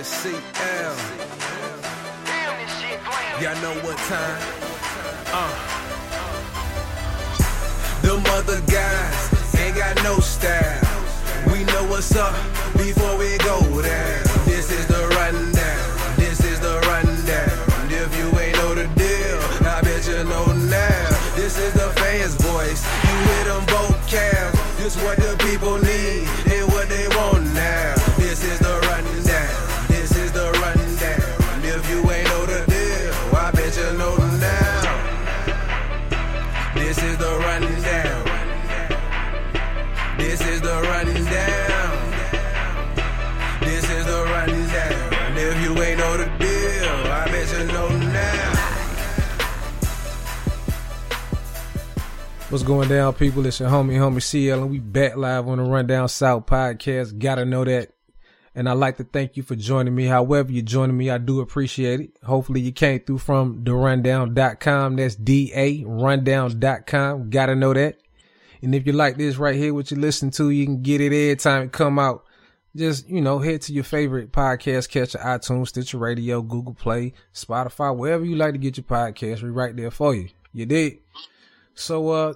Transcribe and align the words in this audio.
NCL. 0.00 0.96
Y'all 3.42 3.60
know 3.60 3.74
what 3.84 3.98
time? 4.08 4.40
Uh. 5.28 5.52
Them 8.00 8.22
other 8.32 8.62
guys 8.62 9.54
ain't 9.60 9.76
got 9.76 10.02
no 10.02 10.16
style. 10.20 10.80
We 11.52 11.64
know 11.64 11.84
what's 11.90 12.16
up 12.16 12.32
before 12.78 13.18
we 13.18 13.36
go 13.44 13.60
down. 13.82 14.24
This 14.46 14.72
is 14.72 14.86
the 14.86 15.06
rundown. 15.16 16.16
This 16.16 16.40
is 16.44 16.60
the 16.60 16.80
rundown. 16.88 17.92
If 17.92 18.10
you 18.16 18.40
ain't 18.40 18.56
know 18.56 18.74
the 18.74 18.88
deal, 18.96 19.38
I 19.68 19.82
bet 19.82 20.08
you 20.08 20.24
know 20.24 20.46
now. 20.64 21.08
This 21.36 21.58
is 21.58 21.74
the 21.74 21.92
fans' 22.00 22.36
voice. 22.36 22.82
You 23.04 23.16
hear 23.28 23.44
them 23.44 23.66
vocals. 23.66 23.90
This 24.80 24.96
what 25.04 25.18
the 25.18 25.36
people 25.44 25.76
need 25.76 25.89
What's 52.50 52.64
going 52.64 52.88
down, 52.88 53.14
people? 53.14 53.46
It's 53.46 53.60
your 53.60 53.68
homie, 53.68 53.92
homie 53.92 54.20
CL, 54.20 54.62
and 54.62 54.70
we 54.72 54.80
back 54.80 55.16
live 55.16 55.46
on 55.46 55.58
the 55.58 55.62
Rundown 55.62 56.08
South 56.08 56.46
podcast. 56.46 57.16
Gotta 57.16 57.44
know 57.44 57.64
that. 57.64 57.92
And 58.56 58.68
I'd 58.68 58.72
like 58.72 58.96
to 58.96 59.04
thank 59.04 59.36
you 59.36 59.44
for 59.44 59.54
joining 59.54 59.94
me. 59.94 60.06
However, 60.06 60.50
you're 60.50 60.64
joining 60.64 60.96
me, 60.96 61.10
I 61.10 61.18
do 61.18 61.38
appreciate 61.38 62.00
it. 62.00 62.10
Hopefully, 62.24 62.60
you 62.60 62.72
came 62.72 62.98
through 62.98 63.18
from 63.18 63.62
therundown.com. 63.62 64.96
That's 64.96 65.14
D 65.14 65.52
A 65.54 65.84
rundown.com. 65.84 67.30
Gotta 67.30 67.54
know 67.54 67.72
that. 67.72 67.98
And 68.62 68.74
if 68.74 68.84
you 68.84 68.94
like 68.94 69.16
this 69.16 69.36
right 69.36 69.54
here, 69.54 69.72
what 69.72 69.92
you 69.92 69.96
listen 69.96 70.32
to, 70.32 70.50
you 70.50 70.64
can 70.66 70.82
get 70.82 71.00
it 71.00 71.12
every 71.12 71.36
time 71.36 71.62
it 71.62 71.72
come 71.72 72.00
out. 72.00 72.24
Just, 72.74 73.08
you 73.08 73.20
know, 73.20 73.38
head 73.38 73.62
to 73.62 73.72
your 73.72 73.84
favorite 73.84 74.32
podcast 74.32 74.88
catcher, 74.88 75.18
iTunes, 75.18 75.68
Stitcher 75.68 75.98
Radio, 75.98 76.42
Google 76.42 76.74
Play, 76.74 77.12
Spotify, 77.32 77.96
wherever 77.96 78.24
you 78.24 78.34
like 78.34 78.54
to 78.54 78.58
get 78.58 78.76
your 78.76 78.82
podcast. 78.82 79.40
We're 79.40 79.52
right 79.52 79.76
there 79.76 79.92
for 79.92 80.16
you. 80.16 80.30
You 80.52 80.66
did. 80.66 80.98
So, 81.74 82.08
uh, 82.10 82.34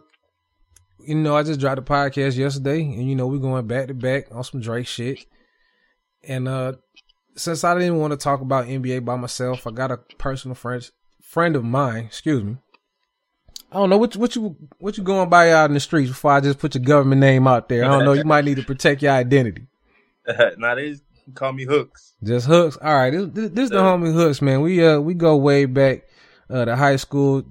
you 0.98 1.14
know, 1.14 1.36
I 1.36 1.42
just 1.42 1.60
dropped 1.60 1.78
a 1.78 1.82
podcast 1.82 2.36
yesterday, 2.36 2.82
and 2.82 3.08
you 3.08 3.14
know, 3.14 3.26
we're 3.26 3.38
going 3.38 3.66
back 3.66 3.88
to 3.88 3.94
back 3.94 4.28
on 4.32 4.44
some 4.44 4.60
Drake 4.60 4.86
shit. 4.86 5.26
And 6.22 6.48
uh, 6.48 6.74
since 7.36 7.64
I 7.64 7.78
didn't 7.78 7.98
want 7.98 8.12
to 8.12 8.16
talk 8.16 8.40
about 8.40 8.66
NBA 8.66 9.04
by 9.04 9.16
myself, 9.16 9.66
I 9.66 9.70
got 9.70 9.90
a 9.90 9.98
personal 10.18 10.54
friend 10.54 10.88
friend 11.22 11.56
of 11.56 11.64
mine. 11.64 12.04
Excuse 12.04 12.42
me. 12.44 12.56
I 13.70 13.78
don't 13.78 13.90
know 13.90 13.98
what 13.98 14.14
you, 14.14 14.20
what 14.20 14.36
you 14.36 14.56
what 14.78 14.96
you 14.96 15.02
going 15.02 15.28
by 15.28 15.50
out 15.52 15.68
in 15.68 15.74
the 15.74 15.80
streets 15.80 16.08
before 16.08 16.30
I 16.30 16.40
just 16.40 16.60
put 16.60 16.74
your 16.74 16.84
government 16.84 17.20
name 17.20 17.48
out 17.48 17.68
there. 17.68 17.84
I 17.84 17.88
don't 17.88 18.04
know. 18.04 18.12
You 18.12 18.24
might 18.24 18.44
need 18.44 18.56
to 18.56 18.62
protect 18.62 19.02
your 19.02 19.12
identity. 19.12 19.66
now 20.58 20.76
they 20.76 20.96
call 21.34 21.52
me 21.52 21.64
Hooks. 21.64 22.14
Just 22.22 22.46
hooks. 22.46 22.78
All 22.80 22.94
right, 22.94 23.10
this, 23.10 23.28
this, 23.32 23.50
this 23.50 23.70
the 23.70 23.76
homie 23.76 24.14
hooks, 24.14 24.40
man. 24.40 24.60
We 24.60 24.84
uh 24.84 25.00
we 25.00 25.14
go 25.14 25.36
way 25.36 25.64
back 25.64 26.04
uh 26.48 26.64
to 26.64 26.76
high 26.76 26.96
school, 26.96 27.44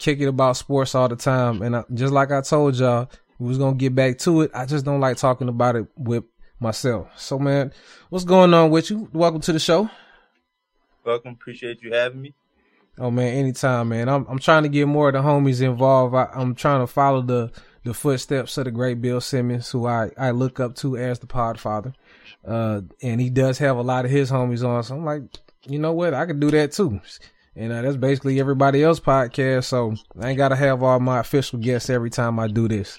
kicking 0.00 0.26
about 0.26 0.56
sports 0.56 0.94
all 0.96 1.08
the 1.08 1.14
time, 1.14 1.62
and 1.62 1.76
I, 1.76 1.84
just 1.94 2.12
like 2.12 2.32
I 2.32 2.40
told 2.40 2.74
y'all, 2.74 3.08
we 3.38 3.46
was 3.46 3.58
gonna 3.58 3.76
get 3.76 3.94
back 3.94 4.18
to 4.20 4.40
it. 4.40 4.50
I 4.52 4.66
just 4.66 4.84
don't 4.84 4.98
like 5.00 5.18
talking 5.18 5.48
about 5.48 5.76
it 5.76 5.86
with 5.96 6.24
myself. 6.58 7.08
So 7.16 7.38
man, 7.38 7.72
what's 8.08 8.24
going 8.24 8.52
on 8.52 8.70
with 8.70 8.90
you? 8.90 9.08
Welcome 9.12 9.42
to 9.42 9.52
the 9.52 9.60
show. 9.60 9.88
Welcome. 11.04 11.32
Appreciate 11.32 11.82
you 11.82 11.92
having 11.92 12.22
me. 12.22 12.34
Oh 12.98 13.10
man, 13.10 13.34
anytime, 13.34 13.90
man. 13.90 14.08
I'm 14.08 14.26
I'm 14.28 14.38
trying 14.38 14.64
to 14.64 14.68
get 14.68 14.88
more 14.88 15.08
of 15.08 15.14
the 15.14 15.20
homies 15.20 15.62
involved. 15.62 16.14
I, 16.14 16.28
I'm 16.34 16.54
trying 16.54 16.80
to 16.80 16.86
follow 16.86 17.22
the 17.22 17.52
the 17.84 17.94
footsteps 17.94 18.58
of 18.58 18.64
the 18.64 18.70
great 18.70 19.00
Bill 19.00 19.20
Simmons, 19.20 19.70
who 19.70 19.86
I 19.86 20.10
I 20.18 20.32
look 20.32 20.60
up 20.60 20.74
to 20.76 20.96
as 20.96 21.18
the 21.18 21.26
Podfather. 21.26 21.94
Uh, 22.46 22.80
and 23.02 23.20
he 23.20 23.28
does 23.28 23.58
have 23.58 23.76
a 23.76 23.82
lot 23.82 24.06
of 24.06 24.10
his 24.10 24.30
homies 24.30 24.66
on. 24.66 24.82
So 24.82 24.96
I'm 24.96 25.04
like, 25.04 25.22
you 25.66 25.78
know 25.78 25.92
what? 25.92 26.14
I 26.14 26.24
could 26.26 26.40
do 26.40 26.50
that 26.50 26.72
too. 26.72 27.00
And 27.56 27.72
uh, 27.72 27.82
that's 27.82 27.96
basically 27.96 28.38
everybody 28.40 28.82
else 28.82 29.00
podcast. 29.00 29.64
So 29.64 29.94
I 30.18 30.30
ain't 30.30 30.38
gotta 30.38 30.56
have 30.56 30.82
all 30.82 31.00
my 31.00 31.18
official 31.18 31.58
guests 31.58 31.90
every 31.90 32.10
time 32.10 32.38
I 32.38 32.46
do 32.46 32.68
this. 32.68 32.98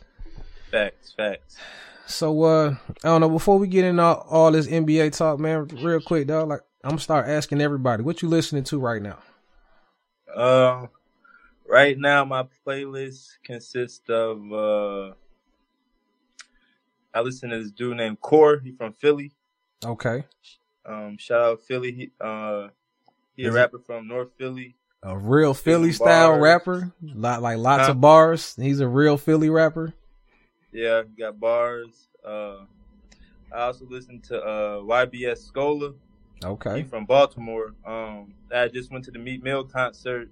Facts, 0.69 1.13
facts. 1.15 1.57
So 2.05 2.43
uh, 2.43 2.75
I 3.03 3.07
don't 3.07 3.21
know. 3.21 3.29
Before 3.29 3.57
we 3.57 3.67
get 3.67 3.85
into 3.85 4.03
all, 4.03 4.25
all 4.29 4.51
this 4.51 4.67
NBA 4.67 5.15
talk, 5.15 5.39
man, 5.39 5.67
real 5.67 6.01
quick, 6.01 6.27
dog. 6.27 6.49
Like 6.49 6.61
I'm 6.83 6.91
gonna 6.91 7.01
start 7.01 7.27
asking 7.27 7.61
everybody, 7.61 8.03
what 8.03 8.21
you 8.21 8.27
listening 8.27 8.63
to 8.65 8.79
right 8.79 9.01
now? 9.01 9.19
Uh, 10.35 10.87
right 11.67 11.97
now 11.97 12.25
my 12.25 12.45
playlist 12.65 13.29
consists 13.43 14.09
of 14.09 14.39
uh, 14.51 15.13
I 17.13 17.21
listen 17.21 17.49
to 17.49 17.59
this 17.59 17.71
dude 17.71 17.97
named 17.97 18.21
Kur. 18.21 18.59
He 18.59 18.71
from 18.71 18.93
Philly. 18.93 19.31
Okay. 19.83 20.23
Um, 20.85 21.17
shout 21.17 21.41
out 21.41 21.61
Philly. 21.61 21.91
He 21.91 22.11
uh, 22.19 22.69
he 23.35 23.45
a 23.45 23.51
rapper 23.51 23.79
from 23.79 24.07
North 24.07 24.29
Philly. 24.37 24.75
A 25.03 25.17
real 25.17 25.53
Philly 25.53 25.91
style 25.91 26.29
bars. 26.31 26.43
rapper, 26.43 26.91
lot 27.01 27.41
like 27.41 27.57
lots 27.57 27.85
Huh? 27.85 27.91
of 27.91 28.01
bars. 28.01 28.55
He's 28.55 28.79
a 28.79 28.87
real 28.87 29.17
Philly 29.17 29.49
rapper. 29.49 29.93
Yeah, 30.71 31.03
got 31.17 31.39
bars. 31.39 32.07
Uh, 32.23 32.65
I 33.53 33.63
also 33.63 33.85
listen 33.89 34.21
to 34.27 34.39
uh 34.41 34.77
YBS 34.81 35.51
Skola. 35.51 35.95
Okay, 36.43 36.77
He 36.77 36.83
from 36.83 37.05
Baltimore. 37.05 37.73
Um, 37.85 38.33
I 38.53 38.67
just 38.67 38.91
went 38.91 39.05
to 39.05 39.11
the 39.11 39.19
Meek 39.19 39.43
Mill 39.43 39.63
concert 39.63 40.29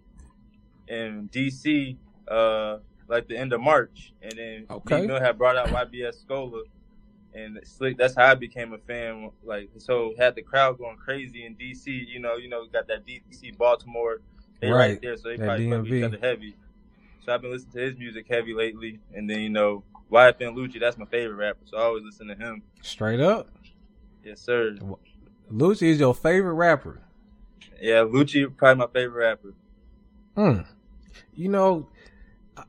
in 0.87 1.29
DC, 1.31 1.97
uh, 2.27 2.77
like 3.07 3.27
the 3.27 3.37
end 3.37 3.53
of 3.53 3.61
March, 3.61 4.13
and 4.21 4.31
then 4.37 4.66
Okay. 4.69 5.01
Meek 5.01 5.07
Mill 5.07 5.19
had 5.19 5.37
brought 5.37 5.55
out 5.57 5.67
YBS 5.67 6.25
Skola, 6.25 6.61
and 7.39 7.59
Slick. 7.63 7.97
That's 7.97 8.16
how 8.16 8.25
I 8.27 8.35
became 8.35 8.73
a 8.73 8.77
fan. 8.77 9.31
Like, 9.44 9.69
so 9.77 10.13
had 10.17 10.35
the 10.35 10.41
crowd 10.41 10.77
going 10.77 10.97
crazy 10.97 11.45
in 11.45 11.55
DC. 11.55 11.88
You 12.07 12.19
know, 12.19 12.35
you 12.35 12.50
know, 12.50 12.66
got 12.67 12.88
that 12.88 13.05
DC 13.05 13.57
Baltimore. 13.57 14.22
They 14.59 14.69
right, 14.69 14.77
Right. 14.91 15.01
there, 15.01 15.16
so 15.17 15.29
they 15.29 15.38
That 15.38 15.45
probably 15.45 15.67
DMV. 15.67 15.97
each 15.97 16.03
other 16.03 16.17
heavy. 16.19 16.55
So 17.25 17.33
I've 17.33 17.41
been 17.41 17.51
listening 17.51 17.73
to 17.73 17.79
his 17.81 17.97
music 17.97 18.25
heavy 18.29 18.53
lately, 18.53 18.99
and 19.13 19.29
then 19.29 19.39
you 19.41 19.49
know, 19.49 19.83
YFN 20.11 20.55
Lucci. 20.55 20.79
That's 20.79 20.97
my 20.97 21.05
favorite 21.05 21.35
rapper, 21.35 21.59
so 21.66 21.78
I 21.78 21.81
always 21.83 22.03
listen 22.03 22.28
to 22.28 22.35
him. 22.35 22.61
Straight 22.81 23.19
up. 23.19 23.47
Yes, 24.23 24.41
sir. 24.41 24.78
Lucci 25.51 25.83
is 25.83 25.99
your 25.99 26.13
favorite 26.16 26.53
rapper. 26.53 27.01
Yeah, 27.81 28.03
Lucci 28.03 28.45
probably 28.55 28.85
my 28.85 28.91
favorite 28.91 29.23
rapper. 29.25 29.53
Hmm. 30.35 30.61
You 31.33 31.49
know, 31.49 31.88
I, 32.57 32.63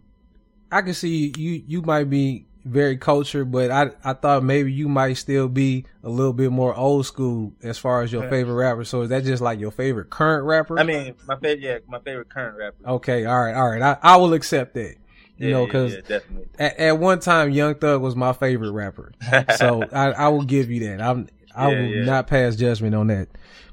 I 0.71 0.83
can 0.83 0.95
see 0.95 1.33
you. 1.37 1.63
You 1.67 1.83
might 1.83 2.09
be 2.11 2.47
very 2.71 2.97
cultured, 2.97 3.51
but 3.51 3.71
I 3.71 3.91
I 4.05 4.13
thought 4.15 4.43
maybe 4.45 4.73
you 4.73 4.89
might 4.89 5.15
still 5.15 5.49
be 5.49 5.85
a 6.03 6.09
little 6.09 6.33
bit 6.33 6.51
more 6.51 6.75
old 6.75 7.07
school 7.07 7.53
as 7.63 7.79
far 7.79 8.03
as 8.03 8.13
your 8.13 8.23
Yeah. 8.23 8.31
favorite 8.31 8.55
rapper. 8.55 8.85
So 8.85 9.03
is 9.03 9.09
that 9.11 9.25
just 9.25 9.43
like 9.43 9.61
your 9.61 9.71
favorite 9.71 10.11
current 10.11 10.45
rapper? 10.47 10.79
I 10.79 10.85
mean, 10.85 11.15
my 11.27 11.35
favorite, 11.37 11.61
yeah, 11.61 11.79
my 11.89 11.99
favorite 12.01 12.29
current 12.29 12.57
rapper. 12.57 12.77
okay, 12.87 13.25
all 13.25 13.41
right, 13.41 13.55
all 13.55 13.69
right. 13.71 13.83
I, 13.83 13.99
I 14.03 14.17
will 14.17 14.33
accept 14.35 14.75
that. 14.75 14.97
You 15.39 15.49
yeah, 15.49 15.51
know, 15.51 15.67
because 15.67 15.99
yeah, 16.09 16.19
at, 16.59 16.79
at 16.79 16.99
one 16.99 17.19
time, 17.21 17.51
Young 17.51 17.75
Thug 17.75 18.03
was 18.03 18.15
my 18.15 18.33
favorite 18.33 18.73
rapper. 18.73 19.13
So 19.49 19.89
I, 19.93 20.13
I 20.13 20.29
will 20.29 20.45
give 20.45 20.71
you 20.71 20.81
that. 20.89 21.01
I'm 21.01 21.29
I 21.55 21.69
will 21.69 21.95
not 21.95 22.27
pass 22.27 22.57
judgment 22.57 22.95
on 22.95 23.09
that. 23.09 23.29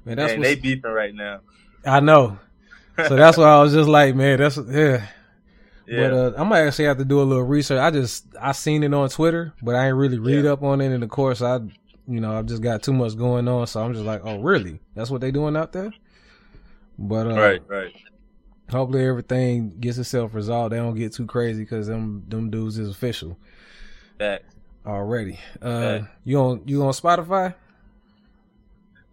Man, 0.05 0.17
that's 0.17 0.31
Man, 0.31 0.39
what 0.39 0.43
they 0.43 0.55
beefing 0.55 0.91
right 0.91 1.13
now. 1.13 1.41
I 1.85 1.99
know. 1.99 2.39
So 3.01 3.15
that's 3.15 3.37
why 3.37 3.45
I 3.45 3.61
was 3.61 3.73
just 3.73 3.89
like, 3.89 4.15
man, 4.15 4.39
that's 4.39 4.57
yeah. 4.57 5.07
Yeah, 5.87 6.09
But 6.09 6.13
uh, 6.13 6.33
I 6.37 6.43
might 6.43 6.61
actually 6.61 6.85
have 6.85 6.97
to 6.97 7.05
do 7.05 7.21
a 7.21 7.23
little 7.23 7.43
research. 7.43 7.79
I 7.79 7.89
just 7.91 8.25
I 8.41 8.51
seen 8.51 8.83
it 8.83 8.93
on 8.93 9.09
Twitter, 9.09 9.53
but 9.61 9.75
I 9.75 9.87
ain't 9.87 9.95
really 9.95 10.19
read 10.19 10.45
Yeah. 10.45 10.51
up 10.53 10.63
on 10.63 10.81
it. 10.81 10.91
And 10.91 11.03
of 11.03 11.09
course, 11.09 11.41
I 11.41 11.57
you 12.07 12.19
know 12.21 12.37
I've 12.37 12.45
just 12.45 12.61
got 12.61 12.83
too 12.83 12.93
much 12.93 13.17
going 13.17 13.47
on, 13.47 13.67
so 13.67 13.81
I'm 13.81 13.93
just 13.93 14.05
like, 14.05 14.21
oh 14.23 14.39
really? 14.39 14.79
That's 14.95 15.09
what 15.09 15.21
they 15.21 15.31
doing 15.31 15.55
out 15.57 15.71
there? 15.73 15.93
But 16.99 17.27
uh, 17.27 17.35
right, 17.35 17.61
right. 17.67 17.93
hopefully 18.71 19.05
everything 19.05 19.77
gets 19.79 19.97
itself 19.97 20.33
resolved. 20.33 20.73
They 20.73 20.77
don't 20.77 20.95
get 20.95 21.13
too 21.13 21.25
crazy 21.25 21.63
because 21.63 21.87
them 21.87 22.23
them 22.27 22.49
dudes 22.49 22.77
is 22.77 22.89
official 22.89 23.37
That 24.17 24.43
already. 24.85 25.39
Uh, 25.61 26.01
you 26.23 26.39
on 26.39 26.63
you 26.65 26.81
on 26.83 26.93
Spotify? 26.93 27.53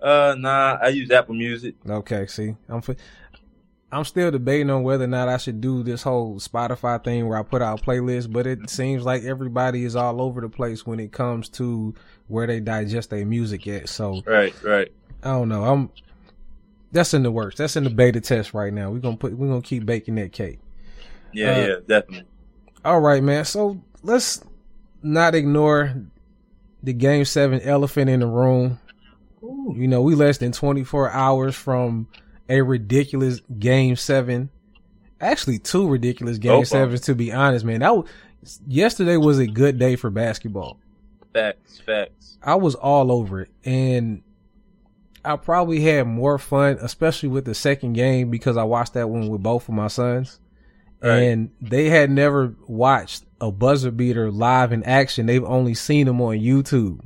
Uh, 0.00 0.35
nah, 0.38 0.79
I 0.82 0.88
use 0.88 1.11
Apple 1.11 1.35
Music. 1.35 1.75
Okay, 1.88 2.26
see, 2.26 2.55
I'm 2.69 2.82
fi- 2.82 2.97
I'm 3.94 4.05
still 4.05 4.32
debating 4.32 4.70
on 4.70 4.82
whether 4.82 5.05
or 5.05 5.06
not 5.06 5.29
I 5.29 5.37
should 5.37 5.61
do 5.61 5.85
this 5.85 6.02
whole 6.02 6.41
Spotify 6.41 7.02
thing 7.02 7.29
where 7.29 7.38
I 7.38 7.44
put 7.44 7.62
out 7.62 7.82
playlists, 7.82 8.31
but 8.31 8.44
it 8.44 8.69
seems 8.69 9.05
like 9.05 9.23
everybody 9.23 9.85
is 9.85 9.94
all 9.94 10.20
over 10.20 10.41
the 10.41 10.49
place 10.49 10.85
when 10.85 10.99
it 10.99 11.12
comes 11.12 11.49
to 11.50 11.94
where 12.26 12.49
they 12.49 12.58
digest 12.58 13.11
their 13.11 13.25
music 13.25 13.69
at. 13.69 13.88
So 13.88 14.20
Right, 14.26 14.52
right. 14.64 14.91
I 15.23 15.29
don't 15.29 15.49
know. 15.49 15.62
I'm 15.62 15.91
that's 16.91 17.14
in 17.14 17.23
the 17.23 17.31
works. 17.31 17.56
That's 17.56 17.76
in 17.76 17.85
the 17.85 17.91
beta 17.91 18.20
test 18.20 18.52
right 18.52 18.73
now. 18.73 18.91
We're 18.91 18.99
gonna 18.99 19.17
put 19.17 19.38
we're 19.38 19.46
gonna 19.46 19.62
keep 19.62 19.87
baking 19.87 20.17
that 20.17 20.32
cake. 20.32 20.58
Yeah, 21.32 21.50
Uh, 21.50 21.67
yeah, 21.67 21.75
definitely. 21.87 22.26
All 22.85 23.00
right, 23.00 23.23
man. 23.23 23.44
So 23.44 23.81
let's 24.02 24.43
not 25.05 25.37
ignore 25.37 25.94
the 26.82 26.93
game 26.93 27.25
seven 27.25 27.61
elephant 27.61 28.11
in 28.11 28.20
the 28.20 28.26
room. 28.26 28.81
You 29.40 29.87
know, 29.87 30.02
we 30.02 30.17
less 30.17 30.38
than 30.38 30.50
24 30.50 31.11
hours 31.11 31.55
from 31.55 32.08
a 32.49 32.62
ridiculous 32.62 33.41
game 33.58 33.96
seven. 33.96 34.50
Actually, 35.20 35.58
two 35.58 35.88
ridiculous 35.88 36.38
game 36.38 36.61
Both 36.61 36.69
sevens, 36.69 37.02
to 37.02 37.14
be 37.14 37.32
honest, 37.32 37.64
man. 37.64 37.81
That 37.81 37.96
was, 37.96 38.61
yesterday 38.67 39.17
was 39.17 39.38
a 39.38 39.46
good 39.46 39.79
day 39.79 39.96
for 39.96 40.11
basketball. 40.11 40.79
Facts, 41.32 41.81
facts. 41.81 42.38
I 42.43 42.56
was 42.56 42.75
all 42.75 43.11
over 43.11 43.43
it. 43.43 43.50
And 43.64 44.23
I 45.25 45.37
probably 45.37 45.81
had 45.81 46.06
more 46.06 46.38
fun, 46.38 46.79
especially 46.81 47.31
with 47.31 47.44
the 47.44 47.55
second 47.55 47.94
game, 47.94 48.31
because 48.31 48.56
I 48.56 48.64
watched 48.64 48.94
that 48.94 49.08
one 49.08 49.29
with 49.29 49.43
both 49.43 49.69
of 49.69 49.75
my 49.75 49.88
sons. 49.88 50.40
Right. 51.02 51.19
And 51.19 51.50
they 51.61 51.88
had 51.88 52.11
never 52.11 52.55
watched 52.67 53.25
a 53.40 53.50
buzzer 53.50 53.90
beater 53.90 54.31
live 54.31 54.73
in 54.73 54.82
action. 54.85 55.26
They've 55.26 55.44
only 55.44 55.75
seen 55.75 56.06
them 56.06 56.20
on 56.20 56.37
YouTube. 56.37 57.00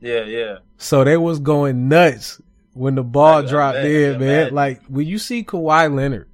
Yeah, 0.00 0.24
yeah. 0.24 0.58
So 0.78 1.04
they 1.04 1.16
was 1.16 1.38
going 1.38 1.88
nuts 1.88 2.40
when 2.74 2.94
the 2.94 3.02
ball 3.02 3.42
dropped 3.42 3.78
in, 3.78 4.12
man. 4.12 4.22
imagine. 4.22 4.54
Like 4.54 4.82
when 4.86 5.06
you 5.06 5.18
see 5.18 5.44
Kawhi 5.44 5.94
Leonard 5.94 6.28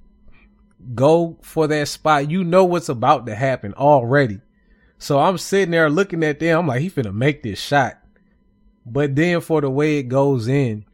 go 0.95 1.37
for 1.41 1.67
that 1.67 1.87
spot, 1.87 2.29
you 2.29 2.43
know 2.43 2.65
what's 2.65 2.89
about 2.89 3.25
to 3.25 3.35
happen 3.35 3.73
already. 3.73 4.39
So 4.97 5.19
I'm 5.19 5.37
sitting 5.37 5.71
there 5.71 5.89
looking 5.89 6.23
at 6.23 6.39
them. 6.39 6.59
I'm 6.59 6.67
like, 6.67 6.81
he 6.81 6.89
finna 6.89 7.13
make 7.13 7.43
this 7.43 7.59
shot. 7.59 7.97
But 8.85 9.15
then 9.15 9.41
for 9.41 9.61
the 9.61 9.69
way 9.69 9.97
it 9.97 10.03
goes 10.03 10.47
in, 10.47 10.85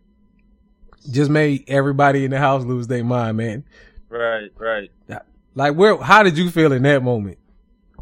just 1.09 1.29
made 1.29 1.63
everybody 1.67 2.25
in 2.25 2.31
the 2.31 2.39
house 2.39 2.63
lose 2.63 2.87
their 2.87 3.03
mind, 3.03 3.37
man. 3.37 3.63
Right, 4.09 4.51
right. 4.57 4.89
Like 5.57 5.75
where, 5.75 5.97
how 5.97 6.21
did 6.21 6.37
you 6.37 6.51
feel 6.51 6.73
in 6.73 6.83
that 6.83 7.01
moment? 7.01 7.37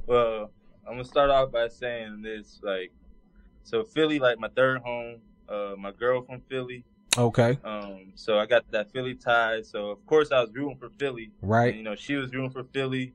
Well, 0.07 0.49
I'm 0.87 0.93
gonna 0.93 1.05
start 1.05 1.29
off 1.29 1.51
by 1.51 1.67
saying 1.67 2.23
this, 2.23 2.59
like, 2.63 2.91
so 3.63 3.83
Philly, 3.83 4.19
like 4.19 4.39
my 4.39 4.49
third 4.49 4.81
home. 4.81 5.21
Uh, 5.47 5.75
my 5.77 5.91
girl 5.91 6.21
from 6.23 6.41
Philly. 6.49 6.83
Okay. 7.17 7.57
Um, 7.63 8.13
so 8.15 8.39
I 8.39 8.45
got 8.45 8.69
that 8.71 8.91
Philly 8.91 9.15
tie. 9.15 9.61
So 9.61 9.89
of 9.89 10.05
course 10.05 10.31
I 10.31 10.41
was 10.41 10.51
rooting 10.53 10.77
for 10.77 10.89
Philly. 10.89 11.31
Right. 11.41 11.69
And, 11.69 11.77
you 11.77 11.83
know, 11.83 11.95
she 11.95 12.15
was 12.15 12.31
rooting 12.33 12.51
for 12.51 12.63
Philly. 12.63 13.13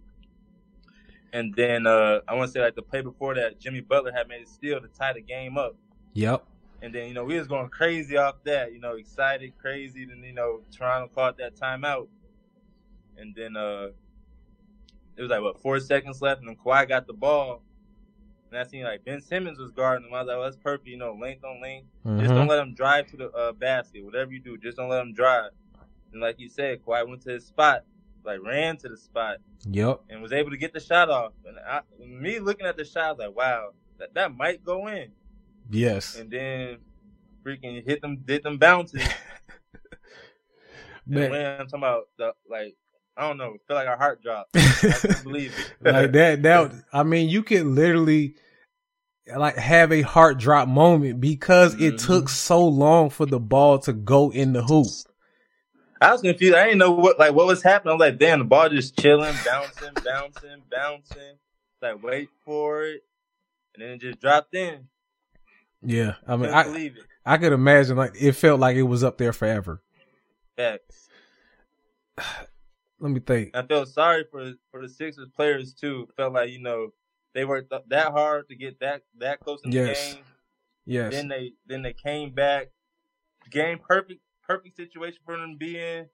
And 1.33 1.55
then 1.55 1.87
uh, 1.87 2.21
I 2.27 2.35
want 2.35 2.49
to 2.49 2.53
say 2.53 2.61
like 2.61 2.75
the 2.75 2.83
play 2.83 3.03
before 3.03 3.35
that, 3.35 3.61
Jimmy 3.61 3.81
Butler 3.81 4.13
had 4.13 4.29
made 4.29 4.43
a 4.43 4.47
steal 4.47 4.81
to 4.81 4.89
tie 4.89 5.13
the 5.13 5.21
game 5.21 5.59
up. 5.59 5.77
Yep. 6.15 6.45
And 6.81 6.95
then 6.95 7.09
you 7.09 7.15
know 7.15 7.25
we 7.25 7.37
was 7.37 7.49
going 7.49 7.69
crazy 7.71 8.17
off 8.17 8.37
that, 8.45 8.73
you 8.73 8.81
know, 8.81 8.93
excited, 8.93 9.53
crazy. 9.59 10.05
Then 10.05 10.23
you 10.23 10.33
know 10.33 10.61
Toronto 10.75 11.11
caught 11.13 11.37
that 11.39 11.57
timeout. 11.57 12.07
And 13.17 13.35
then 13.35 13.57
uh, 13.57 13.89
it 15.17 15.23
was 15.23 15.31
like 15.31 15.43
what 15.43 15.61
four 15.61 15.81
seconds 15.81 16.23
left, 16.23 16.41
and 16.41 16.49
then 16.49 16.57
Kawhi 16.57 16.89
got 16.89 17.07
the 17.09 17.13
ball. 17.13 17.63
And 18.51 18.59
I 18.59 18.65
seen 18.65 18.85
like 18.85 19.05
Ben 19.05 19.21
Simmons 19.21 19.59
was 19.59 19.71
guarding 19.73 20.09
him. 20.09 20.15
I 20.15 20.21
was 20.21 20.29
like, 20.29 20.37
well, 20.37 20.45
that's 20.45 20.57
perfect, 20.57 20.89
you 20.89 20.97
know, 20.97 21.13
length 21.21 21.45
on 21.45 21.61
length. 21.61 21.89
Just 22.19 22.31
Mhm. 22.31 22.35
don't 22.35 22.47
let 22.47 22.59
him 22.61 22.75
drive 22.75 23.07
to 23.09 23.17
the 23.17 23.31
uh, 23.33 23.53
basket. 23.53 24.05
Whatever 24.05 24.33
you 24.33 24.41
do, 24.41 24.57
just 24.57 24.79
don't 24.79 24.89
let 24.89 25.03
him 25.03 25.13
drive. 25.13 25.51
And 26.13 26.23
like 26.23 26.39
you 26.41 26.49
said, 26.49 26.83
Kawhi 26.83 27.07
went 27.07 27.21
to 27.23 27.31
his 27.31 27.47
spot, 27.47 27.85
like 28.25 28.41
ran 28.43 28.79
to 28.79 28.89
the 28.89 28.97
spot, 28.97 29.39
Yep. 29.71 30.01
and 30.09 30.23
was 30.23 30.33
able 30.33 30.51
to 30.51 30.57
get 30.57 30.73
the 30.73 30.81
shot 30.81 31.11
off. 31.11 31.35
And 31.47 31.59
I, 31.59 31.83
me 31.99 32.39
looking 32.39 32.67
at 32.67 32.79
the 32.79 32.85
shot, 32.87 33.05
I 33.05 33.11
was 33.13 33.19
like, 33.19 33.37
wow, 33.37 33.71
that, 33.99 34.15
that 34.15 34.35
might 34.35 34.65
go 34.65 34.87
in. 34.89 35.13
Yes. 35.71 36.17
And 36.17 36.31
then 36.31 36.79
freaking 37.45 37.85
hit 37.85 38.01
them, 38.01 38.17
did 38.25 38.43
them 38.43 38.57
bounces. 38.57 39.03
Man. 41.07 41.23
and 41.25 41.33
when 41.33 41.47
I'm 41.47 41.67
talking 41.67 41.79
about 41.81 42.09
the 42.19 42.35
like, 42.51 42.77
I 43.19 43.23
don't 43.27 43.37
know, 43.37 43.57
feel 43.67 43.75
like 43.77 43.89
our 43.89 43.97
heart 43.97 44.23
dropped. 44.23 44.51
I 44.57 45.21
believe 45.25 45.53
it. 45.59 45.73
like 45.93 46.13
that 46.13 46.43
that 46.45 46.73
I 46.93 47.03
mean 47.03 47.29
you 47.29 47.43
can 47.43 47.75
literally 47.75 48.37
like 49.37 49.57
have 49.57 49.91
a 49.91 50.03
heart 50.03 50.39
drop 50.39 50.69
moment 50.69 51.21
because 51.21 51.75
it 51.75 51.95
Mhm. 51.95 52.07
took 52.07 52.29
so 52.29 52.65
long 52.65 53.11
for 53.11 53.27
the 53.27 53.41
ball 53.41 53.81
to 53.81 53.93
go 53.93 54.31
in 54.31 54.53
the 54.53 54.63
hoop. 54.63 54.87
I 56.01 56.13
was 56.13 56.23
confused. 56.23 56.55
I 56.55 56.67
didn't 56.67 56.79
know 56.79 56.93
what 56.93 57.19
like 57.19 57.35
what 57.35 57.49
was 57.49 57.61
happening. 57.61 57.91
I 57.91 57.95
was 57.97 58.01
like, 58.01 58.19
damn, 58.21 58.39
the 58.39 58.45
ball 58.45 58.69
just 58.69 58.97
chilling, 58.97 59.35
bouncing, 59.45 59.95
bouncing, 60.05 60.63
bouncing. 60.71 61.39
Like 61.83 62.01
wait 62.01 62.29
for 62.45 62.85
it, 62.85 63.03
and 63.75 63.83
then 63.83 63.91
it 63.95 64.01
just 64.01 64.21
dropped 64.21 64.55
in. 64.55 64.87
Yeah. 65.83 66.15
I 66.25 66.37
mean 66.37 66.51
I 66.51 66.63
believe 66.63 66.97
it. 66.99 67.03
I 67.27 67.37
could 67.37 67.53
imagine 67.53 67.97
like 67.97 68.13
it 68.21 68.33
felt 68.33 68.61
like 68.61 68.77
it 68.77 68.83
was 68.85 69.03
up 69.03 69.19
there 69.19 69.33
forever. 69.33 69.83
Facts. 70.57 71.09
Let 73.01 73.13
me 73.13 73.21
think. 73.21 73.51
I 73.55 73.63
felt 73.63 73.89
sorry 73.89 74.25
for 74.31 74.53
for 74.71 74.83
the 74.83 74.89
Sixers 74.89 75.29
players 75.35 75.73
too. 75.73 76.09
Felt 76.17 76.33
like 76.33 76.51
you 76.51 76.61
know 76.61 76.93
they 77.35 77.45
worked 77.45 77.73
that 77.89 78.13
hard 78.13 78.49
to 78.49 78.57
get 78.57 78.81
that 78.81 79.03
that 79.19 79.41
close 79.41 79.61
in 79.65 79.71
the 79.71 79.95
game. 79.95 80.25
Yes. 80.85 81.13
Then 81.13 81.29
they 81.29 81.53
then 81.67 81.83
they 81.83 81.93
came 81.93 82.33
back. 82.33 82.69
Game 83.51 83.79
perfect 83.79 84.21
perfect 84.43 84.77
situation 84.77 85.21
for 85.25 85.37
them 85.37 85.53
to 85.53 85.57
be 85.57 85.79
in. 85.79 86.07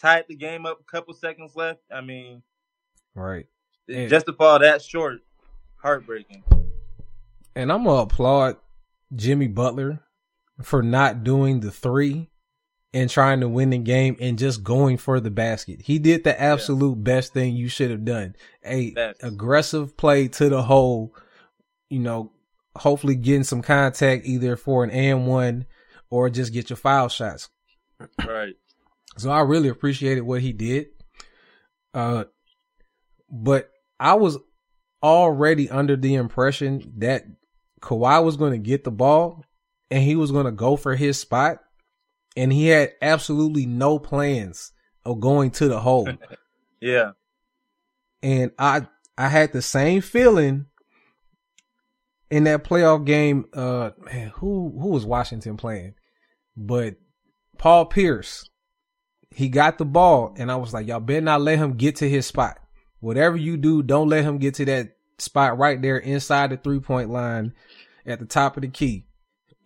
Tied 0.00 0.24
the 0.28 0.34
game 0.34 0.66
up 0.66 0.80
a 0.80 0.90
couple 0.90 1.14
seconds 1.14 1.54
left. 1.54 1.80
I 1.92 2.00
mean, 2.00 2.42
right. 3.14 3.46
Yeah. 3.86 4.06
just 4.06 4.26
to 4.26 4.32
fall 4.32 4.58
that 4.58 4.82
short, 4.82 5.20
heartbreaking. 5.76 6.42
And 7.54 7.70
I'm 7.70 7.84
gonna 7.84 8.02
applaud 8.02 8.56
Jimmy 9.14 9.48
Butler 9.48 10.00
for 10.62 10.82
not 10.82 11.22
doing 11.22 11.60
the 11.60 11.70
three 11.70 12.30
and 12.92 13.08
trying 13.08 13.40
to 13.40 13.48
win 13.48 13.70
the 13.70 13.78
game 13.78 14.16
and 14.20 14.38
just 14.38 14.64
going 14.64 14.96
for 14.96 15.20
the 15.20 15.30
basket. 15.30 15.82
He 15.82 15.98
did 15.98 16.24
the 16.24 16.40
absolute 16.40 17.02
best 17.04 17.32
thing 17.32 17.54
you 17.54 17.68
should 17.68 17.90
have 17.90 18.04
done. 18.04 18.34
A 18.64 18.92
Facts. 18.92 19.22
aggressive 19.22 19.96
play 19.96 20.28
to 20.28 20.48
the 20.48 20.62
hole, 20.62 21.14
you 21.88 22.00
know, 22.00 22.32
hopefully 22.76 23.14
getting 23.14 23.44
some 23.44 23.62
contact 23.62 24.26
either 24.26 24.56
for 24.56 24.82
an 24.82 24.90
and 24.90 25.26
one 25.26 25.66
or 26.08 26.30
just 26.30 26.52
get 26.52 26.70
your 26.70 26.76
foul 26.76 27.08
shots. 27.08 27.48
Right. 28.26 28.54
So 29.18 29.30
I 29.30 29.40
really 29.40 29.68
appreciated 29.68 30.22
what 30.22 30.40
he 30.40 30.52
did. 30.52 30.86
Uh, 31.94 32.24
but 33.30 33.70
I 33.98 34.14
was 34.14 34.38
already 35.02 35.68
under 35.70 35.96
the 35.96 36.14
impression 36.14 36.92
that 36.98 37.24
Kawhi 37.80 38.24
was 38.24 38.36
going 38.36 38.52
to 38.52 38.58
get 38.58 38.84
the 38.84 38.90
ball 38.90 39.44
and 39.90 40.02
he 40.02 40.16
was 40.16 40.32
going 40.32 40.46
to 40.46 40.52
go 40.52 40.76
for 40.76 40.96
his 40.96 41.18
spot. 41.18 41.58
And 42.36 42.52
he 42.52 42.68
had 42.68 42.92
absolutely 43.02 43.66
no 43.66 43.98
plans 43.98 44.72
of 45.04 45.20
going 45.20 45.50
to 45.52 45.68
the 45.68 45.80
hole. 45.80 46.08
Yeah. 46.82 47.10
and 48.22 48.52
I, 48.58 48.86
I 49.18 49.28
had 49.28 49.52
the 49.52 49.60
same 49.60 50.00
feeling 50.00 50.64
in 52.30 52.44
that 52.44 52.64
playoff 52.64 53.04
game. 53.04 53.44
Uh, 53.52 53.90
man, 53.98 54.28
who, 54.36 54.74
who 54.80 54.88
was 54.88 55.04
Washington 55.04 55.58
playing? 55.58 55.92
But 56.56 56.96
Paul 57.58 57.84
Pierce, 57.84 58.48
he 59.34 59.50
got 59.50 59.76
the 59.76 59.84
ball, 59.84 60.34
and 60.38 60.50
I 60.50 60.56
was 60.56 60.72
like, 60.72 60.86
y'all 60.86 61.00
better 61.00 61.20
not 61.20 61.42
let 61.42 61.58
him 61.58 61.74
get 61.76 61.96
to 61.96 62.08
his 62.08 62.24
spot. 62.26 62.58
Whatever 63.00 63.36
you 63.36 63.58
do, 63.58 63.82
don't 63.82 64.08
let 64.08 64.24
him 64.24 64.38
get 64.38 64.54
to 64.54 64.64
that 64.64 64.96
spot 65.18 65.58
right 65.58 65.82
there 65.82 65.98
inside 65.98 66.48
the 66.50 66.56
three 66.56 66.80
point 66.80 67.10
line 67.10 67.52
at 68.06 68.20
the 68.20 68.26
top 68.26 68.56
of 68.56 68.62
the 68.62 68.68
key. 68.68 69.06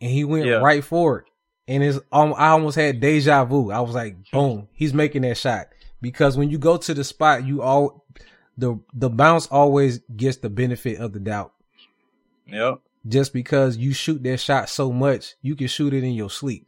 And 0.00 0.10
he 0.10 0.24
went 0.24 0.46
Yeah. 0.46 0.54
right 0.56 0.82
for 0.82 1.20
it. 1.20 1.24
And 1.66 1.82
it's, 1.82 1.98
um, 2.12 2.34
I 2.36 2.48
almost 2.48 2.76
had 2.76 3.00
deja 3.00 3.44
vu. 3.44 3.70
I 3.70 3.80
was 3.80 3.94
like, 3.94 4.16
boom, 4.30 4.68
he's 4.72 4.92
making 4.92 5.22
that 5.22 5.38
shot. 5.38 5.68
Because 6.00 6.36
when 6.36 6.50
you 6.50 6.58
go 6.58 6.76
to 6.76 6.92
the 6.92 7.04
spot, 7.04 7.46
you 7.46 7.62
all, 7.62 8.04
the, 8.58 8.78
the 8.92 9.08
bounce 9.08 9.46
always 9.46 10.00
gets 10.14 10.36
the 10.38 10.50
benefit 10.50 10.98
of 10.98 11.12
the 11.12 11.20
doubt. 11.20 11.52
Yep. 12.46 12.80
Just 13.06 13.32
because 13.32 13.76
you 13.76 13.92
shoot 13.92 14.22
that 14.22 14.38
shot 14.38 14.68
so 14.68 14.92
much, 14.92 15.34
you 15.42 15.56
can 15.56 15.68
shoot 15.68 15.94
it 15.94 16.04
in 16.04 16.12
your 16.12 16.30
sleep. 16.30 16.66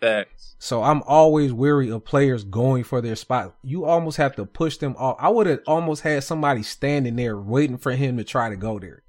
Facts. 0.00 0.56
So 0.58 0.82
I'm 0.82 1.02
always 1.06 1.52
weary 1.52 1.90
of 1.90 2.04
players 2.04 2.44
going 2.44 2.84
for 2.84 3.00
their 3.00 3.16
spot. 3.16 3.54
You 3.62 3.84
almost 3.84 4.16
have 4.16 4.36
to 4.36 4.44
push 4.44 4.76
them 4.78 4.96
off. 4.98 5.16
I 5.18 5.28
would 5.28 5.46
have 5.46 5.60
almost 5.66 6.02
had 6.02 6.24
somebody 6.24 6.62
standing 6.62 7.16
there 7.16 7.38
waiting 7.38 7.78
for 7.78 7.92
him 7.92 8.16
to 8.16 8.24
try 8.24 8.48
to 8.50 8.56
go 8.56 8.78
there. 8.78 9.02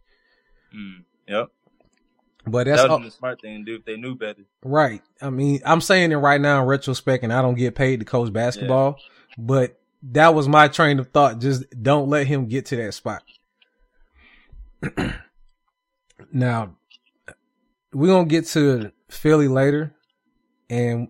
Mm. 0.75 1.03
Yep. 1.27 1.47
But 2.47 2.67
that's 2.67 2.81
that 2.81 2.91
all, 2.91 2.99
was 2.99 3.13
the 3.13 3.17
smart 3.17 3.41
thing 3.41 3.59
to 3.59 3.71
do 3.71 3.75
if 3.75 3.85
they 3.85 3.97
knew 3.97 4.15
better. 4.15 4.43
right. 4.63 5.01
I 5.21 5.29
mean, 5.29 5.61
I'm 5.65 5.81
saying 5.81 6.11
it 6.11 6.17
right 6.17 6.39
now 6.39 6.61
in 6.61 6.67
retrospect, 6.67 7.23
and 7.23 7.33
I 7.33 7.41
don't 7.41 7.55
get 7.55 7.75
paid 7.75 7.99
to 7.99 8.05
coach 8.05 8.31
basketball, 8.31 8.97
but 9.37 9.79
that 10.11 10.35
was 10.35 10.47
my 10.47 10.67
train 10.67 10.99
of 10.99 11.09
thought. 11.09 11.39
Just 11.39 11.63
don't 11.81 12.09
let 12.09 12.27
him 12.27 12.47
get 12.47 12.67
to 12.67 12.75
that 12.75 12.93
spot. 12.93 13.23
now, 16.31 16.75
we're 17.91 18.07
gonna 18.07 18.25
get 18.27 18.45
to 18.47 18.91
Philly 19.09 19.47
later, 19.47 19.95
and 20.69 21.07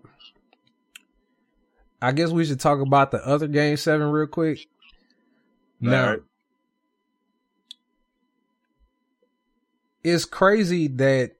I 2.00 2.12
guess 2.12 2.30
we 2.30 2.44
should 2.44 2.60
talk 2.60 2.80
about 2.80 3.10
the 3.10 3.26
other 3.26 3.48
game 3.48 3.76
seven 3.76 4.08
real 4.08 4.26
quick. 4.26 4.66
Now, 5.80 6.04
Alright. 6.04 6.22
It's 10.06 10.24
crazy 10.24 10.86
that 10.86 11.32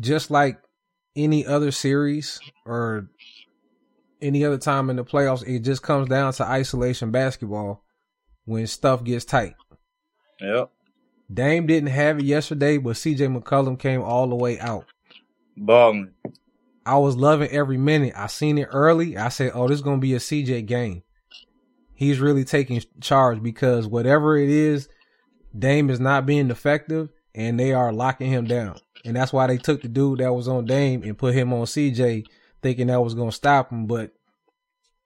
just 0.00 0.30
like 0.30 0.58
any 1.14 1.46
other 1.46 1.70
series 1.70 2.40
or 2.64 3.10
any 4.22 4.46
other 4.46 4.56
time 4.56 4.88
in 4.88 4.96
the 4.96 5.04
playoffs, 5.04 5.46
it 5.46 5.60
just 5.60 5.82
comes 5.82 6.08
down 6.08 6.32
to 6.32 6.44
isolation 6.44 7.10
basketball 7.10 7.84
when 8.46 8.66
stuff 8.66 9.04
gets 9.04 9.26
tight. 9.26 9.54
Yep. 10.40 10.70
Dame 11.32 11.66
didn't 11.66 11.90
have 11.90 12.18
it 12.18 12.24
yesterday, 12.24 12.78
but 12.78 12.96
CJ 12.96 13.38
McCollum 13.38 13.78
came 13.78 14.00
all 14.00 14.26
the 14.26 14.36
way 14.36 14.58
out. 14.58 14.86
Balling. 15.54 16.12
I 16.86 16.96
was 16.96 17.14
loving 17.14 17.50
every 17.50 17.76
minute. 17.76 18.14
I 18.16 18.26
seen 18.26 18.56
it 18.56 18.68
early. 18.72 19.18
I 19.18 19.28
said, 19.28 19.52
"Oh, 19.54 19.68
this 19.68 19.76
is 19.76 19.82
gonna 19.82 19.98
be 19.98 20.14
a 20.14 20.18
CJ 20.18 20.62
game." 20.62 21.02
He's 21.94 22.20
really 22.20 22.44
taking 22.44 22.82
charge 23.02 23.42
because 23.42 23.86
whatever 23.86 24.36
it 24.36 24.48
is, 24.48 24.88
Dame 25.56 25.90
is 25.90 26.00
not 26.00 26.26
being 26.26 26.50
effective, 26.50 27.10
and 27.34 27.58
they 27.58 27.72
are 27.72 27.92
locking 27.92 28.30
him 28.30 28.44
down. 28.46 28.76
And 29.04 29.16
that's 29.16 29.32
why 29.32 29.46
they 29.46 29.58
took 29.58 29.82
the 29.82 29.88
dude 29.88 30.20
that 30.20 30.32
was 30.32 30.48
on 30.48 30.64
Dame 30.66 31.02
and 31.02 31.18
put 31.18 31.34
him 31.34 31.52
on 31.52 31.66
CJ, 31.66 32.24
thinking 32.62 32.86
that 32.88 33.02
was 33.02 33.14
gonna 33.14 33.32
stop 33.32 33.70
him. 33.70 33.86
But 33.86 34.12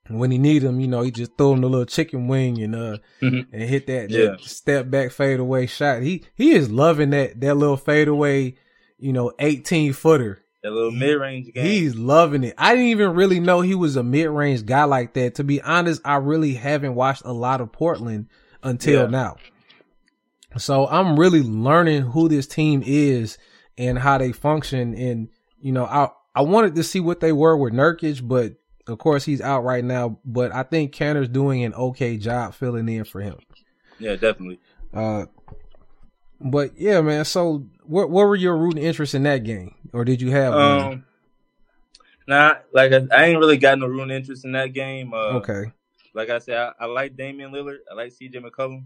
when 0.09 0.30
he 0.30 0.38
need 0.38 0.62
him, 0.62 0.78
you 0.80 0.87
know, 0.87 1.02
he 1.02 1.11
just 1.11 1.37
threw 1.37 1.52
him 1.52 1.62
the 1.62 1.68
little 1.68 1.87
chicken 1.87 2.28
wing 2.28 2.62
and 2.62 2.75
uh 2.76 2.99
Mhm. 3.23 3.47
and 3.52 3.62
hit 3.62 3.87
that, 3.88 4.11
Yeah. 4.11 4.37
step 4.40 4.88
back 4.90 5.11
fadeaway 5.11 5.66
shot. 5.66 6.02
He 6.02 6.25
he 6.35 6.52
is 6.52 6.71
loving 6.71 7.11
that 7.11 7.40
that 7.40 7.56
little 7.56 7.76
fadeaway, 7.76 8.54
you 8.99 9.12
know, 9.12 9.33
eighteen 9.38 9.92
footer. 9.92 10.38
That 10.62 10.73
little 10.73 10.90
mid 10.92 11.21
range 11.21 11.52
game. 11.54 11.64
He's 11.64 11.97
loving 11.97 12.45
it. 12.45 12.54
I 12.59 12.75
didn't 12.75 12.88
even 12.90 13.14
really 13.14 13.40
know 13.40 13.61
he 13.62 13.75
was 13.75 13.97
a 13.97 14.02
mid 14.02 14.28
range 14.30 14.64
guy 14.66 14.85
like 14.85 15.14
that. 15.14 15.37
To 15.37 15.45
be 15.45 15.61
honest, 15.62 16.00
I 16.04 16.16
really 16.16 16.54
haven't 16.54 16.95
watched 16.95 17.23
a 17.25 17.33
lot 17.33 17.61
of 17.61 17.73
Portland 17.73 18.26
until 18.62 19.02
Yeah. 19.04 19.06
now. 19.11 19.37
So 20.59 20.87
I'm 20.87 21.19
really 21.19 21.43
learning 21.43 22.03
who 22.03 22.29
this 22.29 22.47
team 22.47 22.83
is 22.85 23.39
and 23.79 23.99
how 23.99 24.19
they 24.19 24.33
function. 24.33 24.95
And, 24.95 25.29
you 25.61 25.73
know, 25.73 25.85
I, 25.85 26.09
I 26.35 26.43
wanted 26.43 26.75
to 26.77 26.83
see 26.83 27.01
what 27.01 27.21
they 27.21 27.33
were 27.33 27.57
with 27.57 27.73
Nurkic, 27.73 28.27
but 28.27 28.55
of 28.87 28.99
course 28.99 29.25
he's 29.25 29.41
out 29.41 29.65
right 29.65 29.85
now. 29.85 30.19
But 30.25 30.53
I 30.53 30.63
think 30.63 30.93
Kanter's 30.93 31.29
doing 31.29 31.65
an 31.65 31.75
okay 31.75 32.17
job 32.17 32.55
filling 32.55 32.89
in 32.89 33.05
for 33.05 33.21
him. 33.21 33.39
yeah, 33.99 34.17
definitely. 34.17 34.61
Uh, 34.93 35.27
but 36.41 36.79
yeah, 36.79 37.01
man. 37.01 37.25
So 37.25 37.67
what, 37.85 38.11
what 38.11 38.27
were 38.27 38.37
your 38.37 38.57
rooting 38.57 38.83
interests 38.83 39.15
in 39.15 39.23
that 39.25 39.45
game? 39.45 39.75
Or 39.93 40.05
did 40.05 40.21
you 40.21 40.31
have 40.31 40.55
one? 40.55 40.63
Um, 40.63 41.05
nah, 42.29 42.55
like 42.73 42.93
I, 42.93 43.07
I 43.15 43.25
ain't 43.27 43.39
really 43.39 43.57
got 43.57 43.79
no 43.79 43.87
real 43.87 44.11
interest 44.11 44.45
in 44.45 44.53
that 44.53 44.73
game. 44.73 45.13
Uh, 45.13 45.39
okay. 45.39 45.73
Like 46.15 46.31
I 46.31 46.39
said, 46.39 46.57
I, 46.57 46.73
I 46.81 46.87
like 46.87 47.17
Damian 47.17 47.53
Lillard. 47.53 47.79
I 47.91 47.95
like 47.95 48.13
CJ 48.13 48.37
McCollum. 48.37 48.85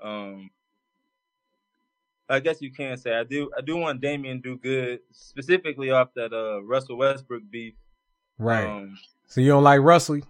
Um, 0.00 0.50
I 2.32 2.40
guess 2.40 2.62
you 2.62 2.72
can 2.72 2.96
say 2.96 3.14
I 3.14 3.24
do. 3.24 3.50
I 3.56 3.60
do 3.60 3.76
want 3.76 4.00
Damian 4.00 4.42
to 4.42 4.42
do 4.42 4.56
good, 4.56 5.00
specifically 5.12 5.90
off 5.90 6.08
that 6.16 6.32
uh 6.32 6.62
Russell 6.62 6.96
Westbrook 6.96 7.42
beef. 7.50 7.74
Right. 8.38 8.66
Um, 8.66 8.98
so 9.26 9.42
you 9.42 9.48
don't 9.48 9.62
like 9.62 9.80
Russell? 9.80 10.20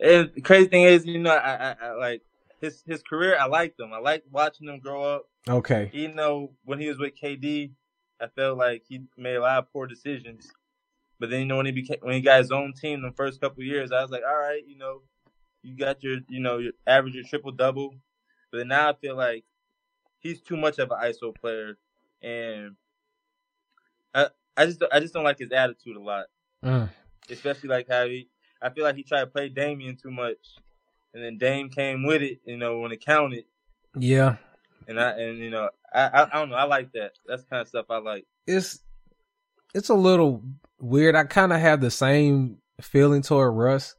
and 0.00 0.30
the 0.34 0.40
crazy 0.40 0.68
thing 0.68 0.82
is, 0.82 1.06
you 1.06 1.20
know, 1.20 1.30
I, 1.30 1.70
I, 1.70 1.76
I 1.80 1.90
like 1.92 2.22
his 2.60 2.82
his 2.86 3.02
career. 3.02 3.36
I 3.38 3.46
liked 3.46 3.78
him. 3.78 3.92
I 3.92 3.98
liked 3.98 4.26
watching 4.32 4.68
him 4.68 4.80
grow 4.80 5.04
up. 5.04 5.26
Okay. 5.48 5.90
You 5.92 6.12
know, 6.12 6.50
when 6.64 6.80
he 6.80 6.88
was 6.88 6.98
with 6.98 7.12
KD, 7.20 7.70
I 8.20 8.26
felt 8.26 8.58
like 8.58 8.82
he 8.88 9.02
made 9.16 9.36
a 9.36 9.40
lot 9.40 9.58
of 9.58 9.72
poor 9.72 9.86
decisions. 9.86 10.50
But 11.20 11.30
then 11.30 11.40
you 11.40 11.46
know 11.46 11.56
when 11.56 11.66
he 11.66 11.72
became 11.72 11.98
when 12.00 12.14
he 12.14 12.20
got 12.20 12.40
his 12.40 12.50
own 12.50 12.72
team 12.72 13.00
the 13.00 13.12
first 13.12 13.40
couple 13.40 13.60
of 13.62 13.66
years, 13.66 13.92
I 13.92 14.02
was 14.02 14.10
like, 14.10 14.22
all 14.28 14.38
right, 14.38 14.62
you 14.66 14.76
know, 14.76 15.02
you 15.62 15.76
got 15.76 16.02
your 16.02 16.18
you 16.28 16.40
know 16.40 16.58
your 16.58 16.72
average 16.84 17.14
your 17.14 17.24
triple 17.24 17.52
double. 17.52 17.94
But 18.50 18.58
then 18.58 18.68
now 18.68 18.90
I 18.90 18.94
feel 18.94 19.16
like 19.16 19.44
he's 20.22 20.40
too 20.40 20.56
much 20.56 20.78
of 20.78 20.90
an 20.90 20.98
ISO 21.02 21.34
player, 21.34 21.76
and 22.22 22.76
I 24.14 24.28
I 24.56 24.66
just 24.66 24.82
I 24.92 25.00
just 25.00 25.14
don't 25.14 25.24
like 25.24 25.38
his 25.38 25.52
attitude 25.52 25.96
a 25.96 26.00
lot, 26.00 26.26
Mm. 26.64 26.88
especially 27.30 27.68
like 27.68 27.88
how 27.88 28.06
he 28.06 28.28
I 28.60 28.70
feel 28.70 28.84
like 28.84 28.96
he 28.96 29.02
tried 29.02 29.20
to 29.20 29.26
play 29.26 29.48
Damian 29.48 29.96
too 29.96 30.10
much, 30.10 30.38
and 31.12 31.22
then 31.22 31.38
Dame 31.38 31.68
came 31.68 32.04
with 32.04 32.22
it, 32.22 32.40
you 32.44 32.56
know, 32.56 32.78
when 32.78 32.92
it 32.92 33.04
counted. 33.04 33.44
Yeah. 33.98 34.36
And 34.88 35.00
I 35.00 35.10
and 35.18 35.38
you 35.38 35.50
know 35.50 35.68
I, 35.92 36.02
I 36.08 36.22
I 36.24 36.38
don't 36.38 36.50
know 36.50 36.56
I 36.56 36.64
like 36.64 36.92
that. 36.92 37.12
That's 37.26 37.42
the 37.42 37.48
kind 37.48 37.62
of 37.62 37.68
stuff 37.68 37.86
I 37.90 37.98
like. 37.98 38.26
It's 38.46 38.80
it's 39.74 39.88
a 39.88 39.94
little 39.94 40.42
weird. 40.80 41.14
I 41.16 41.24
kind 41.24 41.52
of 41.52 41.60
have 41.60 41.80
the 41.80 41.90
same 41.90 42.58
feeling 42.80 43.22
toward 43.22 43.54
Russ. 43.54 43.94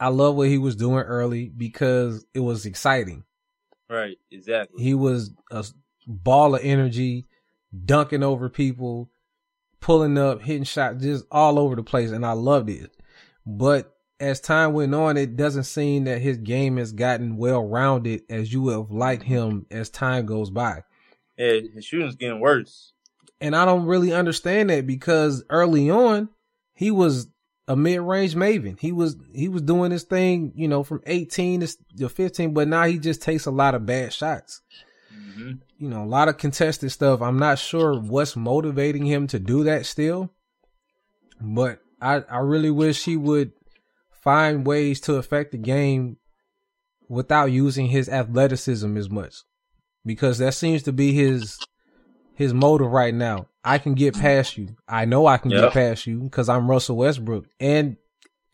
I 0.00 0.08
love 0.08 0.36
what 0.36 0.48
he 0.48 0.58
was 0.58 0.76
doing 0.76 1.04
early 1.04 1.48
because 1.48 2.24
it 2.34 2.40
was 2.40 2.66
exciting. 2.66 3.24
Right, 3.90 4.18
exactly. 4.30 4.82
He 4.82 4.94
was 4.94 5.30
a 5.50 5.64
ball 6.06 6.54
of 6.54 6.60
energy, 6.62 7.26
dunking 7.84 8.22
over 8.22 8.48
people, 8.48 9.10
pulling 9.80 10.18
up, 10.18 10.42
hitting 10.42 10.64
shots, 10.64 11.02
just 11.02 11.24
all 11.30 11.58
over 11.58 11.76
the 11.76 11.82
place, 11.82 12.10
and 12.10 12.26
I 12.26 12.32
loved 12.32 12.70
it. 12.70 12.90
But 13.46 13.94
as 14.20 14.40
time 14.40 14.72
went 14.72 14.94
on, 14.94 15.16
it 15.16 15.36
doesn't 15.36 15.64
seem 15.64 16.04
that 16.04 16.20
his 16.20 16.36
game 16.38 16.76
has 16.76 16.92
gotten 16.92 17.36
well 17.36 17.66
rounded 17.66 18.22
as 18.28 18.52
you 18.52 18.62
would 18.62 18.74
have 18.74 18.90
liked 18.90 19.22
him 19.22 19.66
as 19.70 19.90
time 19.90 20.26
goes 20.26 20.50
by. 20.50 20.82
Yeah, 21.36 21.60
his 21.74 21.84
shooting's 21.84 22.16
getting 22.16 22.40
worse. 22.40 22.92
And 23.40 23.54
I 23.54 23.64
don't 23.64 23.86
really 23.86 24.12
understand 24.12 24.70
that 24.70 24.86
because 24.86 25.44
early 25.48 25.88
on, 25.88 26.28
he 26.74 26.90
was 26.90 27.28
a 27.68 27.76
mid-range 27.76 28.34
maven. 28.34 28.80
He 28.80 28.90
was 28.90 29.16
he 29.32 29.48
was 29.48 29.62
doing 29.62 29.90
this 29.90 30.02
thing, 30.02 30.52
you 30.56 30.66
know, 30.66 30.82
from 30.82 31.02
18 31.06 31.60
to 31.60 31.76
to 31.98 32.08
15, 32.08 32.54
but 32.54 32.66
now 32.66 32.84
he 32.84 32.98
just 32.98 33.22
takes 33.22 33.46
a 33.46 33.50
lot 33.50 33.74
of 33.74 33.86
bad 33.86 34.12
shots. 34.12 34.62
hmm 35.12 35.52
You 35.78 35.88
know, 35.88 36.02
a 36.02 36.06
lot 36.06 36.28
of 36.28 36.38
contested 36.38 36.90
stuff. 36.90 37.20
I'm 37.20 37.38
not 37.38 37.58
sure 37.58 38.00
what's 38.00 38.34
motivating 38.34 39.04
him 39.04 39.26
to 39.28 39.38
do 39.38 39.64
that 39.64 39.86
still. 39.86 40.32
But 41.40 41.80
I 42.00 42.22
I 42.28 42.38
really 42.38 42.70
wish 42.70 43.04
he 43.04 43.16
would 43.16 43.52
find 44.22 44.66
ways 44.66 45.00
to 45.02 45.16
affect 45.16 45.52
the 45.52 45.58
game 45.58 46.16
without 47.08 47.52
using 47.52 47.86
his 47.86 48.08
athleticism 48.08 48.96
as 48.96 49.10
much. 49.10 49.34
Because 50.04 50.38
that 50.38 50.54
seems 50.54 50.82
to 50.84 50.92
be 50.92 51.12
his 51.12 51.58
his 52.38 52.54
motive 52.54 52.92
right 52.92 53.12
now. 53.12 53.48
I 53.64 53.78
can 53.78 53.94
get 53.94 54.14
past 54.16 54.56
you. 54.56 54.76
I 54.88 55.06
know 55.06 55.26
I 55.26 55.38
can 55.38 55.50
get 55.50 55.72
past 55.72 56.06
you 56.06 56.20
because 56.20 56.48
I'm 56.48 56.70
Russell 56.70 56.96
Westbrook. 56.96 57.46
And 57.58 57.96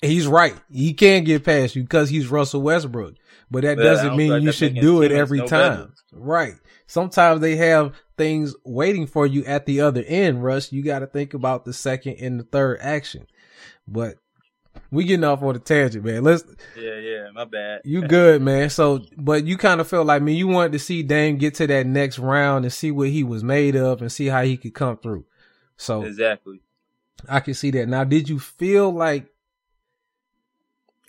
he's 0.00 0.26
right. 0.26 0.54
He 0.72 0.94
can 0.94 1.22
get 1.24 1.44
past 1.44 1.76
you 1.76 1.82
because 1.82 2.08
he's 2.08 2.28
Russell 2.28 2.62
Westbrook. 2.62 3.16
But 3.50 3.64
that 3.64 3.76
doesn't 3.76 4.16
mean 4.16 4.30
like 4.30 4.42
you 4.42 4.52
should 4.52 4.74
do 4.74 5.02
it 5.02 5.12
every 5.12 5.40
no 5.40 5.46
time. 5.46 5.72
better. 5.76 5.90
Right. 6.14 6.54
Sometimes 6.86 7.42
they 7.42 7.56
have 7.56 7.94
things 8.16 8.54
waiting 8.64 9.06
for 9.06 9.26
you 9.26 9.44
at 9.44 9.66
the 9.66 9.82
other 9.82 10.02
end, 10.02 10.42
Russ. 10.42 10.72
You 10.72 10.82
got 10.82 11.00
to 11.00 11.06
think 11.06 11.34
about 11.34 11.66
the 11.66 11.74
second 11.74 12.16
and 12.20 12.40
the 12.40 12.44
third 12.44 12.78
action. 12.80 13.26
But 13.86 14.16
we 14.90 15.04
getting 15.04 15.24
off 15.24 15.42
on 15.42 15.56
a 15.56 15.58
tangent, 15.58 16.04
man. 16.04 16.22
Let's 16.22 16.44
Yeah, 16.76 16.96
yeah. 16.98 17.30
My 17.32 17.44
bad. 17.44 17.82
you 17.84 18.02
good, 18.08 18.42
man. 18.42 18.70
So, 18.70 19.04
but 19.16 19.44
you 19.44 19.56
kind 19.56 19.80
of 19.80 19.88
felt 19.88 20.06
like 20.06 20.22
me. 20.22 20.34
You 20.34 20.48
wanted 20.48 20.72
to 20.72 20.78
see 20.78 21.02
Dame 21.02 21.36
get 21.36 21.54
to 21.56 21.66
that 21.66 21.86
next 21.86 22.18
round 22.18 22.64
and 22.64 22.72
see 22.72 22.90
what 22.90 23.08
he 23.08 23.24
was 23.24 23.42
made 23.42 23.76
of 23.76 24.00
and 24.00 24.10
see 24.10 24.26
how 24.26 24.42
he 24.42 24.56
could 24.56 24.74
come 24.74 24.96
through. 24.98 25.24
So 25.76 26.02
Exactly. 26.02 26.60
I 27.28 27.40
can 27.40 27.54
see 27.54 27.70
that. 27.72 27.88
Now, 27.88 28.04
did 28.04 28.28
you 28.28 28.38
feel 28.38 28.90
like 28.90 29.26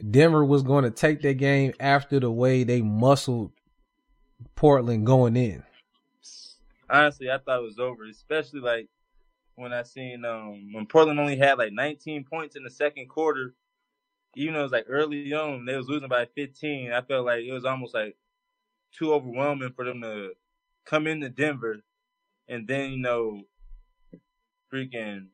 Denver 0.09 0.43
was 0.43 0.63
going 0.63 0.83
to 0.83 0.91
take 0.91 1.21
that 1.21 1.35
game 1.35 1.73
after 1.79 2.19
the 2.19 2.31
way 2.31 2.63
they 2.63 2.81
muscled 2.81 3.51
Portland 4.55 5.05
going 5.05 5.35
in? 5.35 5.63
Honestly, 6.89 7.29
I 7.29 7.37
thought 7.37 7.59
it 7.59 7.63
was 7.63 7.79
over, 7.79 8.05
especially 8.05 8.59
like 8.59 8.87
when 9.55 9.73
I 9.73 9.83
seen 9.83 10.25
um 10.25 10.73
when 10.73 10.85
Portland 10.85 11.19
only 11.19 11.37
had 11.37 11.57
like 11.57 11.73
19 11.73 12.25
points 12.25 12.55
in 12.55 12.63
the 12.63 12.69
second 12.69 13.07
quarter. 13.09 13.53
Even 14.37 14.53
though 14.53 14.59
it 14.59 14.63
was 14.63 14.71
like 14.73 14.85
early 14.89 15.33
on, 15.33 15.65
they 15.65 15.77
was 15.77 15.87
losing 15.87 16.09
by 16.09 16.25
15. 16.35 16.91
I 16.91 17.01
felt 17.01 17.25
like 17.25 17.45
it 17.45 17.53
was 17.53 17.63
almost 17.63 17.93
like 17.93 18.17
too 18.91 19.13
overwhelming 19.13 19.71
for 19.73 19.85
them 19.85 20.01
to 20.01 20.31
come 20.85 21.07
into 21.07 21.29
Denver 21.29 21.77
and 22.47 22.67
then 22.67 22.91
you 22.91 22.97
know 22.97 23.41
freaking 24.71 25.27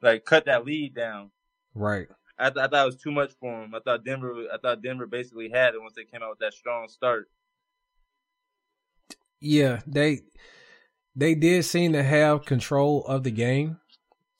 like 0.00 0.24
cut 0.24 0.46
that 0.46 0.64
lead 0.64 0.94
down. 0.94 1.30
Right. 1.74 2.08
I, 2.38 2.50
th- 2.50 2.64
I 2.64 2.68
thought 2.68 2.82
it 2.82 2.86
was 2.86 2.96
too 2.96 3.12
much 3.12 3.32
for 3.38 3.60
them. 3.60 3.74
I 3.74 3.80
thought 3.80 4.04
Denver. 4.04 4.46
I 4.52 4.58
thought 4.58 4.82
Denver 4.82 5.06
basically 5.06 5.48
had 5.48 5.74
it 5.74 5.80
once 5.80 5.94
they 5.94 6.04
came 6.04 6.22
out 6.22 6.30
with 6.30 6.38
that 6.40 6.54
strong 6.54 6.88
start. 6.88 7.30
Yeah, 9.40 9.80
they 9.86 10.20
they 11.14 11.34
did 11.34 11.64
seem 11.64 11.92
to 11.92 12.02
have 12.02 12.44
control 12.44 13.04
of 13.06 13.22
the 13.22 13.30
game, 13.30 13.78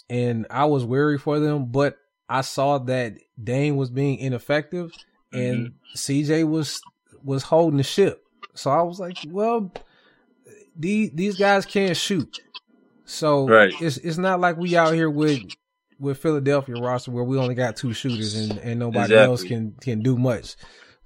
and 0.09 0.47
I 0.51 0.65
was 0.67 0.85
weary 0.85 1.19
for 1.19 1.39
them. 1.39 1.67
But 1.67 1.99
I 2.29 2.41
saw 2.41 2.79
that 2.79 3.15
Dame 3.43 3.77
was 3.77 3.91
being 3.91 4.19
ineffective, 4.19 4.91
and 5.33 5.69
mm-hmm. 5.69 5.95
CJ 5.97 6.49
was 6.49 6.81
was 7.23 7.43
holding 7.43 7.77
the 7.79 7.83
ship. 7.83 8.25
So 8.55 8.71
I 8.71 8.83
was 8.83 8.99
like, 9.01 9.17
well, 9.27 9.73
these 10.77 11.11
these 11.13 11.37
guys 11.37 11.67
can't 11.67 11.97
shoot, 11.97 12.41
so 13.05 13.47
Right. 13.47 13.73
it's 13.81 13.99
it's 13.99 14.19
not 14.19 14.41
like 14.41 14.57
we 14.57 14.77
out 14.77 14.95
here 14.95 15.11
with 15.11 15.41
with 15.99 16.19
Philadelphia 16.19 16.75
roster 16.77 17.11
where 17.11 17.25
we 17.25 17.39
only 17.39 17.55
got 17.55 17.77
two 17.77 17.93
shooters 17.93 18.35
and 18.35 18.59
and 18.59 18.81
nobody 18.81 19.15
Exactly. 19.15 19.25
else 19.25 19.43
can 19.45 19.73
can 19.81 20.03
do 20.03 20.17
much. 20.17 20.57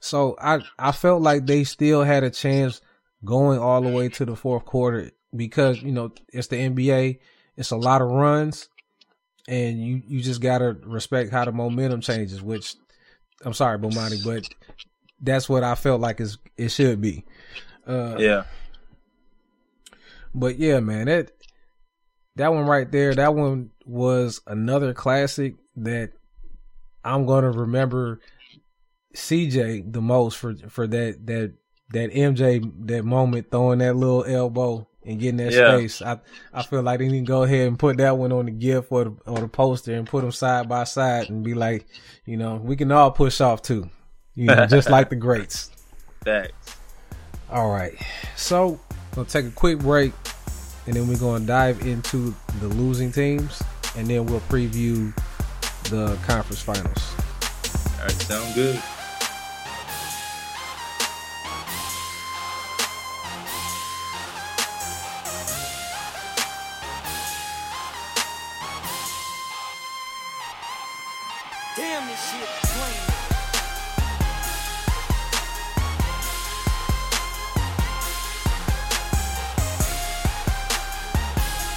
So 0.00 0.36
I 0.40 0.62
I 0.78 0.92
felt 0.92 1.22
like 1.22 1.46
they 1.46 1.64
still 1.64 2.02
had 2.02 2.22
a 2.24 2.30
chance 2.30 2.80
going 3.24 3.58
all 3.58 3.82
the 3.82 3.90
way 3.90 4.08
to 4.08 4.24
the 4.24 4.36
fourth 4.36 4.64
quarter 4.64 5.10
because 5.36 5.82
you 5.82 5.92
know 5.92 6.12
it's 6.32 6.48
the 6.48 6.56
NBA. 6.56 7.18
It's 7.56 7.70
a 7.70 7.76
lot 7.76 8.02
of 8.02 8.08
runs, 8.08 8.68
and 9.48 9.80
you 9.84 10.02
you 10.06 10.20
just 10.20 10.40
gotta 10.40 10.76
respect 10.84 11.30
how 11.30 11.44
the 11.44 11.52
momentum 11.52 12.00
changes. 12.00 12.42
Which 12.42 12.74
I'm 13.44 13.54
sorry, 13.54 13.78
Bomani, 13.78 14.24
but 14.24 14.48
that's 15.20 15.48
what 15.48 15.64
I 15.64 15.74
felt 15.74 16.00
like 16.00 16.20
is 16.20 16.38
it 16.56 16.68
should 16.70 17.00
be. 17.00 17.24
Uh, 17.86 18.16
Yeah, 18.18 18.44
but 20.34 20.58
yeah, 20.58 20.80
man, 20.80 21.06
that 21.06 21.32
that 22.36 22.52
one 22.52 22.66
right 22.66 22.90
there, 22.90 23.14
that 23.14 23.34
one 23.34 23.70
was 23.84 24.40
another 24.46 24.92
classic 24.92 25.54
that 25.76 26.12
I'm 27.04 27.24
gonna 27.24 27.50
remember 27.50 28.20
CJ 29.14 29.92
the 29.92 30.02
most 30.02 30.36
for 30.36 30.54
for 30.68 30.86
that 30.86 31.26
that 31.26 31.54
that 31.90 32.12
MJ 32.12 32.70
that 32.86 33.04
moment 33.04 33.50
throwing 33.50 33.78
that 33.78 33.96
little 33.96 34.24
elbow 34.24 34.88
and 35.06 35.18
getting 35.20 35.36
that 35.38 35.52
Yeah. 35.52 35.76
space. 35.78 36.02
I 36.02 36.18
I 36.52 36.62
feel 36.64 36.82
like 36.82 36.98
they 36.98 37.08
need 37.08 37.20
to 37.20 37.26
go 37.26 37.44
ahead 37.44 37.68
and 37.68 37.78
put 37.78 37.96
that 37.98 38.18
one 38.18 38.32
on 38.32 38.46
the 38.46 38.50
gift 38.50 38.88
or 38.90 39.04
the 39.04 39.14
or 39.26 39.38
the 39.40 39.48
poster 39.48 39.94
and 39.94 40.06
put 40.06 40.22
them 40.22 40.32
side 40.32 40.68
by 40.68 40.84
side 40.84 41.30
and 41.30 41.42
be 41.44 41.54
like, 41.54 41.86
you 42.24 42.36
know, 42.36 42.56
we 42.56 42.76
can 42.76 42.90
all 42.92 43.10
push 43.10 43.40
off 43.40 43.62
too, 43.62 43.88
you 44.34 44.46
know, 44.46 44.66
just 44.76 44.90
like 44.90 45.08
the 45.10 45.16
greats. 45.16 45.70
Facts. 46.24 46.76
All 47.50 47.70
right, 47.70 47.94
so 48.34 48.80
we'll 49.14 49.24
take 49.24 49.46
a 49.46 49.50
quick 49.52 49.78
break, 49.78 50.12
and 50.86 50.96
then 50.96 51.06
we're 51.06 51.16
gonna 51.18 51.46
dive 51.46 51.86
into 51.86 52.34
the 52.60 52.66
losing 52.66 53.12
teams, 53.12 53.62
and 53.96 54.08
then 54.08 54.26
we'll 54.26 54.40
preview 54.40 55.14
the 55.90 56.18
conference 56.26 56.60
finals. 56.60 57.14
All 58.00 58.02
right, 58.02 58.10
sound 58.22 58.54
good. 58.56 58.82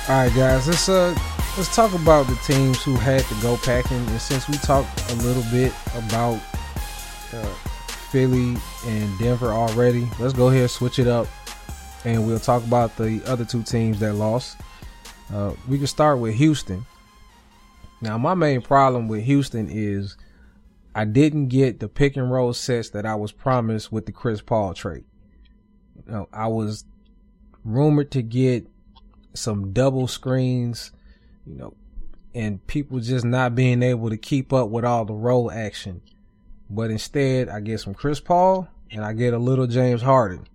All 0.09 0.15
right, 0.15 0.35
guys, 0.35 0.67
let's 0.67 0.89
uh 0.89 1.15
let's 1.55 1.75
talk 1.75 1.93
about 1.93 2.25
the 2.25 2.35
teams 2.37 2.81
who 2.81 2.95
had 2.95 3.21
to 3.25 3.35
go 3.43 3.57
packing, 3.57 3.99
and 4.07 4.19
since 4.19 4.49
we 4.49 4.55
talked 4.55 5.11
a 5.11 5.15
little 5.17 5.43
bit 5.51 5.71
about 5.95 6.41
uh, 7.31 7.53
Philly 8.09 8.57
and 8.87 9.19
Denver 9.19 9.51
already, 9.51 10.09
let's 10.19 10.33
go 10.33 10.47
ahead 10.47 10.61
and 10.61 10.71
switch 10.71 10.97
it 10.97 11.05
up, 11.05 11.27
and 12.05 12.25
we'll 12.25 12.39
talk 12.39 12.63
about 12.63 12.97
the 12.97 13.21
other 13.27 13.45
two 13.45 13.61
teams 13.61 13.99
that 13.99 14.15
lost. 14.15 14.57
Uh, 15.31 15.53
we 15.67 15.77
can 15.77 15.85
start 15.85 16.17
with 16.17 16.33
Houston. 16.33 16.87
Now, 18.01 18.17
my 18.17 18.33
main 18.33 18.63
problem 18.63 19.09
with 19.09 19.21
Houston 19.25 19.69
is 19.69 20.17
I 20.95 21.05
didn't 21.05 21.49
get 21.49 21.79
the 21.79 21.87
pick 21.87 22.17
and 22.17 22.31
roll 22.31 22.53
sets 22.53 22.89
that 22.89 23.05
I 23.05 23.13
was 23.13 23.31
promised 23.31 23.91
with 23.91 24.07
the 24.07 24.11
Chris 24.11 24.41
Paul 24.41 24.73
trade. 24.73 25.05
You 26.07 26.11
know, 26.11 26.29
I 26.33 26.47
was 26.47 26.83
rumored 27.63 28.09
to 28.13 28.23
get 28.23 28.65
some 29.39 29.74
double 29.74 30.08
screens, 30.08 30.91
you 31.46 31.55
know, 31.55 31.74
and 32.34 32.65
people 32.67 33.00
just 33.00 33.25
not 33.25 33.55
being 33.55 33.81
able 33.81 34.10
to 34.10 34.17
keep 34.17 34.53
up 34.53 34.69
with 34.69 34.86
all 34.86 35.05
the 35.05 35.13
roll 35.13 35.51
action. 35.51 36.01
But 36.69 36.91
instead, 36.91 37.50
I 37.50 37.60
get 37.62 37.79
some 37.79 37.93
Chris 37.93 38.19
Paul 38.19 38.67
and 38.91 39.03
I 39.03 39.13
get 39.13 39.34
a 39.34 39.39
little 39.39 39.67
James 39.67 40.01
Harden. 40.01 40.48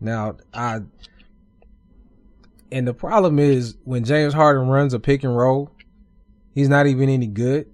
Now, 0.00 0.36
I 0.52 0.82
and 2.72 2.88
the 2.88 2.94
problem 2.94 3.38
is 3.38 3.76
when 3.84 4.04
James 4.04 4.32
Harden 4.32 4.66
runs 4.66 4.94
a 4.94 4.98
pick 4.98 5.22
and 5.22 5.36
roll, 5.36 5.70
he's 6.54 6.70
not 6.70 6.86
even 6.86 7.08
any 7.08 7.26
good. 7.26 7.70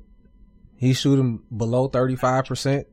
He's 0.76 0.98
shooting 0.98 1.40
below 1.56 1.88
35%. 1.88 2.84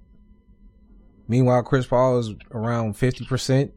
Meanwhile, 1.27 1.63
Chris 1.63 1.87
Paul 1.87 2.19
is 2.19 2.31
around 2.51 2.93
50%. 2.93 3.71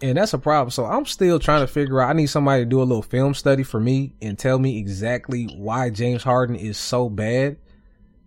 And 0.00 0.16
that's 0.16 0.32
a 0.32 0.38
problem. 0.38 0.70
So 0.70 0.84
I'm 0.84 1.06
still 1.06 1.38
trying 1.38 1.60
to 1.60 1.66
figure 1.66 2.00
out. 2.00 2.10
I 2.10 2.12
need 2.12 2.26
somebody 2.26 2.62
to 2.62 2.66
do 2.66 2.80
a 2.80 2.84
little 2.84 3.02
film 3.02 3.34
study 3.34 3.62
for 3.62 3.80
me 3.80 4.14
and 4.22 4.38
tell 4.38 4.58
me 4.58 4.78
exactly 4.78 5.46
why 5.56 5.90
James 5.90 6.22
Harden 6.22 6.56
is 6.56 6.78
so 6.78 7.08
bad 7.08 7.56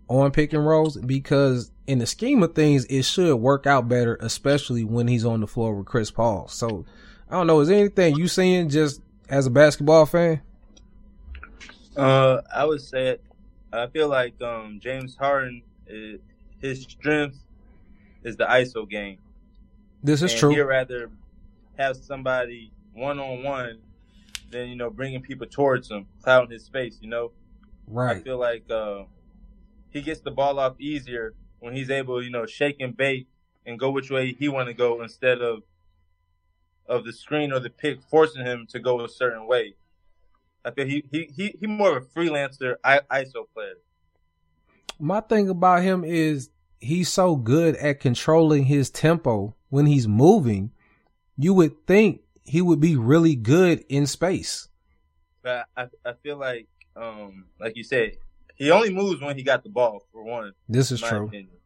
on 0.08 0.30
pick 0.30 0.52
and 0.52 0.66
rolls 0.66 0.98
because 0.98 1.70
in 1.86 1.98
the 1.98 2.06
scheme 2.06 2.42
of 2.42 2.54
things, 2.54 2.84
it 2.86 3.02
should 3.02 3.34
work 3.36 3.66
out 3.66 3.88
better, 3.88 4.16
especially 4.20 4.84
when 4.84 5.08
he's 5.08 5.24
on 5.24 5.40
the 5.40 5.46
floor 5.46 5.74
with 5.74 5.86
Chris 5.86 6.10
Paul. 6.10 6.48
So 6.48 6.84
I 7.30 7.36
don't 7.36 7.46
know. 7.46 7.60
Is 7.60 7.68
there 7.68 7.78
anything 7.78 8.16
you 8.16 8.28
seeing 8.28 8.68
just 8.68 9.00
as 9.28 9.46
a 9.46 9.50
basketball 9.50 10.04
fan? 10.04 10.42
Uh, 11.96 12.42
I 12.54 12.64
would 12.64 12.82
say 12.82 13.08
it. 13.08 13.24
I 13.72 13.86
feel 13.86 14.08
like 14.08 14.40
um, 14.42 14.78
James 14.82 15.16
Harden, 15.16 15.62
is, 15.86 16.20
his 16.60 16.82
strength 16.82 17.38
is 18.22 18.36
the 18.36 18.44
ISO 18.44 18.88
game. 18.88 19.18
This 20.02 20.20
is 20.20 20.32
and 20.32 20.40
true. 20.40 20.50
He'd 20.50 20.60
rather 20.60 21.10
have 21.78 21.96
somebody 21.96 22.72
one 22.92 23.18
on 23.18 23.42
one 23.42 23.78
than 24.50 24.68
you 24.68 24.76
know 24.76 24.90
bringing 24.90 25.22
people 25.22 25.46
towards 25.46 25.90
him, 25.90 26.06
clouding 26.22 26.50
his 26.50 26.64
space. 26.64 26.98
You 27.00 27.08
know, 27.08 27.32
right? 27.86 28.16
I 28.16 28.20
feel 28.20 28.38
like 28.38 28.70
uh, 28.70 29.04
he 29.90 30.02
gets 30.02 30.20
the 30.20 30.30
ball 30.30 30.58
off 30.58 30.80
easier 30.80 31.34
when 31.60 31.74
he's 31.74 31.90
able, 31.90 32.22
you 32.22 32.30
know, 32.30 32.46
shake 32.46 32.76
and 32.80 32.96
bait 32.96 33.28
and 33.64 33.78
go 33.78 33.90
which 33.90 34.10
way 34.10 34.32
he 34.32 34.48
want 34.48 34.68
to 34.68 34.74
go 34.74 35.02
instead 35.02 35.40
of 35.40 35.62
of 36.86 37.04
the 37.04 37.12
screen 37.12 37.52
or 37.52 37.60
the 37.60 37.70
pick 37.70 38.02
forcing 38.02 38.44
him 38.44 38.66
to 38.68 38.80
go 38.80 39.04
a 39.04 39.08
certain 39.08 39.46
way. 39.46 39.74
I 40.64 40.70
feel 40.70 40.86
he 40.86 41.04
he 41.10 41.30
he, 41.34 41.56
he 41.60 41.66
more 41.66 41.96
of 41.96 42.04
a 42.04 42.06
freelancer 42.06 42.76
I, 42.84 43.00
ISO 43.10 43.46
player. 43.52 43.74
My 44.98 45.20
thing 45.20 45.48
about 45.48 45.82
him 45.82 46.04
is 46.04 46.50
he's 46.80 47.08
so 47.08 47.36
good 47.36 47.76
at 47.76 48.00
controlling 48.00 48.64
his 48.64 48.90
tempo 48.90 49.54
when 49.68 49.86
he's 49.86 50.06
moving. 50.06 50.72
You 51.36 51.54
would 51.54 51.86
think 51.86 52.20
he 52.44 52.60
would 52.60 52.80
be 52.80 52.96
really 52.96 53.34
good 53.34 53.84
in 53.88 54.06
space. 54.06 54.68
But 55.42 55.66
I 55.76 55.86
I 56.04 56.12
feel 56.22 56.36
like 56.36 56.68
um 56.96 57.46
like 57.60 57.76
you 57.76 57.84
said, 57.84 58.12
he 58.54 58.70
only 58.70 58.92
moves 58.92 59.20
when 59.20 59.36
he 59.36 59.42
got 59.42 59.62
the 59.62 59.70
ball 59.70 60.06
for 60.12 60.22
one. 60.22 60.52
This 60.68 60.92
is 60.92 61.00
true. 61.00 61.26
opinion. 61.26 61.56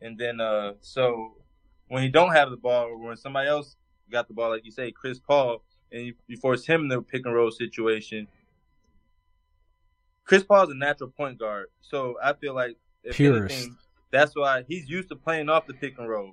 And 0.00 0.18
then 0.18 0.40
uh 0.40 0.74
so 0.80 1.34
when 1.88 2.02
he 2.02 2.08
don't 2.08 2.32
have 2.32 2.50
the 2.50 2.56
ball 2.56 2.86
or 2.86 2.98
when 2.98 3.16
somebody 3.16 3.48
else 3.48 3.76
got 4.10 4.28
the 4.28 4.34
ball, 4.34 4.50
like 4.50 4.64
you 4.64 4.72
say, 4.72 4.90
Chris 4.90 5.18
Paul, 5.18 5.62
and 5.92 6.06
you, 6.06 6.14
you 6.26 6.36
force 6.36 6.66
him 6.66 6.82
in 6.82 6.88
the 6.88 7.02
pick 7.02 7.24
and 7.24 7.34
roll 7.34 7.50
situation. 7.50 8.26
Chris 10.24 10.42
Paul's 10.42 10.70
a 10.70 10.74
natural 10.74 11.10
point 11.10 11.38
guard, 11.38 11.66
so 11.80 12.16
I 12.22 12.32
feel 12.32 12.54
like 12.54 12.76
if 13.04 13.14
Purist. 13.14 13.54
anything, 13.54 13.76
that's 14.10 14.34
why 14.34 14.64
he's 14.66 14.88
used 14.88 15.08
to 15.10 15.16
playing 15.16 15.48
off 15.48 15.66
the 15.68 15.74
pick 15.74 15.98
and 15.98 16.08
roll, 16.08 16.32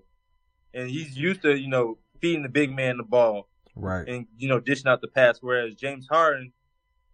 and 0.73 0.89
he's 0.89 1.15
used 1.15 1.43
to 1.43 1.55
you 1.55 1.67
know 1.67 1.99
feeding 2.21 2.43
the 2.43 2.49
big 2.49 2.73
man 2.75 2.97
the 2.97 3.03
ball 3.03 3.47
Right. 3.75 4.07
and 4.07 4.27
you 4.37 4.47
know 4.47 4.59
dishing 4.59 4.87
out 4.87 5.01
the 5.01 5.07
pass. 5.07 5.39
Whereas 5.41 5.75
James 5.75 6.07
Harden, 6.09 6.53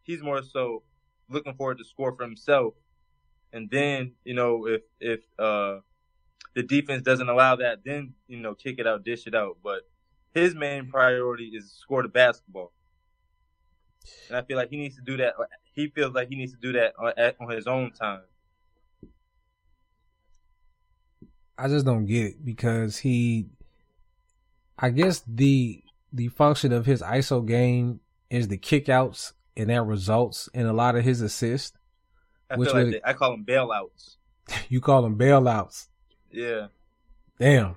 he's 0.04 0.22
more 0.22 0.44
so 0.44 0.84
looking 1.30 1.54
forward 1.54 1.78
to 1.78 1.86
score 1.86 2.16
for 2.16 2.24
himself, 2.24 2.74
and 3.54 3.70
then 3.70 4.14
you 4.24 4.34
know 4.34 4.68
if 4.68 4.82
if 5.00 5.22
uh 5.38 5.80
the 6.56 6.64
defense 6.64 7.04
doesn't 7.04 7.30
allow 7.30 7.56
that, 7.58 7.80
then 7.86 8.14
you 8.28 8.40
know 8.40 8.56
kick 8.56 8.80
it 8.80 8.88
out, 8.88 9.04
dish 9.04 9.26
it 9.28 9.36
out. 9.36 9.58
But 9.64 9.84
his 10.34 10.54
main 10.56 10.90
priority 10.90 11.52
is 11.56 11.72
score 11.72 12.04
the 12.04 12.10
basketball, 12.10 12.74
and 14.28 14.38
I 14.38 14.42
feel 14.42 14.58
like 14.58 14.70
he 14.70 14.78
needs 14.78 14.96
to 14.98 15.02
do 15.02 15.18
that. 15.18 15.36
He 15.74 15.88
feels 15.88 16.14
like 16.14 16.28
he 16.30 16.36
needs 16.36 16.52
to 16.52 16.60
do 16.60 16.74
that 16.74 16.94
on, 17.00 17.14
at, 17.18 17.38
on 17.40 17.50
his 17.50 17.68
own 17.68 17.92
time. 17.92 18.22
I 21.58 21.68
just 21.68 21.86
don't 21.86 22.06
get 22.06 22.26
it 22.26 22.46
because 22.46 22.98
he, 22.98 23.48
I 24.82 24.90
guess 24.90 25.24
the 25.28 25.84
the 26.14 26.30
function 26.30 26.72
of 26.72 26.86
his 26.86 27.02
ISO 27.02 27.46
game 27.46 28.00
is 28.30 28.48
the 28.48 28.58
kickouts, 28.58 29.34
and 29.58 29.70
that 29.70 29.84
results 29.84 30.50
in 30.54 30.66
a 30.66 30.74
lot 30.74 30.96
of 30.96 31.04
his 31.04 31.22
assists. 31.22 31.78
I 32.50 32.56
Which 32.58 32.70
feel 32.72 32.84
like 32.84 32.92
they, 32.94 33.02
I 33.04 33.14
call 33.14 33.32
them 33.32 33.46
bailouts. 33.46 34.16
You 34.70 34.82
call 34.82 35.04
them 35.04 35.18
bailouts. 35.18 35.88
Yeah, 36.32 36.68
Damn, 37.40 37.76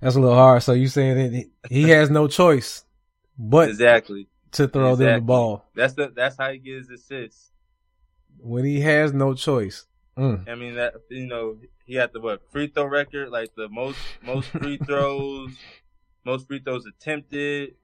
that's 0.00 0.16
a 0.16 0.20
little 0.20 0.36
hard. 0.36 0.62
So 0.62 0.72
you 0.72 0.88
saying 0.88 1.16
that 1.32 1.46
he- 1.70 1.88
has 1.90 2.10
no 2.10 2.28
choice 2.28 2.84
but 3.38 3.68
exactly. 3.70 4.28
to 4.52 4.68
throw 4.68 4.96
them 4.96 5.14
the 5.16 5.20
ball 5.20 5.64
That's 5.74 5.94
the 5.94 6.12
that's 6.14 6.36
how 6.38 6.50
he 6.52 6.58
gets 6.58 6.88
assists. 6.90 7.50
when 8.38 8.64
he 8.64 8.80
has 8.80 9.12
no 9.12 9.34
choice. 9.34 9.86
Mm. 10.16 10.48
I 10.48 10.54
mean 10.54 10.74
that 10.76 10.94
you 11.10 11.26
know 11.26 11.56
he 11.86 11.94
had 11.96 12.12
the 12.12 12.20
what 12.20 12.42
free 12.52 12.68
throw 12.68 12.84
record, 12.86 13.30
like 13.30 13.54
the 13.56 13.68
most 13.68 13.98
most 14.22 14.48
free 14.48 14.76
throws, 14.86 15.50
most 16.24 16.46
free 16.46 16.60
throws 16.60 16.86
attempted. 16.86 17.74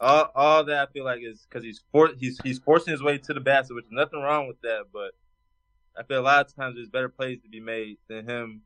All 0.00 0.30
all 0.34 0.64
that 0.64 0.88
I 0.88 0.92
feel 0.92 1.04
like 1.04 1.22
is 1.22 1.46
because 1.48 1.64
he's 1.64 1.82
for, 1.90 2.10
he's 2.16 2.38
he's 2.44 2.58
forcing 2.58 2.92
his 2.92 3.02
way 3.02 3.18
to 3.18 3.34
the 3.34 3.40
basket, 3.40 3.74
which 3.74 3.86
is 3.86 3.92
nothing 3.92 4.20
wrong 4.20 4.46
with 4.46 4.60
that. 4.62 4.84
But 4.92 5.12
I 5.98 6.04
feel 6.04 6.20
a 6.20 6.22
lot 6.22 6.46
of 6.46 6.54
times 6.54 6.76
there's 6.76 6.88
better 6.88 7.08
plays 7.08 7.40
to 7.42 7.48
be 7.48 7.60
made 7.60 7.98
than 8.08 8.28
him, 8.28 8.62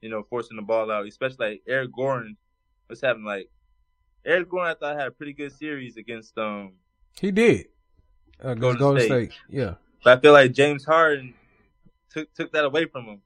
you 0.00 0.08
know, 0.08 0.24
forcing 0.30 0.56
the 0.56 0.62
ball 0.62 0.90
out. 0.90 1.06
Especially 1.06 1.50
like 1.50 1.62
Eric 1.68 1.90
Gordon 1.94 2.36
was 2.88 3.00
having 3.02 3.24
like 3.24 3.50
Eric 4.24 4.48
Gordon. 4.48 4.70
I 4.70 4.74
thought 4.74 4.98
had 4.98 5.08
a 5.08 5.12
pretty 5.12 5.34
good 5.34 5.52
series 5.52 5.96
against 5.98 6.38
um 6.38 6.72
He 7.20 7.30
did. 7.30 7.66
Uh, 8.42 8.54
Golden 8.54 8.78
Golden 8.78 9.02
State. 9.02 9.32
State. 9.32 9.40
Yeah. 9.50 9.74
But 10.02 10.18
I 10.18 10.20
feel 10.20 10.32
like 10.32 10.52
James 10.52 10.84
Harden 10.84 11.34
took 12.10 12.32
took 12.34 12.52
that 12.52 12.64
away 12.64 12.86
from 12.86 13.04
him. 13.04 13.22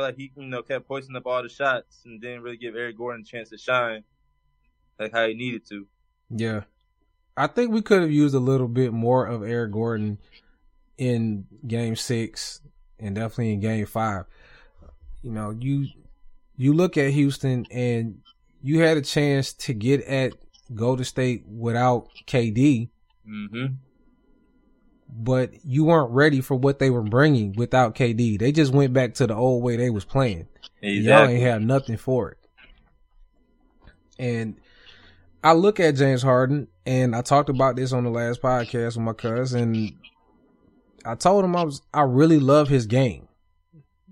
Like 0.00 0.16
he 0.16 0.32
you 0.36 0.46
know 0.46 0.62
kept 0.62 0.88
posting 0.88 1.16
up 1.16 1.26
all 1.26 1.42
the 1.42 1.48
shots 1.48 2.02
and 2.04 2.20
didn't 2.20 2.42
really 2.42 2.56
give 2.56 2.76
Eric 2.76 2.96
Gordon 2.96 3.22
a 3.22 3.24
chance 3.24 3.50
to 3.50 3.58
shine 3.58 4.04
like 4.98 5.12
how 5.12 5.26
he 5.26 5.34
needed 5.34 5.66
to. 5.68 5.86
Yeah. 6.30 6.62
I 7.36 7.46
think 7.46 7.70
we 7.70 7.82
could 7.82 8.02
have 8.02 8.10
used 8.10 8.34
a 8.34 8.40
little 8.40 8.66
bit 8.66 8.92
more 8.92 9.24
of 9.24 9.42
Eric 9.42 9.72
Gordon 9.72 10.18
in 10.96 11.46
game 11.66 11.94
six 11.94 12.60
and 12.98 13.14
definitely 13.14 13.52
in 13.52 13.60
game 13.60 13.86
five. 13.86 14.24
You 15.22 15.30
know, 15.30 15.50
you 15.50 15.86
you 16.56 16.72
look 16.72 16.96
at 16.96 17.12
Houston 17.12 17.66
and 17.70 18.20
you 18.62 18.80
had 18.80 18.96
a 18.96 19.02
chance 19.02 19.52
to 19.52 19.72
get 19.72 20.02
at 20.02 20.32
Golden 20.74 21.04
State 21.04 21.44
without 21.46 22.08
KD, 22.26 22.88
Mm-hmm. 23.28 23.74
But 25.08 25.52
you 25.64 25.84
weren't 25.84 26.10
ready 26.12 26.40
for 26.40 26.54
what 26.54 26.78
they 26.78 26.90
were 26.90 27.02
bringing 27.02 27.54
without 27.54 27.94
KD. 27.94 28.38
They 28.38 28.52
just 28.52 28.72
went 28.72 28.92
back 28.92 29.14
to 29.14 29.26
the 29.26 29.34
old 29.34 29.62
way 29.62 29.76
they 29.76 29.90
was 29.90 30.04
playing. 30.04 30.48
Y'all 30.80 30.92
Exactly. 30.92 31.34
ain't 31.34 31.42
have 31.44 31.62
nothing 31.62 31.96
for 31.96 32.30
it. 32.30 32.38
And 34.18 34.56
I 35.42 35.52
look 35.52 35.80
at 35.80 35.94
James 35.96 36.22
Harden, 36.22 36.68
and 36.84 37.14
I 37.14 37.22
talked 37.22 37.48
about 37.48 37.76
this 37.76 37.92
on 37.92 38.04
the 38.04 38.10
last 38.10 38.42
podcast 38.42 38.96
with 38.96 39.04
my 39.04 39.12
cousin. 39.12 39.74
And 39.74 39.92
I 41.04 41.14
told 41.14 41.44
him 41.44 41.56
I 41.56 41.62
was 41.64 41.82
I 41.94 42.02
really 42.02 42.38
love 42.40 42.68
his 42.68 42.86
game. 42.86 43.28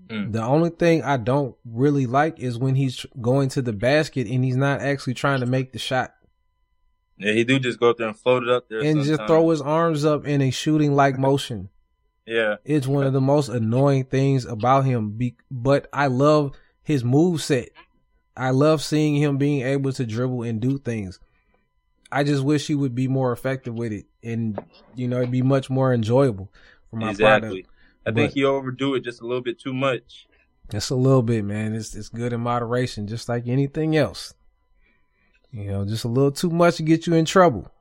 Mm. 0.07 0.31
The 0.31 0.41
only 0.41 0.69
thing 0.69 1.03
I 1.03 1.17
don't 1.17 1.55
really 1.65 2.05
like 2.05 2.39
is 2.39 2.57
when 2.57 2.75
he's 2.75 3.05
going 3.19 3.49
to 3.49 3.61
the 3.61 3.73
basket 3.73 4.27
and 4.27 4.43
he's 4.43 4.55
not 4.55 4.79
actually 4.81 5.13
trying 5.15 5.41
to 5.41 5.45
make 5.45 5.73
the 5.73 5.79
shot 5.79 6.13
Yeah, 7.17 7.31
he 7.33 7.43
do 7.43 7.59
just 7.59 7.79
go 7.79 7.89
up 7.89 7.97
there 7.97 8.07
and 8.07 8.17
float 8.17 8.43
it 8.43 8.49
up 8.49 8.69
there. 8.69 8.79
and 8.81 9.03
just 9.03 9.21
throw 9.25 9.49
his 9.49 9.61
arms 9.61 10.05
up 10.05 10.25
in 10.27 10.41
a 10.41 10.51
shooting 10.51 10.95
like 10.95 11.17
motion. 11.19 11.69
Yeah, 12.25 12.57
It's 12.65 12.85
one 12.87 13.07
of 13.07 13.13
the 13.13 13.21
most 13.21 13.47
annoying 13.47 14.03
things 14.03 14.43
about 14.45 14.83
him. 14.85 15.11
Be- 15.11 15.37
but 15.49 15.87
I 15.93 16.07
love 16.07 16.51
his 16.83 17.03
move 17.03 17.41
set. 17.41 17.69
I 18.35 18.49
love 18.51 18.83
seeing 18.83 19.15
him 19.15 19.37
being 19.37 19.61
able 19.65 19.93
to 19.93 20.05
dribble 20.05 20.43
and 20.43 20.59
do 20.59 20.77
things. 20.77 21.19
I 22.11 22.23
just 22.25 22.43
wish 22.43 22.67
he 22.67 22.75
would 22.75 22.93
be 22.95 23.07
more 23.07 23.31
effective 23.31 23.73
with 23.75 23.91
it, 23.93 24.05
and 24.23 24.61
you 24.95 25.07
know, 25.07 25.17
it'd 25.17 25.31
be 25.31 25.41
much 25.41 25.69
more 25.69 25.93
enjoyable 25.93 26.51
for 26.89 26.97
my 26.97 27.09
exactly. 27.11 27.63
product. 27.63 27.69
I 28.05 28.11
think 28.11 28.29
But- 28.31 28.33
he 28.35 28.43
overdo 28.43 28.95
it 28.95 29.01
just 29.05 29.21
a 29.21 29.25
little 29.25 29.41
bit 29.41 29.59
too 29.59 29.73
much. 29.73 30.27
Just 30.69 30.91
a 30.91 30.95
little 30.95 31.23
bit, 31.23 31.45
man. 31.45 31.73
It's 31.73 31.95
it's 31.95 32.09
good 32.09 32.33
in 32.33 32.41
moderation, 32.41 33.07
just 33.07 33.27
like 33.29 33.47
anything 33.47 33.95
else. 33.95 34.33
You 35.51 35.63
know, 35.65 35.85
just 35.85 36.03
a 36.03 36.07
little 36.07 36.31
too 36.31 36.49
much 36.49 36.75
to 36.77 36.83
get 36.83 37.07
you 37.07 37.13
in 37.15 37.25
trouble. 37.25 37.71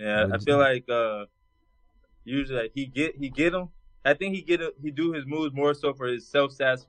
Yeah, 0.00 0.26
I 0.32 0.38
feel 0.38 0.58
like 0.58 0.88
uh 0.88 1.26
usually 2.24 2.62
like, 2.62 2.72
he 2.74 2.86
get 2.86 3.16
he 3.16 3.28
get 3.28 3.54
him. 3.54 3.68
I 4.04 4.14
think 4.14 4.34
he 4.34 4.42
get 4.42 4.60
a, 4.60 4.72
he 4.82 4.90
do 4.90 5.12
his 5.12 5.24
moves 5.26 5.54
more 5.54 5.74
so 5.74 5.92
for 5.94 6.06
his 6.06 6.26
self 6.26 6.52
satis 6.52 6.86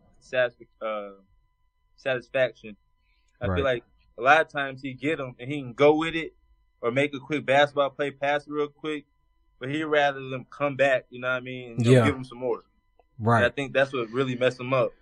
uh 0.82 1.10
satisfaction. 1.96 2.76
I 3.42 3.48
Right. 3.48 3.56
feel 3.58 3.64
like 3.66 3.84
a 4.18 4.22
lot 4.22 4.42
of 4.42 4.48
times 4.48 4.82
he 4.82 4.94
get 4.94 5.20
him 5.20 5.36
and 5.40 5.52
he 5.52 5.62
can 5.62 5.74
go 5.74 5.96
with 5.96 6.16
it 6.16 6.34
or 6.82 6.92
make 6.92 7.14
a 7.14 7.20
quick 7.20 7.46
basketball 7.46 7.90
play, 7.90 8.12
pass 8.12 8.48
real 8.48 8.68
quick, 8.68 9.06
but 9.60 9.70
he 9.70 9.84
rather 9.84 10.22
them 10.30 10.46
come 10.50 10.76
back. 10.76 11.06
You 11.10 11.20
know 11.20 11.28
what 11.30 11.36
I 11.38 11.40
mean? 11.42 11.72
And, 11.72 11.86
Yeah. 11.86 12.06
give 12.06 12.16
him 12.16 12.24
some 12.24 12.38
more. 12.40 12.64
And 13.20 13.28
Right. 13.28 13.44
I 13.44 13.50
think 13.50 13.74
that's 13.74 13.94
what 13.94 14.10
really 14.10 14.36
messed 14.36 14.60
him 14.60 14.74
up. 14.74 14.94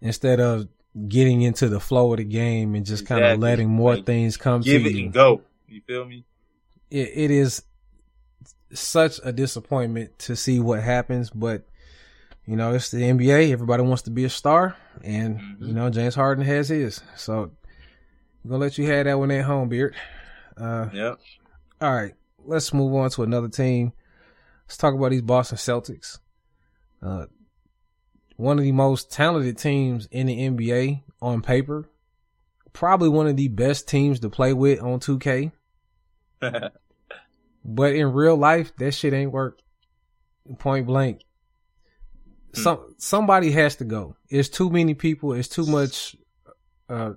Instead 0.00 0.40
of 0.40 0.68
getting 1.08 1.42
into 1.42 1.68
the 1.68 1.78
flow 1.80 2.12
of 2.12 2.18
the 2.18 2.24
game 2.24 2.74
and 2.74 2.86
just 2.86 3.06
kind 3.06 3.22
of 3.24 3.38
letting 3.38 3.68
more 3.68 3.96
Like, 3.96 4.06
things 4.06 4.36
come 4.36 4.62
Give 4.62 4.82
to 4.82 4.88
it 4.88 4.94
you. 4.94 5.04
and 5.04 5.12
go. 5.12 5.42
You 5.68 5.80
feel 5.86 6.04
me? 6.06 6.24
it, 6.90 7.10
it 7.14 7.30
is 7.30 7.62
such 8.72 9.20
a 9.24 9.32
disappointment 9.32 10.18
to 10.20 10.36
see 10.36 10.58
what 10.60 10.82
happens, 10.82 11.30
but 11.30 11.66
you 12.46 12.54
know, 12.56 12.72
it's 12.74 12.90
the 12.92 12.98
NBA. 12.98 13.50
Everybody 13.50 13.82
wants 13.82 14.02
to 14.02 14.10
be 14.10 14.24
a 14.24 14.30
star, 14.30 14.76
and 15.02 15.38
Mhm. 15.40 15.66
you 15.66 15.72
know, 15.74 15.90
James 15.90 16.14
Harden 16.14 16.44
has 16.44 16.68
his. 16.68 17.02
So 17.16 17.50
I'm 18.44 18.50
gonna 18.50 18.58
let 18.60 18.78
you 18.78 18.86
have 18.86 19.04
that 19.06 19.18
one 19.18 19.30
at 19.32 19.44
home, 19.44 19.68
Beard. 19.68 19.94
Uh, 20.56 20.88
Yeah. 20.92 21.14
all 21.80 21.92
right, 21.92 22.14
let's 22.44 22.72
move 22.72 22.94
on 22.94 23.10
to 23.10 23.22
another 23.24 23.48
team. 23.48 23.92
Let's 24.66 24.76
talk 24.76 24.94
about 24.94 25.10
these 25.10 25.22
Boston 25.22 25.58
Celtics. 25.58 26.18
Uh, 27.02 27.26
one 28.36 28.58
of 28.58 28.64
the 28.64 28.72
most 28.72 29.10
talented 29.10 29.58
teams 29.58 30.06
in 30.10 30.26
the 30.26 30.48
NBA 30.48 31.02
on 31.20 31.42
paper. 31.42 31.88
Probably 32.72 33.08
one 33.08 33.26
of 33.26 33.36
the 33.36 33.48
best 33.48 33.88
teams 33.88 34.20
to 34.20 34.30
play 34.30 34.52
with 34.52 34.80
on 34.82 35.00
2K. 35.00 35.52
But 37.66 37.96
in 37.96 38.12
real 38.12 38.36
life, 38.36 38.74
that 38.76 38.92
shit 38.92 39.12
ain't 39.12 39.32
work. 39.32 39.58
Point 40.58 40.86
blank. 40.86 41.22
Hmm. 42.54 42.60
Some 42.60 42.94
somebody 42.96 43.50
has 43.50 43.76
to 43.76 43.84
go. 43.84 44.14
It's 44.28 44.48
too 44.48 44.70
many 44.70 44.94
people. 44.94 45.32
It's 45.32 45.48
too 45.48 45.66
much 45.66 46.14
uh, 46.88 47.14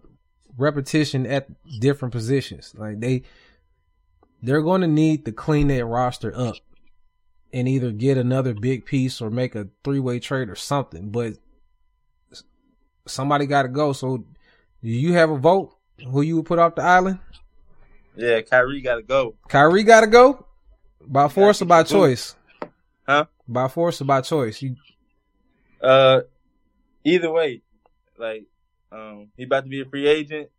repetition 0.57 1.27
at 1.27 1.47
different 1.79 2.13
positions. 2.13 2.73
Like 2.75 2.99
they, 2.99 3.21
they're 4.41 4.63
going 4.63 4.81
to 4.81 4.87
need 4.87 5.25
to 5.25 5.31
clean 5.31 5.67
that 5.67 5.85
roster 5.85 6.35
up 6.35 6.55
and 7.51 7.67
either 7.67 7.91
get 7.91 8.17
another 8.17 8.53
big 8.53 8.85
piece 8.85 9.21
or 9.21 9.29
make 9.29 9.55
a 9.55 9.67
three 9.83 9.99
way 9.99 10.19
trade 10.19 10.49
or 10.49 10.55
something. 10.55 11.09
But 11.09 11.33
somebody 13.07 13.45
got 13.45 13.63
to 13.63 13.69
go. 13.69 13.93
So, 13.93 14.17
do 14.17 14.89
you 14.89 15.13
have 15.13 15.29
a 15.29 15.37
vote? 15.37 15.75
Who 16.07 16.21
you 16.21 16.37
would 16.37 16.45
put 16.45 16.59
off 16.59 16.75
the 16.75 16.81
island? 16.83 17.19
yeah, 18.15 18.41
Kyrie 18.41 18.81
got 18.81 18.95
to 18.95 19.01
go. 19.01 19.35
Kyrie 19.47 19.83
got 19.83 20.01
to 20.01 20.07
go 20.07 20.45
by 21.01 21.27
force 21.27 21.61
or 21.61 21.65
by 21.65 21.83
keep 21.83 21.89
the 21.89 21.93
boot. 21.93 21.99
choice? 21.99 22.35
Huh? 23.05 23.25
By 23.47 23.67
force 23.67 24.01
or 24.01 24.05
by 24.05 24.21
choice? 24.21 24.61
You 24.61 24.75
Uh, 25.81 26.21
either 27.03 27.31
way, 27.31 27.61
like, 28.17 28.45
um, 28.91 29.27
he 29.37 29.43
about 29.43 29.63
to 29.63 29.69
be 29.69 29.81
a 29.81 29.85
free 29.85 30.07
agent. 30.07 30.49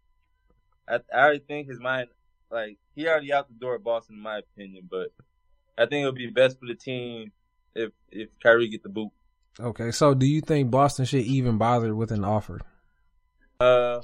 I, 0.89 0.97
I 1.15 1.19
already 1.21 1.39
think 1.41 1.69
his 1.69 1.81
mind, 1.81 2.09
like, 2.51 2.79
he 2.95 3.07
already 3.09 3.33
out 3.33 3.49
the 3.49 3.55
door 3.55 3.75
at 3.77 3.85
Boston, 3.85 4.17
in 4.17 4.23
my 4.23 4.39
opinion. 4.39 4.89
But 4.91 5.13
I 5.79 5.87
think 5.87 6.03
it'll 6.03 6.13
be 6.13 6.29
best 6.29 6.59
for 6.59 6.67
the 6.67 6.75
team 6.75 7.33
if 7.75 7.93
if 8.11 8.29
Kyrie 8.43 8.69
get 8.69 8.83
the 8.83 8.89
boot. 8.89 9.11
okay? 9.59 9.91
So, 9.91 10.15
do 10.15 10.27
you 10.27 10.41
think 10.41 10.71
Boston 10.71 11.05
should 11.05 11.23
even 11.23 11.59
bother 11.59 11.95
with 11.95 12.11
an 12.11 12.25
offer? 12.25 12.61
Uh, 13.59 14.01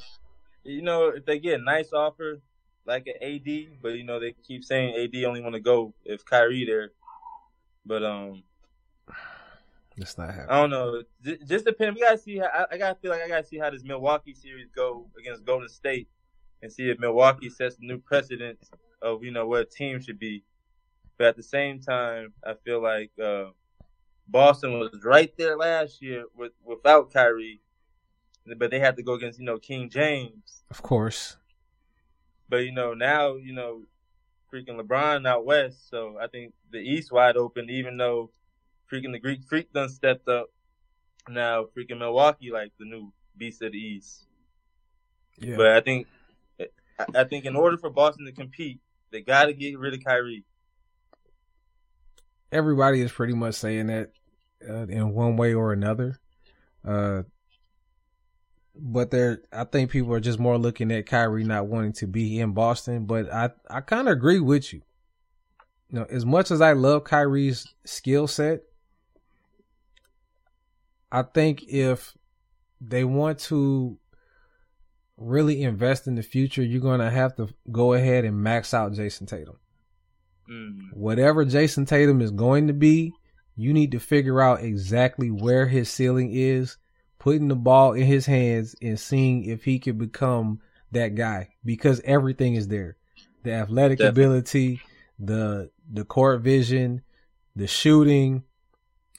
you 0.64 0.82
know, 0.82 1.08
if 1.08 1.24
they 1.24 1.38
get 1.38 1.60
a 1.60 1.62
nice 1.62 1.92
offer 1.92 2.40
like 2.86 3.06
an 3.06 3.14
AD, 3.20 3.80
but 3.82 3.94
you 3.94 4.04
know 4.04 4.20
they 4.20 4.32
keep 4.46 4.64
saying 4.64 4.94
AD 4.94 5.24
only 5.24 5.40
want 5.40 5.54
to 5.54 5.60
go 5.60 5.94
if 6.04 6.24
Kyrie 6.24 6.64
there. 6.64 6.90
But 7.84 8.04
um, 8.04 8.42
That's 9.96 10.18
not 10.18 10.28
happening. 10.28 10.48
I 10.50 10.60
don't 10.60 10.70
know. 10.70 11.02
J- 11.24 11.38
Just 11.46 11.64
depend. 11.64 11.94
We 11.94 12.02
gotta 12.02 12.18
see. 12.18 12.38
How, 12.38 12.46
I, 12.46 12.66
I 12.72 12.78
gotta 12.78 12.98
feel 13.00 13.10
like 13.10 13.22
I 13.22 13.28
gotta 13.28 13.46
see 13.46 13.58
how 13.58 13.70
this 13.70 13.84
Milwaukee 13.84 14.34
series 14.34 14.68
go 14.74 15.06
against 15.18 15.44
Golden 15.44 15.68
State, 15.68 16.08
and 16.62 16.72
see 16.72 16.90
if 16.90 16.98
Milwaukee 16.98 17.50
sets 17.50 17.76
a 17.80 17.84
new 17.84 17.98
precedent 17.98 18.58
of 19.02 19.24
you 19.24 19.30
know 19.30 19.46
what 19.46 19.60
a 19.62 19.64
team 19.64 20.00
should 20.00 20.18
be. 20.18 20.42
But 21.18 21.28
at 21.28 21.36
the 21.36 21.42
same 21.42 21.80
time, 21.80 22.32
I 22.44 22.54
feel 22.64 22.82
like 22.82 23.10
uh, 23.22 23.46
Boston 24.28 24.78
was 24.78 24.90
right 25.04 25.32
there 25.38 25.56
last 25.56 26.02
year 26.02 26.24
with 26.36 26.52
without 26.64 27.12
Kyrie, 27.12 27.60
but 28.58 28.70
they 28.70 28.78
had 28.78 28.96
to 28.96 29.02
go 29.02 29.14
against 29.14 29.38
you 29.38 29.44
know 29.44 29.58
King 29.58 29.88
James. 29.88 30.62
Of 30.70 30.82
course. 30.82 31.36
But 32.48 32.58
you 32.58 32.72
know 32.72 32.94
now 32.94 33.36
you 33.36 33.52
know 33.52 33.82
freaking 34.52 34.80
LeBron 34.80 35.26
out 35.26 35.44
west, 35.44 35.88
so 35.88 36.16
I 36.20 36.26
think 36.26 36.52
the 36.70 36.78
East 36.78 37.12
wide 37.12 37.36
open. 37.36 37.70
Even 37.70 37.96
though 37.96 38.30
freaking 38.92 39.12
the 39.12 39.18
Greek 39.18 39.42
Freak 39.48 39.72
done 39.72 39.88
stepped 39.88 40.28
up, 40.28 40.50
now 41.28 41.64
freaking 41.76 41.98
Milwaukee 41.98 42.50
like 42.50 42.72
the 42.78 42.84
new 42.84 43.12
beast 43.36 43.62
of 43.62 43.72
the 43.72 43.78
East. 43.78 44.26
Yeah. 45.38 45.56
But 45.56 45.68
I 45.68 45.80
think 45.80 46.06
I, 46.98 47.06
I 47.14 47.24
think 47.24 47.44
in 47.44 47.56
order 47.56 47.78
for 47.78 47.90
Boston 47.90 48.26
to 48.26 48.32
compete, 48.32 48.80
they 49.10 49.20
got 49.20 49.46
to 49.46 49.52
get 49.52 49.78
rid 49.78 49.94
of 49.94 50.04
Kyrie. 50.04 50.44
Everybody 52.52 53.00
is 53.00 53.12
pretty 53.12 53.34
much 53.34 53.54
saying 53.54 53.88
that 53.88 54.12
uh, 54.68 54.86
in 54.86 55.12
one 55.12 55.36
way 55.36 55.54
or 55.54 55.72
another. 55.72 56.18
Uh, 56.84 57.22
but 58.74 59.10
they're, 59.10 59.42
I 59.52 59.64
think 59.64 59.90
people 59.90 60.12
are 60.12 60.20
just 60.20 60.38
more 60.38 60.58
looking 60.58 60.92
at 60.92 61.06
Kyrie 61.06 61.44
not 61.44 61.66
wanting 61.66 61.94
to 61.94 62.06
be 62.06 62.38
in 62.38 62.52
Boston. 62.52 63.06
But 63.06 63.32
I, 63.32 63.50
I 63.68 63.80
kind 63.80 64.08
of 64.08 64.12
agree 64.12 64.40
with 64.40 64.72
you. 64.72 64.82
You 65.90 66.00
know, 66.00 66.06
as 66.10 66.26
much 66.26 66.50
as 66.50 66.60
I 66.60 66.72
love 66.72 67.04
Kyrie's 67.04 67.66
skill 67.84 68.26
set, 68.26 68.62
I 71.10 71.22
think 71.22 71.62
if 71.68 72.16
they 72.80 73.04
want 73.04 73.38
to 73.40 73.98
really 75.16 75.62
invest 75.62 76.06
in 76.06 76.14
the 76.14 76.22
future, 76.22 76.62
you're 76.62 76.80
going 76.80 77.00
to 77.00 77.10
have 77.10 77.36
to 77.36 77.48
go 77.70 77.94
ahead 77.94 78.24
and 78.24 78.42
max 78.42 78.74
out 78.74 78.92
Jayson 78.92 79.26
Tatum. 79.26 79.56
Mm. 80.50 80.92
Whatever 80.92 81.44
Jayson 81.44 81.86
Tatum 81.86 82.20
is 82.20 82.30
going 82.30 82.66
to 82.66 82.72
be, 82.72 83.12
you 83.56 83.72
need 83.72 83.92
to 83.92 83.98
figure 83.98 84.40
out 84.40 84.62
exactly 84.62 85.30
where 85.30 85.66
his 85.66 85.90
ceiling 85.90 86.30
is, 86.32 86.76
putting 87.18 87.48
the 87.48 87.56
ball 87.56 87.92
in 87.92 88.04
his 88.04 88.26
hands 88.26 88.74
and 88.82 89.00
seeing 89.00 89.44
if 89.44 89.64
he 89.64 89.78
can 89.78 89.98
become 89.98 90.60
that 90.92 91.14
guy 91.14 91.48
because 91.64 92.00
everything 92.04 92.54
is 92.54 92.68
there. 92.68 92.96
The 93.42 93.52
athletic 93.52 93.98
Definitely. 93.98 94.22
ability, 94.22 94.80
the 95.18 95.70
the 95.90 96.04
court 96.04 96.40
vision, 96.40 97.02
the 97.54 97.66
shooting, 97.66 98.44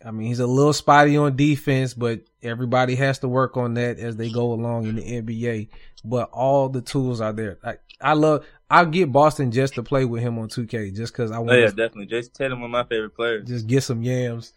I 0.05 0.11
mean, 0.11 0.27
he's 0.27 0.39
a 0.39 0.47
little 0.47 0.73
spotty 0.73 1.17
on 1.17 1.35
defense, 1.35 1.93
but 1.93 2.21
everybody 2.43 2.95
has 2.95 3.19
to 3.19 3.27
work 3.27 3.57
on 3.57 3.73
that 3.75 3.99
as 3.99 4.15
they 4.15 4.29
go 4.29 4.53
along 4.53 4.87
in 4.87 4.95
the 4.95 5.03
NBA. 5.03 5.69
But 6.03 6.29
all 6.31 6.69
the 6.69 6.81
tools 6.81 7.19
are 7.21 7.33
there. 7.33 7.57
I, 7.63 7.77
I 7.99 8.13
love. 8.13 8.45
I 8.69 8.85
get 8.85 9.11
Boston 9.11 9.51
just 9.51 9.75
to 9.75 9.83
play 9.83 10.05
with 10.05 10.21
him 10.21 10.37
on 10.39 10.49
2K, 10.49 10.91
just 10.91 11.13
because 11.13 11.31
I 11.31 11.39
Oh 11.47 11.53
want 11.53 11.55
yeah, 11.55 11.67
to 11.67 11.71
definitely. 11.71 12.07
Jayson 12.07 12.33
Tatum, 12.33 12.61
one 12.61 12.69
of 12.69 12.71
my 12.71 12.83
favorite 12.83 13.15
players. 13.15 13.47
just 13.47 13.67
get 13.67 13.83
some 13.83 14.01
yams 14.03 14.53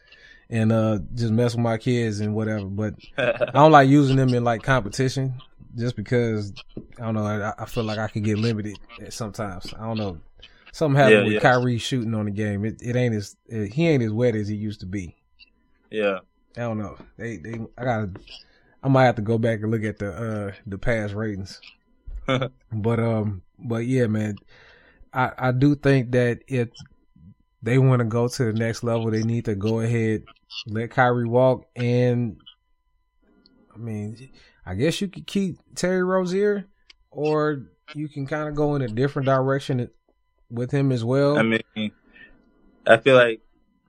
and 0.50 0.72
uh 0.72 0.98
just 1.14 1.32
mess 1.32 1.54
with 1.54 1.62
my 1.62 1.78
kids 1.78 2.20
and 2.20 2.34
whatever. 2.34 2.66
But 2.66 2.94
I 3.52 3.58
don't 3.60 3.72
like 3.72 3.88
using 3.88 4.16
them 4.16 4.34
in 4.34 4.44
like 4.44 4.62
competition, 4.62 5.42
just 5.76 5.96
because 5.96 6.52
I 6.98 7.04
don't 7.04 7.14
know. 7.14 7.24
I, 7.24 7.62
I 7.62 7.66
feel 7.66 7.84
like 7.84 7.98
I 7.98 8.08
could 8.08 8.24
get 8.24 8.38
limited 8.38 8.78
sometimes. 9.10 9.72
I 9.78 9.84
don't 9.84 9.98
know. 9.98 10.20
Something 10.72 11.00
happened 11.00 11.22
Yeah, 11.22 11.24
with 11.24 11.34
yeah. 11.34 11.40
Kyrie 11.40 11.78
shooting 11.78 12.14
on 12.14 12.26
the 12.26 12.30
game. 12.30 12.64
It 12.64 12.80
it 12.82 12.96
ain't 12.96 13.14
as 13.14 13.36
he 13.50 13.88
ain't 13.88 14.02
as 14.02 14.12
wet 14.12 14.36
as 14.36 14.48
he 14.48 14.54
used 14.56 14.80
to 14.80 14.86
be. 14.86 15.16
Yeah, 15.90 16.20
I 16.56 16.60
don't 16.60 16.78
know. 16.78 16.96
They 17.16 17.36
they 17.36 17.60
I 17.76 17.84
gotta 17.84 18.10
I 18.82 18.88
might 18.88 19.04
have 19.04 19.16
to 19.16 19.22
go 19.22 19.38
back 19.38 19.60
and 19.60 19.70
look 19.70 19.84
at 19.84 19.98
the 19.98 20.12
uh 20.12 20.52
the 20.66 20.78
past 20.78 21.14
ratings. 21.14 21.60
but 22.26 23.00
um 23.00 23.42
but 23.58 23.86
yeah, 23.86 24.06
man. 24.06 24.38
I 25.12 25.32
I 25.38 25.52
do 25.52 25.74
think 25.74 26.12
that 26.12 26.40
if 26.46 26.68
they 27.62 27.78
want 27.78 28.00
to 28.00 28.04
go 28.04 28.28
to 28.28 28.44
the 28.44 28.52
next 28.52 28.82
level, 28.82 29.10
they 29.10 29.22
need 29.22 29.44
to 29.46 29.54
go 29.54 29.80
ahead, 29.80 30.22
let 30.66 30.90
Kyrie 30.90 31.26
walk 31.26 31.66
and 31.76 32.36
I 33.74 33.78
mean, 33.78 34.30
I 34.66 34.74
guess 34.74 35.00
you 35.00 35.08
could 35.08 35.26
keep 35.26 35.56
Terry 35.74 36.02
Rozier 36.02 36.66
or 37.10 37.66
you 37.94 38.08
can 38.08 38.26
kind 38.26 38.48
of 38.48 38.54
go 38.54 38.74
in 38.74 38.82
a 38.82 38.88
different 38.88 39.26
direction 39.26 39.88
with 40.50 40.70
him 40.70 40.92
as 40.92 41.04
well. 41.04 41.38
I 41.38 41.42
mean, 41.42 41.92
I 42.86 42.96
feel 42.98 43.16
like 43.16 43.40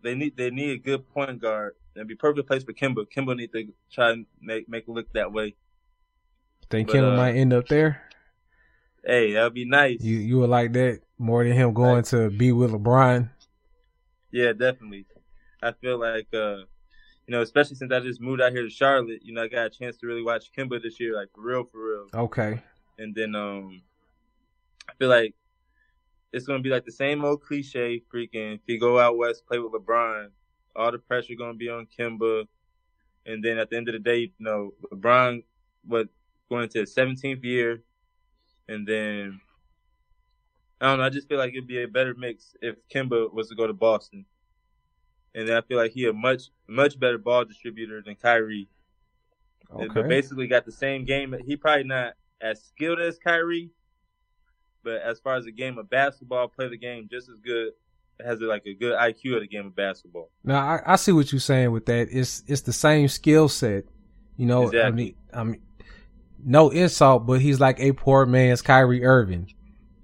they 0.02 0.16
need 0.16 0.38
they 0.38 0.50
need 0.50 0.72
a 0.72 0.78
good 0.78 1.08
point 1.14 1.40
guard. 1.40 1.76
It'd 1.96 2.08
be 2.08 2.16
perfect 2.16 2.48
place 2.48 2.64
for 2.64 2.74
Kemba. 2.74 3.06
Kemba 3.16 3.36
need 3.36 3.52
to 3.52 3.68
try 3.92 4.12
and 4.12 4.26
make 4.42 4.70
make 4.70 4.84
it 4.88 4.92
look 4.92 5.12
that 5.14 5.32
way. 5.32 5.56
think 6.70 6.88
but, 6.88 6.94
Kendall 6.94 7.14
uh, 7.14 7.18
might 7.18 7.36
end 7.36 7.54
up 7.54 7.68
there. 7.68 8.02
Hey, 9.06 9.34
that'd 9.34 9.54
be 9.54 9.66
nice. 9.66 10.02
You 10.02 10.18
you 10.18 10.40
would 10.40 10.50
like 10.50 10.74
that 10.74 11.02
more 11.18 11.44
than 11.44 11.54
him 11.54 11.74
going 11.74 12.04
to 12.06 12.30
be 12.30 12.52
with 12.52 12.72
LeBron. 12.72 13.30
Yeah, 14.32 14.54
definitely. 14.54 15.06
I 15.62 15.74
feel 15.74 16.00
like, 16.00 16.28
uh, 16.34 16.58
you 17.28 17.30
know, 17.30 17.42
especially 17.42 17.76
since 17.76 17.92
I 17.92 18.00
just 18.00 18.22
moved 18.22 18.42
out 18.42 18.52
here 18.52 18.64
to 18.64 18.70
Charlotte, 18.70 19.20
you 19.24 19.34
know, 19.34 19.44
I 19.44 19.48
got 19.48 19.66
a 19.66 19.70
chance 19.70 19.98
to 19.98 20.08
really 20.08 20.24
watch 20.24 20.52
Kemba 20.58 20.82
this 20.82 21.00
year, 21.00 21.16
like 21.16 21.30
for 21.36 21.42
real, 21.42 21.66
for 21.66 21.90
real. 21.90 22.08
Okay. 22.14 22.60
And 22.98 23.14
then, 23.14 23.36
um, 23.36 23.82
I 24.90 24.94
feel 24.96 25.10
like 25.10 25.36
it's 26.32 26.46
gonna 26.46 26.60
be 26.62 26.70
like 26.70 26.86
the 26.86 26.92
same 26.92 27.24
old 27.24 27.44
cliche. 27.44 28.02
Freaking, 28.14 28.56
if 28.56 28.62
you 28.68 28.80
go 28.80 29.00
out 29.00 29.18
west, 29.18 29.46
play 29.46 29.60
with 29.60 29.74
LeBron, 29.74 30.30
all 30.76 30.92
the 30.92 31.00
pressure 31.00 31.36
gonna 31.36 31.54
be 31.54 31.70
on 31.70 31.88
Kemba. 31.98 32.48
And 33.26 33.44
then 33.44 33.58
at 33.58 33.70
the 33.70 33.78
end 33.78 33.88
of 33.88 33.94
the 33.94 34.00
day, 34.00 34.20
you 34.20 34.32
know, 34.40 34.74
LeBron, 34.92 35.44
what 35.86 36.10
going 36.50 36.64
into 36.64 36.80
his 36.80 36.94
17th 36.94 37.44
year, 37.44 37.84
and 38.68 38.88
then 38.88 39.40
I 40.80 40.88
don't 40.88 40.98
know. 41.00 41.06
I 41.06 41.10
just 41.10 41.30
feel 41.30 41.38
like 41.38 41.52
it'd 41.52 41.68
be 41.68 41.84
a 41.84 41.88
better 41.88 42.16
mix 42.16 42.56
if 42.62 42.76
Kemba 42.90 43.32
was 43.32 43.50
to 43.50 43.56
go 43.56 43.68
to 43.68 43.74
Boston. 43.74 44.26
And 45.36 45.48
then 45.48 45.56
I 45.56 45.62
feel 45.62 45.78
like 45.78 45.92
he 45.92 46.08
a 46.08 46.14
much 46.14 46.50
much 46.68 47.00
better 47.00 47.18
ball 47.18 47.46
distributor 47.46 48.02
than 48.02 48.16
Kyrie. 48.16 48.68
But 49.70 49.90
Okay. 49.92 50.08
basically 50.08 50.48
got 50.48 50.66
the 50.66 50.72
same 50.72 51.06
game. 51.06 51.36
He 51.46 51.56
probably 51.56 51.84
not 51.84 52.16
as 52.42 52.64
skilled 52.64 53.00
as 53.00 53.20
Kyrie, 53.20 53.70
but 54.84 55.02
as 55.02 55.20
far 55.20 55.36
as 55.36 55.46
the 55.46 55.52
game 55.52 55.78
of 55.78 55.90
basketball, 55.90 56.48
play 56.48 56.68
the 56.68 56.78
game 56.78 57.08
just 57.10 57.30
as 57.30 57.40
good. 57.40 57.74
Has 58.26 58.40
like 58.42 58.66
a 58.66 58.74
good 58.74 58.94
IQ 58.98 59.36
of 59.36 59.42
the 59.42 59.48
game 59.48 59.68
of 59.68 59.76
basketball. 59.76 60.30
Now 60.44 60.60
I, 60.60 60.82
I 60.94 60.96
see 60.96 61.12
what 61.12 61.32
you're 61.32 61.40
saying 61.40 61.72
with 61.72 61.86
that. 61.88 62.08
It's 62.12 62.44
it's 62.48 62.62
the 62.62 62.74
same 62.74 63.08
skill 63.08 63.48
set. 63.50 63.86
You 64.38 64.46
know, 64.48 64.72
I 64.74 64.92
mean 64.92 65.16
I 65.34 65.44
mean 65.44 65.62
no 66.44 66.70
insult, 66.70 67.26
but 67.26 67.40
he's 67.42 67.60
like 67.60 67.80
a 67.80 67.92
poor 67.92 68.26
man's 68.26 68.62
Kyrie 68.64 69.04
Irving, 69.06 69.54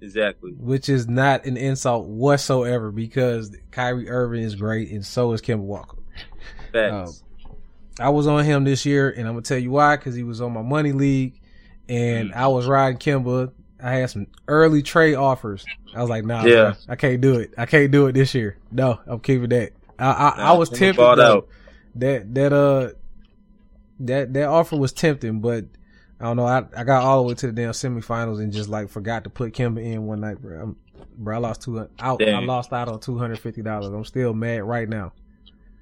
Exactly. 0.00 0.52
which 0.52 0.88
is 0.88 1.08
not 1.08 1.44
an 1.46 1.56
insult 1.56 2.06
whatsoever 2.06 2.92
because 2.92 3.56
Kyrie 3.72 4.08
Irving 4.08 4.42
is 4.44 4.54
great 4.54 4.90
and 4.90 5.04
so 5.04 5.32
is 5.32 5.42
Kemba 5.42 5.58
Walker. 5.62 5.98
Facts. 6.72 7.24
I 8.00 8.10
was 8.10 8.28
on 8.28 8.44
him 8.44 8.62
this 8.62 8.86
year, 8.86 9.10
and 9.10 9.26
I'm 9.26 9.34
gonna 9.34 9.42
tell 9.42 9.58
you 9.58 9.72
why. 9.72 9.96
Because 9.96 10.14
he 10.14 10.22
was 10.22 10.40
on 10.40 10.52
my 10.52 10.62
money 10.62 10.92
league, 10.92 11.40
and 11.88 12.30
Mm. 12.30 12.36
I 12.36 12.46
was 12.46 12.66
riding 12.68 12.98
Kemba. 12.98 13.50
I 13.82 13.92
had 13.94 14.10
some 14.10 14.26
early 14.48 14.82
trade 14.82 15.14
offers. 15.14 15.64
I 15.94 16.00
was 16.00 16.10
like, 16.10 16.24
Nah, 16.24 16.44
Yeah. 16.44 16.74
I 16.88 16.96
can't 16.96 17.20
do 17.20 17.36
it. 17.38 17.54
I 17.56 17.66
can't 17.66 17.90
do 17.90 18.06
it 18.06 18.12
this 18.12 18.34
year. 18.34 18.56
No, 18.70 19.00
I'm 19.06 19.20
keeping 19.20 19.48
that. 19.50 19.72
I 19.98 20.10
I, 20.10 20.28
I 20.48 20.52
was 20.52 20.68
tempted. 20.70 20.96
though. 21.16 21.46
That 21.96 22.34
that 22.34 22.52
uh 22.52 22.90
that 24.00 24.32
that 24.34 24.44
offer 24.48 24.76
was 24.76 24.92
tempting, 24.92 25.40
but 25.40 25.64
I 26.20 26.24
don't 26.24 26.36
know. 26.36 26.46
I 26.46 26.64
I 26.76 26.84
got 26.84 27.02
all 27.04 27.22
the 27.22 27.28
way 27.28 27.34
to 27.34 27.46
the 27.48 27.52
damn 27.52 27.72
semifinals 27.72 28.40
and 28.40 28.52
just 28.52 28.68
like 28.68 28.88
forgot 28.88 29.24
to 29.24 29.30
put 29.30 29.52
Kemba 29.54 29.82
in 29.84 30.06
one 30.06 30.20
night, 30.20 30.40
bro. 30.40 30.60
I'm, 30.60 30.76
bro, 31.16 31.36
I 31.36 31.38
lost 31.38 31.62
two. 31.62 31.88
I, 31.98 32.10
I 32.10 32.40
lost 32.44 32.72
out 32.72 32.88
on 32.88 33.00
two 33.00 33.18
hundred 33.18 33.38
fifty 33.40 33.62
dollars. 33.62 33.86
I'm 33.92 34.04
still 34.04 34.34
mad 34.34 34.62
right 34.64 34.88
now 34.88 35.12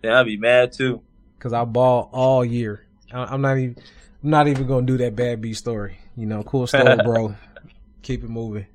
Yeah, 0.02 0.20
I'd 0.20 0.26
be 0.26 0.36
mad 0.36 0.72
too. 0.72 1.02
because 1.38 1.52
I 1.52 1.64
ball 1.64 2.08
all 2.12 2.44
year. 2.44 2.86
I, 3.12 3.24
I'm 3.24 3.40
not 3.42 3.58
even. 3.58 3.76
I'm 4.22 4.30
not 4.30 4.48
even 4.48 4.66
gonna 4.66 4.86
do 4.86 4.96
that 4.98 5.14
bad 5.14 5.40
B 5.40 5.52
story. 5.52 5.98
You 6.16 6.26
know, 6.26 6.42
cool 6.42 6.66
story, 6.66 6.96
bro. 7.04 7.34
Keep 8.06 8.22
it 8.22 8.30
moving. 8.30 8.66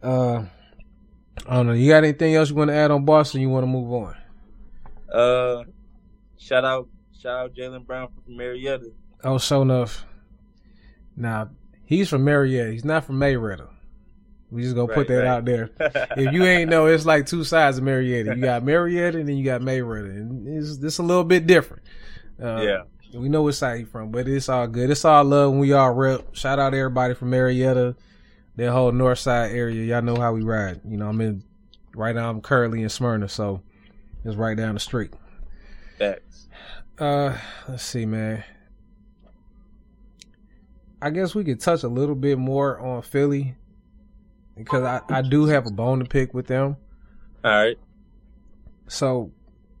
Uh, 0.00 0.44
I 1.48 1.56
don't 1.56 1.66
know. 1.66 1.72
You 1.72 1.90
got 1.90 2.04
anything 2.04 2.36
else 2.36 2.48
you 2.48 2.54
want 2.54 2.70
to 2.70 2.76
add 2.76 2.92
on 2.92 3.04
Boston? 3.04 3.40
You 3.40 3.48
want 3.48 3.64
to 3.64 3.66
move 3.66 3.92
on? 3.92 4.16
Uh, 5.12 5.64
shout 6.38 6.64
out, 6.64 6.88
shout 7.20 7.40
out 7.40 7.54
Jaylen 7.54 7.84
Brown 7.84 8.06
from 8.06 8.36
Marietta. 8.36 8.92
Oh, 9.24 9.38
sure 9.38 9.62
enough. 9.62 10.06
Now 11.16 11.50
he's 11.84 12.08
from 12.08 12.22
Marietta. 12.22 12.70
He's 12.70 12.84
not 12.84 13.04
from 13.04 13.18
Mayweather. 13.18 13.68
We 14.52 14.62
just 14.62 14.76
gonna 14.76 14.94
put 14.94 15.08
that 15.08 15.16
right. 15.16 15.26
out 15.26 15.44
there. 15.44 15.70
If 16.16 16.32
you 16.32 16.44
ain't 16.44 16.70
know, 16.70 16.86
it's 16.86 17.04
like 17.04 17.26
two 17.26 17.42
sides 17.42 17.78
of 17.78 17.84
Marietta. 17.84 18.36
You 18.36 18.42
got 18.42 18.62
Marietta 18.62 19.18
and 19.18 19.28
then 19.28 19.36
you 19.36 19.44
got 19.44 19.60
Mayweather, 19.60 20.10
and 20.10 20.46
it's 20.46 20.76
it's 20.80 20.98
a 20.98 21.02
little 21.02 21.24
bit 21.24 21.48
different. 21.48 21.82
Uh, 22.40 22.60
yeah, 22.60 22.82
we 23.12 23.28
know 23.28 23.42
what 23.42 23.56
side 23.56 23.78
he 23.80 23.84
from, 23.84 24.12
but 24.12 24.28
it's 24.28 24.48
all 24.48 24.68
good. 24.68 24.88
It's 24.88 25.04
all 25.04 25.24
love 25.24 25.50
when 25.50 25.58
we 25.58 25.72
all 25.72 25.90
rep. 25.90 26.36
Shout 26.36 26.60
out 26.60 26.74
everybody 26.74 27.14
from 27.14 27.30
Marietta, 27.30 27.96
that 28.56 28.70
whole 28.72 28.92
north 28.92 29.18
side 29.18 29.52
area. 29.52 29.84
Y'all 29.84 30.02
know 30.02 30.16
how 30.16 30.32
we 30.32 30.42
ride. 30.42 30.80
You 30.86 30.96
know, 30.96 31.08
I'm 31.08 31.20
in 31.20 31.42
right 31.94 32.14
now. 32.14 32.30
I'm 32.30 32.40
currently 32.40 32.82
in 32.82 32.88
Smyrna, 32.88 33.28
so 33.28 33.62
it's 34.24 34.36
right 34.36 34.56
down 34.56 34.74
the 34.74 34.80
street. 34.80 35.12
facts. 35.98 36.48
Uh, 36.98 37.36
let's 37.68 37.82
see, 37.82 38.06
man. 38.06 38.44
I 41.00 41.10
guess 41.10 41.34
we 41.34 41.42
could 41.42 41.60
touch 41.60 41.82
a 41.82 41.88
little 41.88 42.14
bit 42.14 42.38
more 42.38 42.78
on 42.78 43.02
Philly 43.02 43.56
because 44.56 44.84
I, 44.84 45.00
I 45.08 45.22
do 45.22 45.46
have 45.46 45.66
a 45.66 45.70
bone 45.70 45.98
to 45.98 46.04
pick 46.04 46.32
with 46.32 46.46
them. 46.46 46.76
All 47.44 47.50
right. 47.50 47.78
So 48.86 49.32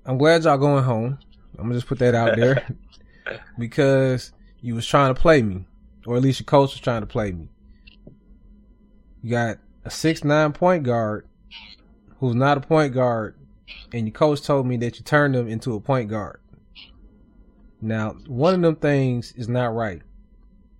I'm 0.04 0.18
glad 0.18 0.42
y'all 0.42 0.58
going 0.58 0.82
home. 0.82 1.18
I'm 1.58 1.64
gonna 1.64 1.74
just 1.74 1.86
put 1.86 2.00
that 2.00 2.14
out 2.14 2.34
there 2.34 2.66
because 3.58 4.32
you 4.60 4.74
was 4.74 4.86
trying 4.86 5.14
to 5.14 5.20
play 5.20 5.42
me, 5.42 5.66
or 6.06 6.16
at 6.16 6.22
least 6.22 6.40
your 6.40 6.46
coach 6.46 6.72
was 6.72 6.80
trying 6.80 7.02
to 7.02 7.06
play 7.06 7.30
me. 7.30 7.48
You 9.22 9.30
got 9.30 9.58
a 9.84 9.90
six 9.90 10.24
nine 10.24 10.52
point 10.52 10.82
guard 10.84 11.26
who's 12.18 12.34
not 12.34 12.58
a 12.58 12.60
point 12.60 12.92
guard, 12.94 13.36
and 13.92 14.06
your 14.06 14.12
coach 14.12 14.42
told 14.42 14.66
me 14.66 14.76
that 14.78 14.98
you 14.98 15.04
turned 15.04 15.34
him 15.36 15.48
into 15.48 15.74
a 15.74 15.80
point 15.80 16.08
guard. 16.10 16.40
Now, 17.80 18.10
one 18.26 18.54
of 18.54 18.62
them 18.62 18.76
things 18.76 19.32
is 19.36 19.48
not 19.48 19.74
right. 19.74 20.02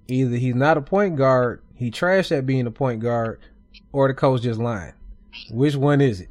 Either 0.08 0.36
he's 0.36 0.54
not 0.54 0.76
a 0.76 0.82
point 0.82 1.16
guard, 1.16 1.62
he 1.74 1.90
trashed 1.90 2.36
at 2.36 2.46
being 2.46 2.66
a 2.66 2.70
point 2.70 3.00
guard, 3.00 3.40
or 3.92 4.08
the 4.08 4.14
coach 4.14 4.42
just 4.42 4.60
lying. 4.60 4.92
Which 5.50 5.74
one 5.74 6.00
is 6.00 6.20
it? 6.20 6.30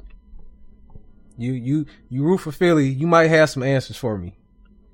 You 1.38 1.52
you 1.52 1.86
you 2.08 2.22
root 2.24 2.38
for 2.38 2.52
Philly. 2.52 2.88
You 2.88 3.06
might 3.06 3.28
have 3.28 3.50
some 3.50 3.62
answers 3.62 3.96
for 3.96 4.16
me. 4.18 4.36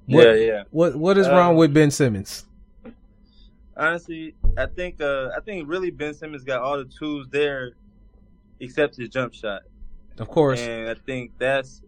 What- 0.07 0.25
Yeah, 0.27 0.35
yeah. 0.35 0.63
What 0.71 0.97
what 0.97 1.19
is 1.19 1.27
Uh, 1.27 1.33
wrong 1.33 1.57
with 1.57 1.75
Ben 1.75 1.91
Simmons? 1.91 2.45
Honestly, 3.79 4.35
I 4.57 4.67
think 4.67 5.01
uh, 5.01 5.31
I 5.37 5.41
think 5.41 5.69
really 5.69 5.91
Ben 5.91 6.13
Simmons 6.13 6.43
got 6.43 6.61
all 6.61 6.79
the 6.79 6.85
tools 6.85 7.29
there, 7.31 7.73
except 8.59 8.97
his 8.97 9.09
jump 9.09 9.33
shot. 9.33 9.63
Of 10.19 10.29
course, 10.29 10.61
And 10.61 10.89
I 10.89 10.95
think 10.95 11.33
that's 11.39 11.81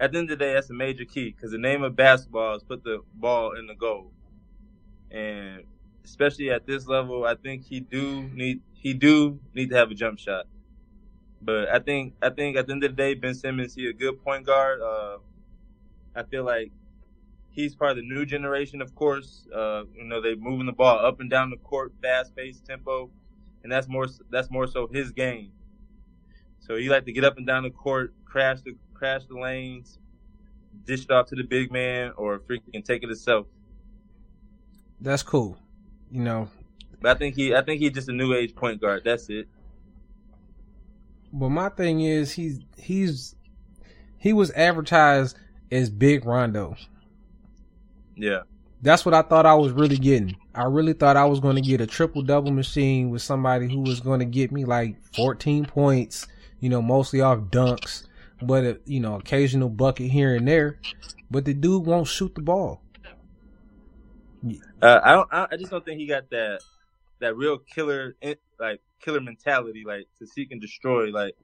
at 0.00 0.12
the 0.12 0.18
end 0.18 0.30
of 0.30 0.38
the 0.38 0.44
day, 0.44 0.54
that's 0.54 0.70
a 0.70 0.74
major 0.74 1.04
key 1.04 1.30
because 1.30 1.50
the 1.50 1.58
name 1.58 1.82
of 1.82 1.94
basketball 1.94 2.56
is 2.56 2.62
put 2.62 2.82
the 2.82 3.02
ball 3.14 3.52
in 3.56 3.66
the 3.66 3.74
goal, 3.74 4.12
and 5.10 5.64
especially 6.04 6.50
at 6.50 6.66
this 6.66 6.86
level, 6.86 7.24
I 7.24 7.34
think 7.34 7.64
he 7.64 7.80
do 7.80 8.22
need 8.32 8.62
he 8.72 8.94
do 8.94 9.38
need 9.54 9.70
to 9.70 9.76
have 9.76 9.90
a 9.90 9.94
jump 9.94 10.18
shot. 10.18 10.46
But 11.42 11.68
I 11.68 11.80
think 11.80 12.14
I 12.22 12.30
think 12.30 12.56
at 12.56 12.66
the 12.66 12.72
end 12.72 12.82
of 12.82 12.92
the 12.92 12.96
day, 12.96 13.14
Ben 13.14 13.34
Simmons 13.34 13.74
he 13.74 13.88
a 13.88 13.92
good 13.92 14.22
point 14.24 14.46
guard. 14.46 14.80
Uh, 14.80 15.18
I 16.16 16.22
feel 16.22 16.44
like 16.44 16.72
he's 17.54 17.74
part 17.74 17.92
of 17.92 17.96
the 17.96 18.02
new 18.02 18.26
generation, 18.26 18.82
of 18.82 18.94
course. 18.94 19.46
Uh, 19.54 19.84
you 19.94 20.04
know, 20.04 20.20
they're 20.20 20.36
moving 20.36 20.66
the 20.66 20.72
ball 20.72 20.98
up 21.04 21.20
and 21.20 21.30
down 21.30 21.50
the 21.50 21.56
court, 21.56 21.92
fast 22.02 22.34
paced 22.36 22.66
tempo, 22.66 23.10
and 23.62 23.72
that's 23.72 23.88
more 23.88 24.06
that's 24.30 24.50
more 24.50 24.66
so 24.66 24.86
his 24.88 25.12
game. 25.12 25.52
So 26.60 26.76
he 26.76 26.88
like 26.88 27.04
to 27.06 27.12
get 27.12 27.24
up 27.24 27.36
and 27.38 27.46
down 27.46 27.62
the 27.62 27.70
court, 27.70 28.12
crash 28.24 28.60
the 28.62 28.76
crash 28.94 29.22
the 29.28 29.38
lanes, 29.38 29.98
dish 30.84 31.04
it 31.04 31.10
off 31.10 31.26
to 31.28 31.36
the 31.36 31.44
big 31.44 31.70
man 31.72 32.12
or 32.16 32.38
freaking 32.40 32.84
take 32.84 33.02
it 33.02 33.08
himself. 33.08 33.46
That's 35.00 35.22
cool. 35.22 35.58
You 36.10 36.22
know, 36.22 36.48
But 37.00 37.16
I 37.16 37.18
think 37.18 37.34
he, 37.34 37.54
I 37.54 37.62
think 37.62 37.80
he's 37.80 37.92
just 37.92 38.08
a 38.08 38.12
new 38.12 38.34
age 38.34 38.54
point 38.54 38.80
guard. 38.80 39.02
That's 39.04 39.28
it. 39.28 39.48
but 41.32 41.48
my 41.50 41.68
thing 41.68 42.00
is 42.00 42.32
he's 42.32 42.60
he's 42.76 43.34
he 44.18 44.32
was 44.32 44.50
advertised 44.52 45.36
as 45.70 45.90
Big 45.90 46.24
Rondo. 46.24 46.76
Yeah, 48.16 48.42
That's 48.82 49.04
what 49.04 49.14
I 49.14 49.22
thought 49.22 49.46
I 49.46 49.54
was 49.54 49.72
really 49.72 49.96
getting. 49.96 50.36
I 50.54 50.64
really 50.64 50.92
thought 50.92 51.16
I 51.16 51.24
was 51.24 51.40
going 51.40 51.56
to 51.56 51.62
get 51.62 51.80
a 51.80 51.86
triple 51.86 52.22
double 52.22 52.52
machine 52.52 53.10
with 53.10 53.22
somebody 53.22 53.68
who 53.68 53.80
was 53.80 54.00
going 54.00 54.20
to 54.20 54.26
get 54.26 54.52
me 54.52 54.64
like 54.64 54.96
14 55.14 55.66
points, 55.66 56.26
you 56.60 56.68
know, 56.68 56.80
mostly 56.80 57.20
off 57.20 57.38
dunks, 57.50 58.06
but 58.42 58.64
a, 58.64 58.80
you 58.84 59.00
know, 59.00 59.16
occasional 59.16 59.68
bucket 59.68 60.10
here 60.10 60.36
and 60.36 60.46
there. 60.46 60.78
But 61.30 61.44
the 61.44 61.54
dude 61.54 61.86
won't 61.86 62.06
shoot 62.06 62.34
the 62.34 62.42
ball. 62.42 62.82
uh, 64.82 65.00
I 65.02 65.12
don't. 65.12 65.28
I, 65.32 65.48
I 65.52 65.56
just 65.56 65.70
don't 65.70 65.84
think 65.84 65.98
he 65.98 66.06
got 66.06 66.30
that 66.30 66.60
that 67.20 67.36
real 67.36 67.58
killer 67.58 68.14
like 68.60 68.80
killer 69.00 69.20
mentality, 69.20 69.84
like 69.86 70.06
to 70.18 70.26
seek 70.26 70.52
and 70.52 70.60
destroy. 70.60 71.10
Like 71.10 71.36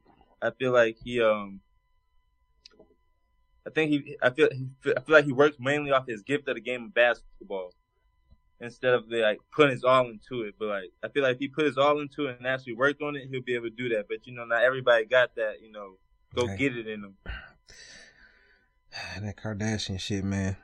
I 0.42 0.50
feel 0.50 0.72
like 0.72 0.96
he 1.02 1.20
um. 1.22 1.61
I 3.70 3.72
think 3.72 3.90
he. 3.90 4.16
I 4.20 4.30
feel. 4.30 4.48
I 4.96 5.00
feel 5.00 5.14
like 5.14 5.24
he 5.24 5.33
works 5.33 5.56
mainly 5.61 5.92
off 5.92 6.06
his 6.06 6.22
gift 6.22 6.48
of 6.48 6.56
the 6.56 6.61
game 6.61 6.85
of 6.87 6.94
basketball, 6.94 7.72
instead 8.61 8.94
of 8.94 9.04
like 9.09 9.38
putting 9.54 9.72
his 9.72 9.85
all 9.85 10.09
into 10.11 10.42
it. 10.42 10.54
But 10.59 10.68
like, 10.68 10.90
I 11.04 11.09
feel 11.09 11.22
like 11.22 11.35
if 11.37 11.40
he 11.40 11.48
put 11.48 11.66
his 11.66 11.78
all 11.78 12.00
into 12.00 12.26
it 12.26 12.38
and 12.38 12.46
actually 12.46 12.74
worked 12.74 13.00
on 13.02 13.14
it, 13.16 13.28
he'll 13.30 13.42
be 13.42 13.54
able 13.54 13.66
to 13.66 13.70
do 13.76 13.88
that. 13.90 14.06
But 14.09 14.26
you 14.26 14.35
know, 14.35 14.44
not 14.44 14.64
everybody 14.64 15.04
got 15.04 15.37
that. 15.37 15.61
You 15.62 15.70
know, 15.70 15.94
go 16.35 16.42
Okay. 16.42 16.56
get 16.56 16.76
it 16.76 16.88
in 16.88 17.02
them. 17.02 17.14
that 19.22 19.37
Kardashian 19.37 20.00
shit, 20.00 20.24
man. 20.24 20.56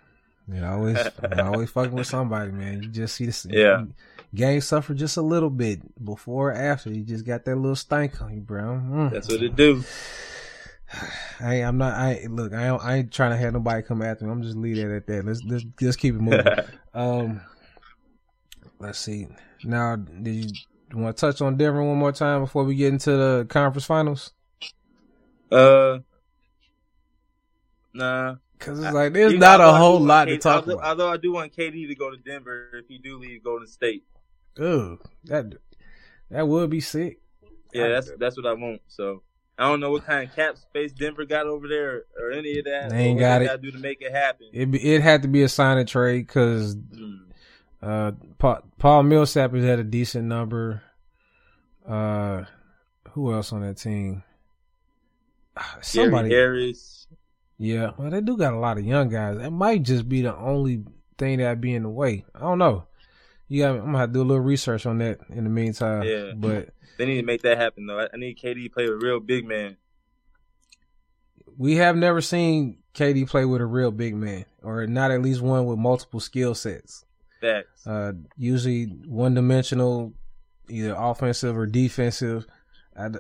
You 0.48 0.64
always, 0.64 0.96
you 0.96 1.42
always 1.42 1.70
fucking 1.70 1.92
with 1.92 2.06
somebody, 2.06 2.52
man. 2.52 2.80
You 2.82 2.88
just 2.88 3.16
see 3.16 3.26
this. 3.26 3.46
Yeah. 3.50 3.84
Game 4.32 4.60
suffer 4.60 4.94
just 4.94 5.16
a 5.16 5.22
little 5.22 5.50
bit 5.50 5.80
before 6.04 6.50
or 6.50 6.54
after. 6.54 6.90
You 6.90 7.02
just 7.02 7.24
got 7.24 7.44
that 7.46 7.56
little 7.56 7.74
stank 7.74 8.22
on 8.22 8.32
you, 8.34 8.40
bro. 8.40 8.62
Mm. 8.62 9.10
That's 9.10 9.28
what 9.28 9.42
it 9.42 9.56
do. 9.56 9.82
I 11.40 11.54
I'm 11.62 11.78
not. 11.78 11.94
I 11.94 12.26
look. 12.28 12.52
I 12.52 12.68
ain't, 12.68 12.82
I 12.82 12.96
ain't 12.96 13.12
trying 13.12 13.32
to 13.32 13.36
have 13.36 13.52
nobody 13.52 13.82
come 13.82 14.02
after 14.02 14.24
me. 14.24 14.30
I'm 14.30 14.42
just 14.42 14.56
leave 14.56 14.78
it 14.78 14.94
at 14.94 15.06
that. 15.08 15.24
Let's 15.26 15.42
let's 15.44 15.64
just 15.80 15.98
keep 15.98 16.14
it 16.14 16.20
moving. 16.20 16.46
um, 16.94 17.40
let's 18.78 18.98
see. 18.98 19.26
Now, 19.64 19.96
did 19.96 20.34
you, 20.34 20.52
want 20.94 21.16
to 21.16 21.20
touch 21.20 21.40
on 21.40 21.56
Denver 21.56 21.82
one 21.82 21.96
more 21.96 22.12
time 22.12 22.42
before 22.42 22.62
we 22.64 22.76
get 22.76 22.92
into 22.92 23.10
the 23.10 23.46
conference 23.48 23.84
finals? 23.84 24.32
uh, 25.50 25.98
nah. 27.94 28.36
Because 28.58 28.78
it's 28.82 28.94
like 28.94 29.12
there's 29.12 29.32
You- 29.32 29.38
not 29.38 29.60
a 29.60 29.64
I 29.64 29.78
whole 29.78 30.00
lot 30.00 30.26
to 30.26 30.38
talk 30.38 30.62
although, 30.62 30.72
about. 30.78 30.86
Although 30.88 31.10
I 31.10 31.16
do 31.18 31.32
want 31.32 31.52
KD 31.54 31.88
to 31.88 31.94
go 31.94 32.10
to 32.10 32.16
Denver 32.16 32.70
if 32.74 32.86
he 32.88 32.98
do 32.98 33.18
leave 33.18 33.42
Golden 33.42 33.66
State. 33.66 34.04
Ugh, 34.58 34.98
that 35.24 35.52
that 36.30 36.48
would 36.48 36.70
be 36.70 36.80
sick. 36.80 37.20
Yeah, 37.74 37.86
I- 37.86 37.88
that's 37.88 38.10
that's 38.18 38.36
what 38.36 38.46
I 38.46 38.54
want. 38.54 38.80
So 38.88 39.22
I 39.58 39.68
don't 39.68 39.80
know 39.80 39.90
what 39.90 40.04
kind 40.04 40.28
of 40.28 40.34
cap 40.36 40.58
space 40.58 40.92
Denver 40.92 41.24
got 41.24 41.46
over 41.46 41.66
there 41.66 42.04
or 42.20 42.30
any 42.30 42.58
of 42.58 42.66
that. 42.66 42.90
They 42.90 42.98
ain't 43.04 43.18
got 43.20 43.40
it. 43.42 43.62
Do 43.62 43.70
to 43.70 43.78
make 43.78 44.02
it 44.02 44.12
happen. 44.12 44.48
It 44.52 44.74
it 44.74 45.00
had 45.02 45.22
to 45.22 45.28
be 45.28 45.42
a 45.42 45.48
sign 45.48 45.78
and 45.78 45.88
trade 45.88 46.26
because 46.26 46.76
Mm. 46.76 47.20
uh, 47.82 48.12
Paul, 48.38 48.60
Paul 48.78 49.02
Millsap 49.04 49.54
has 49.54 49.64
had 49.64 49.78
a 49.78 49.84
decent 49.84 50.24
number. 50.26 50.82
Uh, 51.88 52.44
who 53.12 53.32
else 53.32 53.52
on 53.52 53.62
that 53.62 53.78
team? 53.78 54.22
Somebody. 55.82 56.28
Gary 56.28 56.58
Harris. 56.66 57.06
Yeah, 57.58 57.92
well, 57.96 58.10
they 58.10 58.20
do 58.20 58.36
got 58.36 58.52
a 58.52 58.58
lot 58.58 58.76
of 58.76 58.84
young 58.84 59.08
guys. 59.08 59.38
That 59.38 59.50
might 59.50 59.82
just 59.82 60.06
be 60.06 60.20
the 60.20 60.36
only 60.36 60.84
thing 61.16 61.38
that 61.38 61.58
be 61.60 61.74
in 61.74 61.84
the 61.84 61.88
way. 61.88 62.26
I 62.34 62.40
don't 62.40 62.58
know. 62.58 62.84
You 63.48 63.62
got. 63.62 63.70
I'm 63.76 63.84
gonna 63.86 63.98
have 63.98 64.10
to 64.10 64.14
do 64.14 64.20
a 64.20 64.24
little 64.24 64.42
research 64.42 64.84
on 64.84 64.98
that 64.98 65.20
in 65.30 65.44
the 65.44 65.50
meantime. 65.50 66.02
Yeah. 66.02 66.32
But 66.36 66.68
They 66.96 67.06
need 67.06 67.20
to 67.20 67.26
make 67.26 67.42
that 67.42 67.58
happen 67.58 67.86
though. 67.86 68.06
I, 68.12 68.16
need 68.16 68.38
KD 68.38 68.64
to 68.64 68.70
play 68.70 68.84
with 68.84 69.02
a 69.02 69.04
real 69.04 69.20
big 69.20 69.46
man. 69.46 69.76
we 71.56 71.76
have 71.76 71.96
never 71.96 72.20
seen 72.20 72.78
KD 72.94 73.28
play 73.28 73.44
with 73.44 73.60
a 73.60 73.66
real 73.66 73.90
big 73.90 74.14
man, 74.14 74.44
or 74.62 74.86
not 74.86 75.10
at 75.10 75.22
least 75.22 75.40
one 75.40 75.66
with 75.66 75.78
multiple 75.78 76.20
skill 76.20 76.54
sets. 76.54 77.04
Facts. 77.40 77.86
Uh, 77.86 78.12
usually 78.36 78.84
one 78.84 79.34
dimensional, 79.34 80.14
either 80.68 80.94
offensive 80.96 81.56
or 81.56 81.66
defensive. 81.66 82.46
I 82.96 83.08
d 83.08 83.18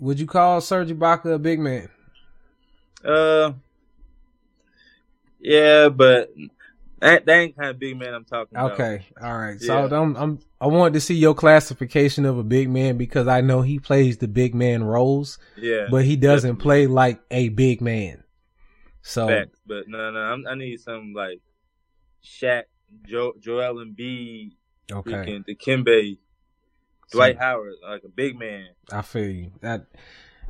would 0.00 0.18
you 0.18 0.26
call 0.26 0.60
Serge 0.60 0.88
Ibaka 0.88 1.34
a 1.34 1.38
big 1.38 1.60
man? 1.60 1.88
Uh, 3.04 3.52
yeah, 5.38 5.88
but 5.88 6.32
that, 7.00 7.26
that 7.26 7.32
ain't 7.38 7.56
kind 7.56 7.70
of 7.70 7.78
big 7.78 7.96
man 7.98 8.14
I'm 8.14 8.24
talking 8.24 8.56
about. 8.56 8.72
Okay, 8.72 9.06
all 9.20 9.36
right. 9.36 9.60
So 9.60 9.86
Yeah. 9.86 10.00
I'm, 10.00 10.16
I'm 10.16 10.38
I 10.60 10.66
wanted 10.66 10.94
to 10.94 11.00
see 11.00 11.14
your 11.14 11.34
classification 11.34 12.24
of 12.24 12.38
a 12.38 12.44
big 12.44 12.70
man 12.70 12.96
because 12.96 13.28
I 13.28 13.40
know 13.40 13.62
he 13.62 13.78
plays 13.78 14.18
the 14.18 14.28
big 14.28 14.54
man 14.54 14.82
roles, 14.84 15.38
Yeah. 15.56 15.86
but 15.90 16.04
he 16.04 16.16
doesn't 16.16 16.56
definitely. 16.56 16.62
play 16.62 16.86
like 16.86 17.20
a 17.30 17.48
big 17.50 17.80
man. 17.80 18.24
So 19.02 19.28
Facts. 19.28 19.60
But 19.66 19.88
no, 19.88 20.10
no, 20.10 20.18
I'm, 20.18 20.46
I 20.46 20.54
need 20.54 20.80
some 20.80 21.12
like 21.14 21.40
Shaq, 22.24 22.62
jo- 23.06 23.34
Joel 23.38 23.84
Embiid, 23.84 24.52
okay, 24.90 25.10
freaking 25.10 25.44
Dikembe, 25.46 26.18
Dwight 27.12 27.38
Howard, 27.38 27.74
like 27.86 28.04
a 28.04 28.08
big 28.08 28.38
man. 28.38 28.68
I 28.90 29.02
feel 29.02 29.28
you. 29.28 29.52
That 29.60 29.86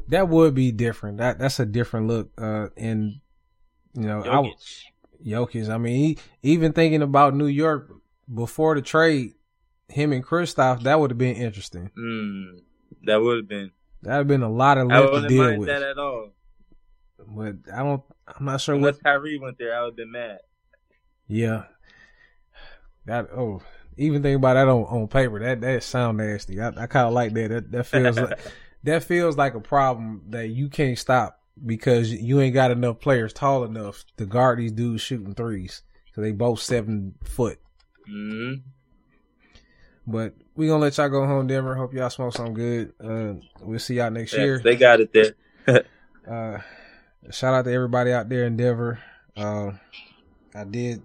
that 0.08 0.28
would 0.28 0.54
be 0.54 0.70
different. 0.70 1.18
That 1.18 1.38
that's 1.40 1.58
a 1.58 1.66
different 1.66 2.06
look. 2.06 2.30
Uh, 2.38 2.68
and 2.76 3.20
you 3.94 4.02
know, 4.06 4.22
I, 4.22 4.52
Jokic. 5.24 5.68
I 5.68 5.78
mean, 5.78 5.96
he, 5.96 6.18
even 6.42 6.72
thinking 6.72 7.02
about 7.02 7.34
New 7.34 7.46
York 7.46 7.90
before 8.32 8.74
the 8.74 8.82
trade, 8.82 9.34
him 9.88 10.12
and 10.12 10.24
Kristaps, 10.24 10.82
that 10.82 10.98
would 10.98 11.10
have 11.10 11.18
been 11.18 11.36
interesting. 11.36 11.90
Mm, 11.98 12.60
that 13.04 13.20
would 13.20 13.38
have 13.38 13.48
been. 13.48 13.70
That 14.02 14.12
would 14.12 14.18
have 14.18 14.28
been 14.28 14.42
a 14.42 14.50
lot 14.50 14.78
of 14.78 14.88
left 14.88 15.12
to 15.12 15.28
deal 15.28 15.58
with. 15.58 15.68
that 15.68 15.82
at 15.82 15.98
all. 15.98 16.30
But 17.18 17.56
I 17.72 17.82
don't. 17.82 18.02
I'm 18.26 18.44
not 18.46 18.60
sure 18.60 18.74
Unless 18.74 18.96
what. 18.96 19.04
Kyrie 19.04 19.38
went 19.38 19.58
there, 19.58 19.76
I 19.76 19.82
would 19.82 19.90
have 19.90 19.96
been 19.96 20.12
mad. 20.12 20.38
Yeah. 21.26 21.64
That 23.06 23.28
oh, 23.34 23.62
even 23.96 24.22
thinking 24.22 24.36
about 24.36 24.54
that 24.54 24.68
on, 24.68 24.84
on 24.84 25.08
paper, 25.08 25.38
that 25.40 25.60
that 25.60 25.82
sound 25.82 26.18
nasty. 26.18 26.60
I, 26.60 26.68
I 26.68 26.86
kind 26.86 27.06
of 27.06 27.12
like 27.12 27.32
that. 27.34 27.48
That 27.48 27.72
that 27.72 27.86
feels 27.86 28.16
like 28.18 28.38
that 28.84 29.04
feels 29.04 29.36
like 29.36 29.54
a 29.54 29.60
problem 29.60 30.22
that 30.30 30.48
you 30.48 30.68
can't 30.68 30.98
stop 30.98 31.40
because 31.64 32.12
you 32.12 32.40
ain't 32.40 32.54
got 32.54 32.70
enough 32.70 33.00
players 33.00 33.32
tall 33.32 33.64
enough 33.64 34.04
to 34.16 34.26
guard 34.26 34.58
these 34.58 34.72
dudes 34.72 35.02
shooting 35.02 35.34
threes. 35.34 35.82
So 36.14 36.20
they 36.20 36.32
both 36.32 36.60
seven 36.60 37.14
foot. 37.24 37.58
hmm 38.06 38.54
But 40.06 40.34
we 40.54 40.66
gonna 40.68 40.80
let 40.82 40.96
y'all 40.96 41.08
go 41.08 41.26
home, 41.26 41.46
Denver. 41.46 41.74
Hope 41.74 41.94
y'all 41.94 42.10
smoke 42.10 42.34
something 42.34 42.54
good. 42.54 42.92
Uh, 43.02 43.34
we'll 43.62 43.78
see 43.78 43.96
y'all 43.96 44.10
next 44.10 44.32
Yeah, 44.34 44.40
year. 44.44 44.58
they 44.58 44.76
got 44.76 45.00
it 45.00 45.12
there. 45.12 45.34
Uh, 46.26 46.58
shout 47.30 47.52
out 47.52 47.66
to 47.66 47.70
everybody 47.72 48.10
out 48.10 48.30
there 48.30 48.46
in 48.46 48.56
Denver. 48.56 48.98
Uh, 49.36 49.72
I 50.54 50.64
did. 50.64 51.02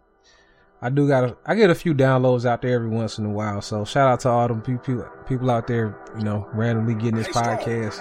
I 0.82 0.90
do 0.90 1.10
got. 1.10 1.24
A, 1.26 1.38
I 1.46 1.56
get 1.56 1.70
a 1.70 1.76
few 1.76 1.94
downloads 1.94 2.46
out 2.46 2.62
there 2.62 2.74
every 2.74 2.88
once 2.88 3.18
in 3.18 3.26
a 3.26 3.30
while. 3.30 3.62
So 3.62 3.84
shout 3.84 4.08
out 4.08 4.22
to 4.22 4.30
all 4.30 4.48
them 4.48 4.62
people 4.62 5.06
people 5.28 5.52
out 5.52 5.68
there. 5.68 5.98
You 6.18 6.24
know, 6.24 6.48
randomly 6.54 6.94
getting 6.96 7.16
this 7.18 7.28
podcast. 7.28 8.00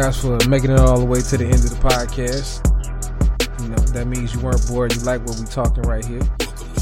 Guys 0.00 0.20
for 0.20 0.36
making 0.46 0.70
it 0.70 0.78
all 0.78 1.00
the 1.00 1.06
way 1.06 1.22
to 1.22 1.38
the 1.38 1.44
end 1.44 1.54
of 1.54 1.70
the 1.70 1.76
podcast. 1.76 2.60
You 3.62 3.68
know 3.68 3.76
that 3.76 4.06
means 4.06 4.34
you 4.34 4.40
weren't 4.40 4.66
bored. 4.68 4.94
You 4.94 5.00
like 5.00 5.24
what 5.26 5.38
we're 5.38 5.46
talking 5.46 5.84
right 5.84 6.04
here, 6.04 6.20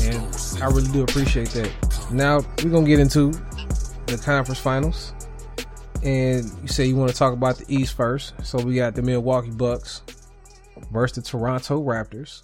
and 0.00 0.60
I 0.60 0.66
really 0.66 0.90
do 0.90 1.04
appreciate 1.04 1.50
that. 1.50 1.70
Now 2.10 2.40
we're 2.64 2.70
gonna 2.70 2.86
get 2.86 2.98
into 2.98 3.30
the 4.06 4.20
conference 4.20 4.58
finals, 4.58 5.14
and 6.02 6.44
you 6.60 6.66
say 6.66 6.86
you 6.86 6.96
want 6.96 7.08
to 7.12 7.16
talk 7.16 7.32
about 7.32 7.56
the 7.56 7.64
East 7.72 7.94
first. 7.94 8.34
So 8.42 8.58
we 8.60 8.74
got 8.74 8.96
the 8.96 9.02
Milwaukee 9.02 9.52
Bucks 9.52 10.02
versus 10.90 11.22
the 11.22 11.22
Toronto 11.22 11.80
Raptors. 11.84 12.42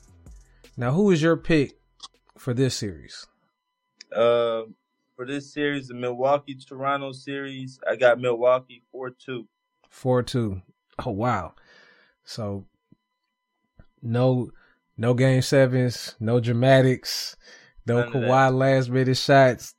Now, 0.77 0.93
who 0.93 1.11
is 1.11 1.21
your 1.21 1.37
pick 1.37 1.81
for 2.39 2.55
this 2.55 2.77
series? 2.77 3.27
Uh, 4.15 4.63
for 5.17 5.27
this 5.27 5.53
series, 5.53 5.89
the 5.89 5.95
Milwaukee 5.95 6.55
Toronto 6.55 7.11
series, 7.11 7.81
I 7.91 7.97
got 7.97 8.21
Milwaukee 8.21 8.85
four 8.93 9.11
two. 9.11 9.49
Four 9.91 10.23
two. 10.23 10.63
Oh 11.05 11.11
wow. 11.11 11.55
So 12.25 12.67
no 14.01 14.51
no 14.97 15.15
game 15.15 15.43
sevens, 15.43 16.15
no 16.19 16.41
dramatics, 16.41 17.37
no 17.87 18.05
None. 18.05 18.13
Kawhi 18.13 18.55
last 18.57 18.89
minute 18.89 19.17
shots. 19.17 19.75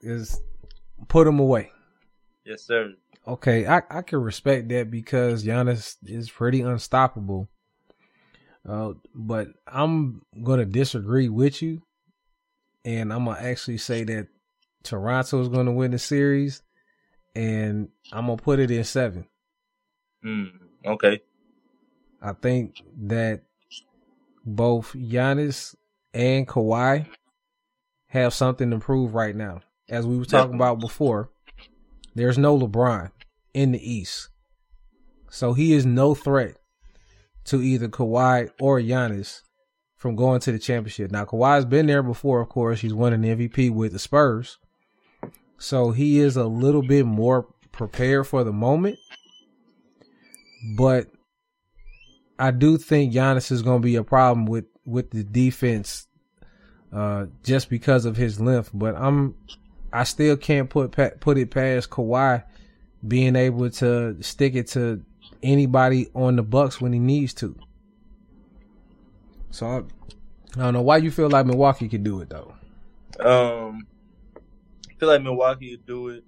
Is 0.00 0.38
put 1.08 1.24
them 1.24 1.38
away. 1.38 1.72
Yes, 2.44 2.62
sir. 2.62 2.92
Okay, 3.26 3.66
I, 3.66 3.80
I 3.90 4.02
can 4.02 4.20
respect 4.20 4.68
that 4.68 4.90
because 4.90 5.44
Giannis 5.44 5.96
is 6.04 6.30
pretty 6.30 6.60
unstoppable. 6.60 7.48
Uh, 8.68 8.92
but 9.14 9.48
I'm 9.66 10.22
gonna 10.42 10.66
disagree 10.66 11.30
with 11.30 11.62
you, 11.62 11.82
and 12.84 13.12
I'm 13.12 13.24
gonna 13.24 13.40
actually 13.40 13.78
say 13.78 14.04
that 14.04 14.28
Toronto 14.82 15.40
is 15.40 15.48
gonna 15.48 15.72
win 15.72 15.92
the 15.92 15.98
series, 15.98 16.62
and 17.34 17.88
I'm 18.12 18.26
gonna 18.26 18.36
put 18.36 18.58
it 18.58 18.70
in 18.70 18.84
seven. 18.84 19.26
Mm, 20.24 20.50
okay. 20.86 21.20
I 22.22 22.32
think 22.32 22.82
that 23.02 23.42
both 24.44 24.92
Giannis 24.94 25.74
and 26.12 26.46
Kawhi 26.46 27.06
have 28.06 28.32
something 28.32 28.70
to 28.70 28.78
prove 28.78 29.14
right 29.14 29.36
now. 29.36 29.60
As 29.88 30.06
we 30.06 30.16
were 30.16 30.24
talking 30.24 30.54
about 30.54 30.80
before, 30.80 31.30
there's 32.14 32.38
no 32.38 32.58
LeBron 32.58 33.10
in 33.52 33.72
the 33.72 33.92
East. 33.92 34.28
So 35.28 35.52
he 35.52 35.74
is 35.74 35.84
no 35.84 36.14
threat 36.14 36.56
to 37.46 37.60
either 37.60 37.88
Kawhi 37.88 38.50
or 38.60 38.80
Giannis 38.80 39.42
from 39.96 40.16
going 40.16 40.40
to 40.40 40.52
the 40.52 40.58
championship. 40.58 41.10
Now 41.10 41.24
Kawhi's 41.24 41.64
been 41.64 41.86
there 41.86 42.02
before, 42.02 42.40
of 42.40 42.48
course. 42.48 42.80
He's 42.80 42.94
won 42.94 43.12
an 43.12 43.22
MVP 43.22 43.70
with 43.70 43.92
the 43.92 43.98
Spurs. 43.98 44.58
So 45.58 45.90
he 45.90 46.20
is 46.20 46.36
a 46.36 46.46
little 46.46 46.82
bit 46.82 47.04
more 47.04 47.48
prepared 47.72 48.26
for 48.26 48.44
the 48.44 48.52
moment. 48.52 48.98
But 50.64 51.08
I 52.38 52.50
do 52.50 52.78
think 52.78 53.12
Giannis 53.12 53.52
is 53.52 53.62
going 53.62 53.82
to 53.82 53.84
be 53.84 53.96
a 53.96 54.04
problem 54.04 54.46
with 54.46 54.64
with 54.86 55.10
the 55.10 55.24
defense, 55.24 56.06
uh, 56.92 57.26
just 57.42 57.68
because 57.68 58.04
of 58.04 58.16
his 58.16 58.40
length. 58.40 58.70
But 58.72 58.94
I'm, 58.96 59.34
I 59.92 60.04
still 60.04 60.36
can't 60.36 60.70
put 60.70 60.92
put 61.20 61.38
it 61.38 61.50
past 61.50 61.90
Kawhi 61.90 62.44
being 63.06 63.36
able 63.36 63.68
to 63.70 64.16
stick 64.22 64.54
it 64.54 64.68
to 64.68 65.04
anybody 65.42 66.08
on 66.14 66.36
the 66.36 66.42
Bucks 66.42 66.80
when 66.80 66.92
he 66.92 66.98
needs 66.98 67.34
to. 67.34 67.56
So 69.50 69.66
I, 69.66 69.76
I 70.56 70.64
don't 70.64 70.74
know 70.74 70.82
why 70.82 70.96
you 70.96 71.10
feel 71.10 71.28
like 71.28 71.46
Milwaukee 71.46 71.88
could 71.88 72.02
do 72.02 72.20
it 72.20 72.30
though. 72.30 72.54
Um, 73.20 73.86
I 74.88 74.94
feel 74.98 75.08
like 75.08 75.22
Milwaukee 75.22 75.76
could 75.76 75.86
do 75.86 76.08
it. 76.08 76.24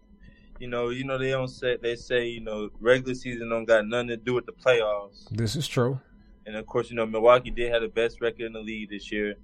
You 0.58 0.68
know, 0.68 0.88
you 0.88 1.04
know 1.04 1.18
they 1.18 1.30
don't 1.30 1.48
say 1.48 1.76
they 1.76 1.96
say 1.96 2.28
you 2.28 2.40
know 2.40 2.70
regular 2.80 3.14
season 3.14 3.50
don't 3.50 3.64
got 3.64 3.86
nothing 3.86 4.08
to 4.08 4.16
do 4.16 4.34
with 4.34 4.46
the 4.46 4.52
playoffs. 4.52 5.28
This 5.30 5.54
is 5.56 5.68
true. 5.68 6.00
And 6.46 6.56
of 6.56 6.66
course, 6.66 6.90
you 6.90 6.96
know 6.96 7.06
Milwaukee 7.06 7.50
did 7.50 7.72
have 7.72 7.82
the 7.82 7.88
best 7.88 8.20
record 8.20 8.42
in 8.46 8.52
the 8.52 8.60
league 8.60 8.90
this 8.90 9.12
year, 9.12 9.34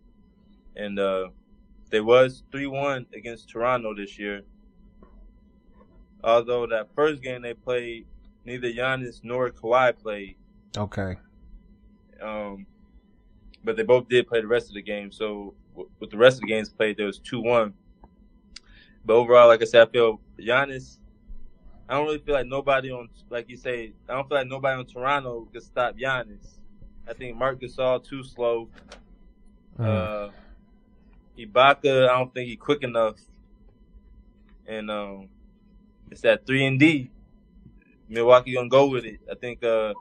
and 0.77 0.99
uh, 0.99 1.29
they 1.91 2.01
was 2.01 2.45
three 2.51 2.67
one 2.67 3.07
against 3.15 3.51
Toronto 3.51 3.95
this 3.95 4.19
year. 4.19 4.43
Although 6.25 6.67
that 6.69 6.89
first 6.95 7.23
game 7.23 7.43
they 7.43 7.55
played, 7.55 8.07
neither 8.45 8.73
Giannis 8.73 9.21
nor 9.23 9.51
Kawhi 9.51 9.99
played. 9.99 10.37
Okay. 10.77 11.17
Um, 12.23 12.67
but 13.65 13.77
they 13.77 13.83
both 13.83 14.09
did 14.09 14.27
play 14.29 14.41
the 14.41 14.47
rest 14.47 14.69
of 14.69 14.75
the 14.75 14.83
game. 14.83 15.11
So 15.11 15.55
w- 15.73 15.91
with 15.99 16.11
the 16.11 16.17
rest 16.17 16.37
of 16.37 16.43
the 16.43 16.47
games 16.47 16.71
played, 16.71 16.97
there 16.97 17.07
was 17.07 17.19
two 17.19 17.41
one. 17.41 17.75
But 19.05 19.15
overall, 19.15 19.49
like 19.49 19.63
I 19.63 19.65
said, 19.65 19.89
I 19.89 19.91
feel 19.91 20.21
Giannis. 20.39 20.99
I 21.89 21.95
don't 21.95 22.07
really 22.07 22.19
feel 22.19 22.35
like 22.35 22.47
nobody 22.47 22.91
on, 22.91 23.09
like 23.29 23.49
you 23.49 23.57
say, 23.57 23.93
I 24.09 24.15
don't 24.15 24.29
feel 24.29 24.39
like 24.39 24.47
nobody 24.47 24.79
on 24.79 24.87
Toronto 24.87 25.49
could 25.53 25.63
stop 25.63 25.97
Giannis. 25.97 26.59
I 27.09 27.13
think 27.13 27.37
Marc 27.37 27.61
Gasol 27.61 28.05
too 28.05 28.23
slow. 28.23 28.69
Mm. 29.79 29.87
Uh, 29.87 30.31
Ibaka, 31.39 32.09
I 32.09 32.19
don't 32.19 32.33
think 32.33 32.49
he 32.49 32.57
quick 32.57 32.83
enough. 32.83 33.17
And 34.67 34.91
um, 34.91 35.29
it's 36.11 36.21
that 36.21 36.47
three 36.47 36.67
and 36.67 36.79
D. 36.79 37.11
Milwaukee 38.09 38.55
gonna 38.55 38.69
go 38.69 38.87
with 38.87 39.05
it. 39.05 39.21
I 39.31 39.35
think. 39.35 39.65
Uh, 39.65 39.95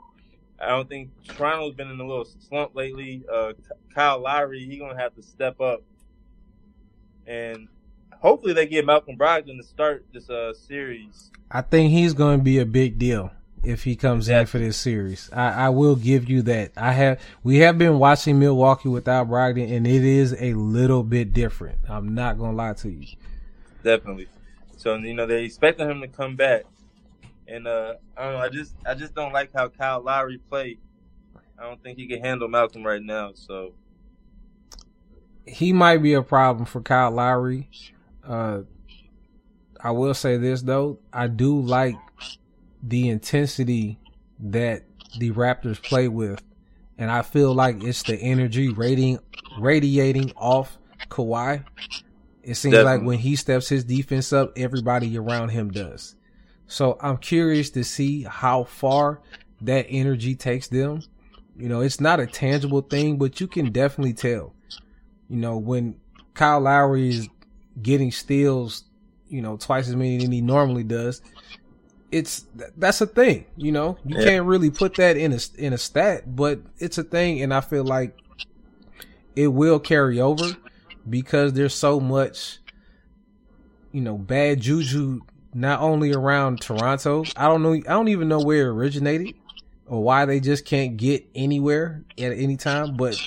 I 0.60 0.68
don't 0.68 0.88
think 0.88 1.10
Toronto's 1.24 1.74
been 1.74 1.90
in 1.90 1.98
a 1.98 2.06
little 2.06 2.24
slump 2.24 2.76
lately. 2.76 3.24
Uh, 3.30 3.54
Kyle 3.92 4.20
Lowry, 4.20 4.64
he 4.64 4.78
gonna 4.78 4.96
have 4.96 5.14
to 5.16 5.22
step 5.22 5.60
up, 5.60 5.82
and 7.26 7.66
hopefully 8.22 8.54
they 8.54 8.66
get 8.66 8.86
Malcolm 8.86 9.18
Brogdon 9.18 9.58
to 9.58 9.62
start 9.62 10.06
this 10.12 10.30
uh 10.30 10.54
series. 10.54 11.30
I 11.50 11.60
think 11.60 11.90
he's 11.90 12.14
going 12.14 12.38
to 12.38 12.42
be 12.42 12.58
a 12.58 12.64
big 12.64 12.98
deal 12.98 13.30
if 13.62 13.84
he 13.84 13.94
comes 13.94 14.28
in 14.28 14.46
for 14.46 14.58
this 14.58 14.76
series. 14.76 15.28
I, 15.32 15.66
I 15.66 15.68
will 15.68 15.96
give 15.96 16.30
you 16.30 16.40
that. 16.42 16.72
I 16.76 16.92
have 16.92 17.20
we 17.42 17.58
have 17.58 17.76
been 17.76 17.98
watching 17.98 18.38
Milwaukee 18.38 18.88
without 18.88 19.28
Brogdon, 19.28 19.70
and 19.70 19.86
it 19.86 20.04
is 20.04 20.34
a 20.38 20.54
little 20.54 21.02
bit 21.02 21.32
different. 21.32 21.78
I'm 21.88 22.14
not 22.14 22.38
gonna 22.38 22.56
lie 22.56 22.72
to 22.74 22.88
you. 22.88 23.06
Definitely. 23.82 24.28
So 24.76 24.94
you 24.96 25.14
know 25.14 25.26
they're 25.26 25.38
expecting 25.38 25.90
him 25.90 26.00
to 26.00 26.08
come 26.08 26.36
back, 26.36 26.62
and 27.46 27.66
uh, 27.66 27.94
I 28.16 28.24
don't 28.24 28.32
know. 28.32 28.38
I 28.38 28.48
just 28.48 28.74
I 28.86 28.94
just 28.94 29.14
don't 29.14 29.32
like 29.32 29.50
how 29.54 29.68
Kyle 29.68 30.00
Lowry 30.02 30.38
played. 30.38 30.78
I 31.58 31.64
don't 31.64 31.82
think 31.82 31.98
he 31.98 32.08
can 32.08 32.20
handle 32.20 32.48
Malcolm 32.48 32.84
right 32.84 33.02
now. 33.02 33.32
So 33.34 33.74
He 35.46 35.72
might 35.72 35.98
be 35.98 36.14
a 36.14 36.22
problem 36.22 36.64
for 36.64 36.80
Kyle 36.80 37.10
Lowry. 37.10 37.68
Uh, 38.26 38.60
I 39.80 39.90
will 39.90 40.14
say 40.14 40.36
this 40.36 40.62
though, 40.62 40.98
I 41.12 41.26
do 41.26 41.60
like 41.60 41.96
the 42.82 43.08
intensity 43.08 43.98
that 44.38 44.84
the 45.18 45.30
Raptors 45.32 45.82
play 45.82 46.08
with, 46.08 46.42
and 46.98 47.10
I 47.10 47.22
feel 47.22 47.54
like 47.54 47.82
it's 47.82 48.02
the 48.02 48.16
energy 48.16 48.68
rating 48.68 49.18
radiating 49.58 50.32
off 50.36 50.78
Kawhi. 51.08 51.64
It 52.42 52.54
seems 52.54 52.76
like 52.76 53.02
when 53.02 53.18
he 53.18 53.36
steps 53.36 53.68
his 53.68 53.84
defense 53.84 54.32
up, 54.32 54.52
everybody 54.56 55.16
around 55.16 55.50
him 55.50 55.70
does. 55.70 56.16
So 56.66 56.96
I'm 57.00 57.18
curious 57.18 57.70
to 57.70 57.84
see 57.84 58.22
how 58.22 58.64
far 58.64 59.20
that 59.60 59.86
energy 59.88 60.34
takes 60.34 60.68
them. 60.68 61.02
You 61.56 61.68
know, 61.68 61.80
it's 61.80 62.00
not 62.00 62.18
a 62.18 62.26
tangible 62.26 62.80
thing, 62.80 63.18
but 63.18 63.40
you 63.40 63.46
can 63.46 63.70
definitely 63.70 64.14
tell. 64.14 64.54
You 65.28 65.36
know, 65.36 65.58
when 65.58 65.96
Kyle 66.34 66.60
Lowry 66.60 67.10
is 67.10 67.28
getting 67.80 68.10
steals, 68.12 68.84
you 69.28 69.40
know, 69.40 69.56
twice 69.56 69.88
as 69.88 69.96
many 69.96 70.18
than 70.18 70.32
he 70.32 70.40
normally 70.40 70.84
does, 70.84 71.22
it's 72.10 72.44
that's 72.76 73.00
a 73.00 73.06
thing. 73.06 73.46
You 73.56 73.72
know, 73.72 73.98
you 74.04 74.16
Yeah. 74.16 74.24
can't 74.24 74.46
really 74.46 74.70
put 74.70 74.96
that 74.96 75.16
in 75.16 75.32
a 75.32 75.38
in 75.56 75.72
a 75.72 75.78
stat, 75.78 76.36
but 76.36 76.60
it's 76.78 76.98
a 76.98 77.04
thing, 77.04 77.40
and 77.40 77.54
I 77.54 77.60
feel 77.60 77.84
like 77.84 78.16
it 79.34 79.48
will 79.48 79.78
carry 79.80 80.20
over 80.20 80.58
because 81.08 81.54
there's 81.54 81.74
so 81.74 81.98
much, 82.00 82.58
you 83.92 84.00
know, 84.02 84.18
bad 84.18 84.60
juju 84.60 85.22
not 85.54 85.80
only 85.80 86.12
around 86.12 86.60
Toronto. 86.60 87.32
I 87.36 87.48
don't 87.48 87.62
know. 87.62 87.72
I 87.74 87.80
don't 87.80 88.08
even 88.08 88.28
know 88.28 88.40
where 88.40 88.68
it 88.68 88.72
originated 88.72 89.34
or 89.86 90.02
why 90.02 90.24
they 90.26 90.40
just 90.40 90.64
can't 90.64 90.96
get 90.96 91.26
anywhere 91.34 92.04
at 92.18 92.32
any 92.32 92.56
time. 92.56 92.96
But 92.96 93.22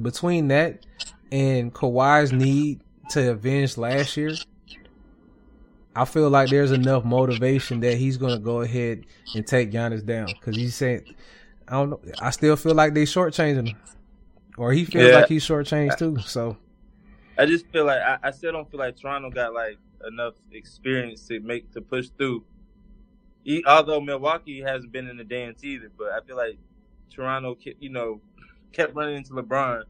between 0.00 0.48
that 0.48 0.80
and 1.32 1.72
Kawhi's 1.72 2.32
need 2.32 2.83
to 3.10 3.30
avenge 3.32 3.76
last 3.76 4.16
year, 4.16 4.34
I 5.96 6.04
feel 6.04 6.28
like 6.28 6.50
there's 6.50 6.72
enough 6.72 7.04
motivation 7.04 7.80
that 7.80 7.96
he's 7.96 8.16
going 8.16 8.32
to 8.32 8.38
go 8.42 8.62
ahead 8.62 9.06
and 9.34 9.46
take 9.46 9.70
Giannis 9.70 10.04
down 10.04 10.26
because 10.26 10.56
he's 10.56 10.74
saying, 10.74 11.14
I 11.68 11.72
don't 11.74 11.90
know. 11.90 12.00
I 12.20 12.30
still 12.30 12.56
feel 12.56 12.74
like 12.74 12.94
they 12.94 13.04
shortchanging 13.04 13.68
him, 13.68 13.76
or 14.58 14.72
he 14.72 14.84
feels 14.84 15.10
Yeah. 15.10 15.16
like 15.20 15.28
he's 15.28 15.44
shortchanged 15.46 15.98
too. 15.98 16.18
So 16.18 16.56
I 17.38 17.46
just 17.46 17.66
feel 17.68 17.84
like 17.84 18.00
I, 18.00 18.18
I 18.24 18.30
still 18.32 18.52
don't 18.52 18.70
feel 18.70 18.80
like 18.80 18.96
Toronto 18.96 19.30
got 19.30 19.54
like 19.54 19.78
enough 20.06 20.34
experience 20.52 21.26
to 21.28 21.40
make 21.40 21.72
to 21.72 21.80
push 21.80 22.08
through. 22.18 22.44
E 23.44 23.62
although 23.66 24.00
Milwaukee 24.00 24.60
hasn't 24.60 24.92
been 24.92 25.08
in 25.08 25.16
the 25.16 25.24
dance 25.24 25.62
either, 25.64 25.90
but 25.96 26.08
I 26.12 26.20
feel 26.26 26.36
like 26.36 26.58
Toronto, 27.10 27.54
kept, 27.54 27.80
you 27.80 27.90
know, 27.90 28.20
kept 28.72 28.94
running 28.94 29.16
into 29.16 29.32
LeBron, 29.34 29.84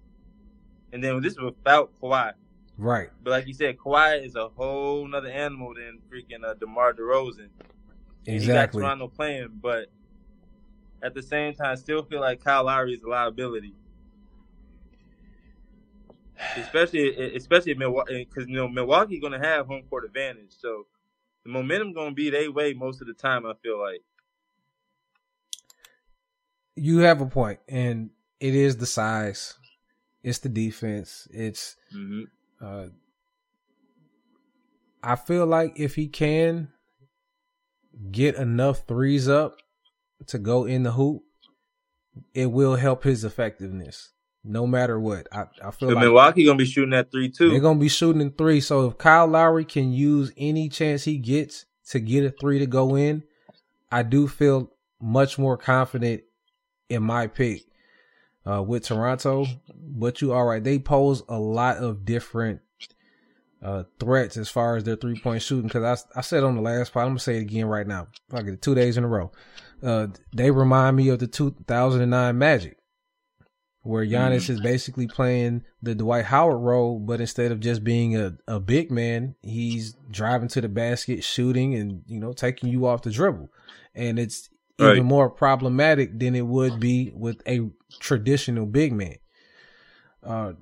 and 0.92 1.02
then 1.02 1.20
this 1.22 1.36
was 1.36 1.54
without 1.56 1.90
Kawhi. 2.00 2.32
Right, 2.78 3.10
But 3.22 3.30
like 3.30 3.46
you 3.46 3.54
said, 3.54 3.78
Kawhi 3.78 4.24
is 4.24 4.36
a 4.36 4.48
whole 4.48 5.06
nother 5.06 5.28
animal 5.28 5.74
than 5.74 6.00
freaking 6.10 6.44
uh, 6.44 6.54
DeMar 6.54 6.94
DeRozan. 6.94 7.48
Exactly. 8.26 8.38
He 8.38 8.48
got 8.48 8.72
Toronto 8.72 9.08
playing, 9.08 9.48
but 9.60 9.88
at 11.02 11.14
the 11.14 11.22
same 11.22 11.54
time, 11.54 11.76
still 11.76 12.02
feel 12.02 12.20
like 12.20 12.42
Kyle 12.42 12.64
Lowry 12.64 12.94
is 12.94 13.02
a 13.02 13.08
liability. 13.08 13.74
Especially, 16.56 17.36
especially 17.36 17.74
Milwaukee, 17.74 18.26
because 18.28 18.48
you 18.48 18.56
know 18.56 18.68
Milwaukee 18.68 19.20
going 19.20 19.32
to 19.32 19.38
have 19.38 19.66
home 19.66 19.82
court 19.90 20.04
advantage, 20.04 20.52
so 20.56 20.86
the 21.44 21.50
momentum 21.50 21.92
going 21.92 22.10
to 22.10 22.14
be 22.14 22.30
their 22.30 22.50
way 22.50 22.72
most 22.72 23.00
of 23.00 23.06
the 23.06 23.14
time. 23.14 23.44
I 23.44 23.54
feel 23.62 23.80
like. 23.80 24.02
You 26.76 26.98
have 26.98 27.20
a 27.20 27.26
point, 27.26 27.60
and 27.68 28.10
it 28.40 28.54
is 28.54 28.76
the 28.76 28.86
size, 28.86 29.54
it's 30.22 30.38
the 30.38 30.48
defense, 30.48 31.28
it's 31.30 31.76
Mm-hmm. 31.94 32.22
Uh, 32.60 32.86
I 35.02 35.16
feel 35.16 35.46
like 35.46 35.74
if 35.76 35.94
he 35.94 36.08
can 36.08 36.68
get 38.10 38.36
enough 38.36 38.86
threes 38.86 39.28
up 39.28 39.56
to 40.28 40.38
go 40.38 40.64
in 40.64 40.82
the 40.82 40.92
hoop, 40.92 41.22
it 42.32 42.46
will 42.46 42.76
help 42.76 43.04
his 43.04 43.24
effectiveness. 43.24 44.10
No 44.46 44.66
matter 44.66 45.00
what, 45.00 45.26
I, 45.32 45.44
I 45.64 45.70
feel 45.70 45.90
like 45.90 45.98
Milwaukee 46.04 46.44
gonna 46.44 46.58
be 46.58 46.66
shooting 46.66 46.90
that 46.90 47.10
three 47.10 47.30
too. 47.30 47.50
they're 47.50 47.60
gonna 47.60 47.78
be 47.78 47.88
shooting 47.88 48.20
in 48.20 48.30
three. 48.30 48.60
So 48.60 48.88
if 48.88 48.98
Kyle 48.98 49.26
Lowry 49.26 49.64
can 49.64 49.92
use 49.92 50.32
any 50.36 50.68
chance 50.68 51.04
he 51.04 51.16
gets 51.16 51.64
to 51.88 51.98
get 51.98 52.24
a 52.24 52.30
three 52.30 52.58
to 52.58 52.66
go 52.66 52.94
in, 52.94 53.22
I 53.90 54.02
do 54.02 54.28
feel 54.28 54.70
much 55.00 55.38
more 55.38 55.56
confident 55.56 56.22
in 56.90 57.02
my 57.02 57.26
pick 57.26 57.62
uh, 58.48 58.62
with 58.62 58.84
Toronto. 58.84 59.46
But 59.74 60.20
you 60.20 60.32
all 60.32 60.44
right, 60.44 60.62
they 60.62 60.78
pose 60.78 61.22
a 61.28 61.38
lot 61.38 61.78
of 61.78 62.04
different 62.04 62.60
uh, 63.62 63.84
threats 63.98 64.36
as 64.36 64.48
far 64.48 64.76
as 64.76 64.84
their 64.84 64.96
three 64.96 65.18
point 65.18 65.42
shooting. 65.42 65.68
Because 65.68 66.06
I 66.14 66.18
I 66.18 66.22
said 66.22 66.44
on 66.44 66.56
the 66.56 66.62
last 66.62 66.92
part, 66.92 67.04
I'm 67.04 67.10
gonna 67.10 67.20
say 67.20 67.36
it 67.36 67.42
again 67.42 67.66
right 67.66 67.86
now. 67.86 68.08
Like 68.30 68.46
it 68.46 68.62
two 68.62 68.74
days 68.74 68.96
in 68.96 69.04
a 69.04 69.08
row, 69.08 69.32
uh, 69.82 70.08
they 70.34 70.50
remind 70.50 70.96
me 70.96 71.08
of 71.08 71.18
the 71.18 71.26
2009 71.26 72.38
Magic 72.38 72.78
where 73.84 74.04
Giannis 74.04 74.48
is 74.48 74.60
basically 74.60 75.06
playing 75.06 75.62
the 75.82 75.94
Dwight 75.94 76.24
Howard 76.24 76.62
role, 76.62 76.98
but 76.98 77.20
instead 77.20 77.52
of 77.52 77.60
just 77.60 77.84
being 77.84 78.16
a, 78.16 78.34
a 78.48 78.58
big 78.58 78.90
man, 78.90 79.34
he's 79.42 79.94
driving 80.10 80.48
to 80.48 80.62
the 80.62 80.70
basket, 80.70 81.22
shooting, 81.22 81.74
and 81.74 82.02
you 82.06 82.18
know 82.18 82.32
taking 82.32 82.70
you 82.70 82.86
off 82.86 83.02
the 83.02 83.10
dribble, 83.10 83.50
and 83.94 84.18
it's 84.18 84.48
Even 84.78 85.04
more 85.04 85.30
problematic 85.30 86.18
than 86.18 86.34
it 86.34 86.46
would 86.46 86.80
be 86.80 87.12
with 87.14 87.40
a 87.46 87.70
traditional 88.00 88.66
big 88.66 88.92
man. 88.92 89.16
Uh, 90.22 90.52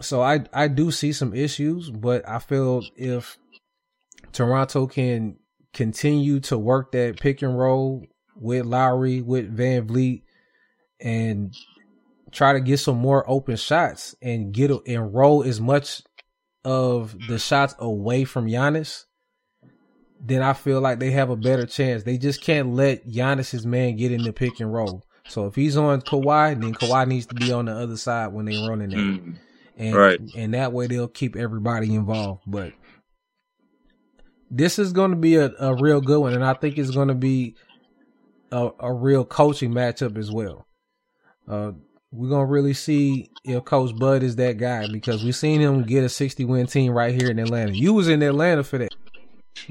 so 0.00 0.22
I 0.22 0.44
I 0.52 0.68
do 0.68 0.90
see 0.90 1.12
some 1.12 1.34
issues, 1.34 1.90
but 1.90 2.26
I 2.28 2.38
feel 2.38 2.82
if 2.96 3.36
Toronto 4.32 4.86
can 4.86 5.36
continue 5.72 6.40
to 6.40 6.56
work 6.56 6.92
that 6.92 7.20
pick 7.20 7.42
and 7.42 7.58
roll 7.58 8.06
with 8.34 8.64
Lowry, 8.64 9.20
with 9.20 9.54
VanVleet, 9.54 10.22
and 11.00 11.54
try 12.30 12.52
to 12.52 12.60
get 12.60 12.78
some 12.78 12.96
more 12.96 13.28
open 13.28 13.56
shots 13.56 14.14
and 14.22 14.52
get 14.52 14.70
and 14.86 15.14
roll 15.14 15.42
as 15.42 15.60
much 15.60 16.02
of 16.64 17.16
the 17.28 17.38
shots 17.38 17.74
away 17.78 18.24
from 18.24 18.46
Giannis, 18.46 19.04
then 20.26 20.42
I 20.42 20.52
feel 20.52 20.80
like 20.80 20.98
they 20.98 21.10
have 21.12 21.30
a 21.30 21.36
better 21.36 21.66
chance. 21.66 22.02
They 22.02 22.18
just 22.18 22.40
can't 22.40 22.74
let 22.74 23.06
Giannis's 23.06 23.64
man 23.66 23.96
get 23.96 24.12
in 24.12 24.22
the 24.22 24.32
pick 24.32 24.60
and 24.60 24.72
roll. 24.72 25.04
So 25.28 25.46
if 25.46 25.54
he's 25.54 25.76
on 25.76 26.00
Kawhi, 26.02 26.60
then 26.60 26.74
Kawhi 26.74 27.06
needs 27.06 27.26
to 27.26 27.34
be 27.34 27.52
on 27.52 27.66
the 27.66 27.72
other 27.72 27.96
side 27.96 28.28
when 28.32 28.44
they're 28.46 28.68
running 28.68 28.92
it, 28.92 28.96
Mm. 28.98 29.36
and 29.76 29.94
Right. 29.94 30.20
and 30.36 30.54
that 30.54 30.72
way 30.72 30.86
they'll 30.86 31.08
keep 31.08 31.36
everybody 31.36 31.94
involved. 31.94 32.42
But 32.46 32.72
this 34.50 34.78
is 34.78 34.92
going 34.92 35.10
to 35.10 35.16
be 35.16 35.36
a, 35.36 35.50
a 35.58 35.74
real 35.74 36.00
good 36.00 36.20
one, 36.20 36.32
and 36.34 36.44
I 36.44 36.54
think 36.54 36.78
it's 36.78 36.90
going 36.92 37.08
to 37.08 37.14
be 37.14 37.56
a, 38.52 38.70
a 38.78 38.92
real 38.92 39.24
coaching 39.24 39.72
matchup 39.72 40.16
as 40.16 40.30
well. 40.30 40.66
Uh, 41.48 41.72
we're 42.12 42.30
gonna 42.30 42.46
really 42.46 42.72
see 42.72 43.30
if 43.44 43.64
Coach 43.64 43.94
Bud 43.96 44.22
is 44.22 44.36
that 44.36 44.56
guy 44.58 44.86
because 44.90 45.22
we've 45.24 45.34
seen 45.36 45.60
him 45.60 45.82
get 45.82 46.04
a 46.04 46.08
60 46.08 46.44
win 46.44 46.66
team 46.66 46.92
right 46.92 47.14
here 47.14 47.30
in 47.30 47.38
Atlanta. 47.38 47.72
You 47.76 47.92
was 47.92 48.08
in 48.08 48.22
Atlanta 48.22 48.62
for 48.64 48.78
that. 48.78 48.94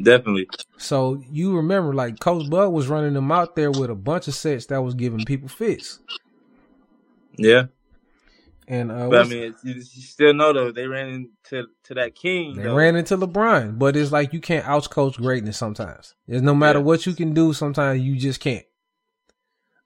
Definitely. 0.02 0.48
So 0.78 1.22
you 1.32 1.56
remember, 1.56 1.94
like 1.94 2.20
Coach 2.20 2.50
Bud 2.50 2.70
was 2.70 2.88
running 2.88 3.14
them 3.14 3.32
out 3.32 3.56
there 3.56 3.72
with 3.72 3.90
a 3.90 3.96
bunch 3.96 4.28
of 4.28 4.34
sets 4.36 4.66
that 4.68 4.82
was 4.82 4.94
giving 4.96 5.24
people 5.26 5.48
fits. 5.48 6.00
Yeah. 7.38 7.66
And 8.68 8.92
uh, 8.92 9.10
But 9.10 9.26
I 9.26 9.30
mean, 9.30 9.56
you, 9.64 9.82
still 9.84 10.34
know 10.34 10.52
though 10.52 10.72
they 10.72 10.88
ran 10.88 11.10
into 11.10 11.68
to 11.84 11.94
that 11.94 12.16
king. 12.16 12.56
they 12.56 12.64
though. 12.64 12.76
ran 12.76 12.96
into 12.96 13.16
LeBron, 13.16 13.78
but 13.78 13.96
it's 13.96 14.12
like 14.12 14.34
you 14.34 14.40
can't 14.42 14.66
outcoach 14.66 15.18
greatness 15.18 15.58
sometimes. 15.58 16.16
There's 16.28 16.42
no 16.42 16.56
matter 16.56 16.80
Yeah. 16.80 16.86
what 16.86 17.06
you 17.06 17.14
can 17.14 17.34
do, 17.36 17.54
sometimes 17.54 18.02
you 18.02 18.16
just 18.16 18.40
can't. 18.40 18.66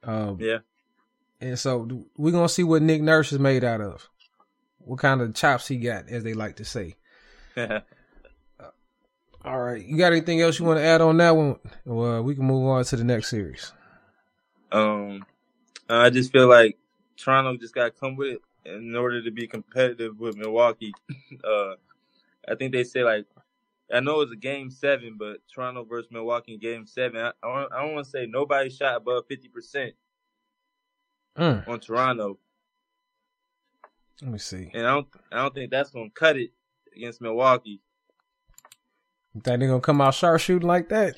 Um, 0.04 0.38
Yeah. 0.40 0.60
and 1.42 1.60
so 1.60 2.06
we're 2.16 2.32
gonna 2.32 2.48
see 2.48 2.64
what 2.64 2.82
Nick 2.82 3.02
Nurse 3.02 3.34
is 3.34 3.40
made 3.40 3.66
out 3.66 3.82
of. 3.82 4.10
What 4.78 5.00
kind 5.00 5.20
of 5.22 5.34
chops 5.36 5.68
he 5.68 5.76
got, 5.76 6.08
as 6.08 6.24
they 6.24 6.34
like 6.34 6.56
to 6.56 6.66
say. 6.66 6.96
All 9.46 9.60
right, 9.60 9.84
you 9.84 9.98
got 9.98 10.12
anything 10.12 10.42
else 10.42 10.60
you 10.60 10.66
want 10.66 10.80
to 10.80 10.84
add 10.84 11.02
on 11.02 11.18
that 11.18 11.32
one? 11.36 11.58
Well, 11.86 12.22
we 12.24 12.36
can 12.36 12.46
move 12.46 12.68
on 12.68 12.84
to 12.84 12.96
the 12.98 13.04
next 13.06 13.30
series. 13.30 13.72
um, 14.72 15.26
I 15.90 16.10
just 16.10 16.32
feel 16.32 16.48
like 16.48 16.78
Toronto 17.18 17.58
just 17.58 17.74
got 17.74 17.86
to 17.86 17.92
come 17.92 18.16
with 18.16 18.34
it 18.34 18.42
in 18.66 18.96
order 18.96 19.24
to 19.24 19.32
be 19.32 19.48
competitive 19.48 20.20
with 20.20 20.36
Milwaukee. 20.36 20.94
uh, 21.44 21.76
I 22.48 22.56
think 22.58 22.74
they 22.74 22.84
say 22.84 23.04
like. 23.04 23.26
I 23.92 24.02
know 24.02 24.22
it's 24.22 24.32
a 24.32 24.36
game 24.36 24.70
seven, 24.70 25.16
but 25.18 25.38
Toronto 25.52 25.84
versus 25.84 26.12
Milwaukee 26.12 26.58
game 26.58 26.86
seven. 26.86 27.22
I, 27.22 27.32
I, 27.42 27.56
don't- 27.62 27.74
I 27.74 27.82
don't 27.82 27.96
want 27.96 28.06
to 28.06 28.12
say 28.12 28.28
nobody 28.28 28.70
shot 28.70 28.98
above 28.98 29.24
50% 29.28 29.94
Mm, 31.38 31.68
on 31.68 31.80
Toronto. 31.80 32.38
let 34.22 34.32
me 34.32 34.38
see. 34.38 34.70
And 34.76 34.86
I 34.86 34.92
don't 34.94 35.08
I 35.32 35.38
don't 35.38 35.56
think 35.56 35.72
that's 35.72 35.90
gonna 35.90 36.10
cut 36.12 36.38
it 36.38 36.52
against 36.96 37.20
Milwaukee. 37.22 37.82
You 39.34 39.42
think 39.42 39.60
they're 39.60 39.70
gonna 39.70 39.82
come 39.82 40.02
out 40.02 40.14
sharpshooting 40.14 40.68
like 40.68 40.90
that? 40.90 41.16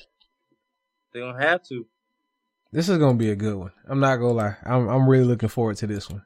They're 1.12 1.22
gonna 1.22 1.42
have 1.42 1.62
to. 1.68 1.86
This 2.72 2.88
is 2.88 2.98
gonna 2.98 3.18
be 3.18 3.30
a 3.30 3.36
good 3.36 3.56
one. 3.56 3.72
I'm 3.86 4.00
not 4.00 4.16
gonna 4.16 4.32
lie. 4.32 4.56
I'm 4.64 4.88
I'm 4.88 5.08
really 5.08 5.24
looking 5.24 5.48
forward 5.48 5.76
to 5.78 5.86
this 5.86 6.10
one. 6.10 6.24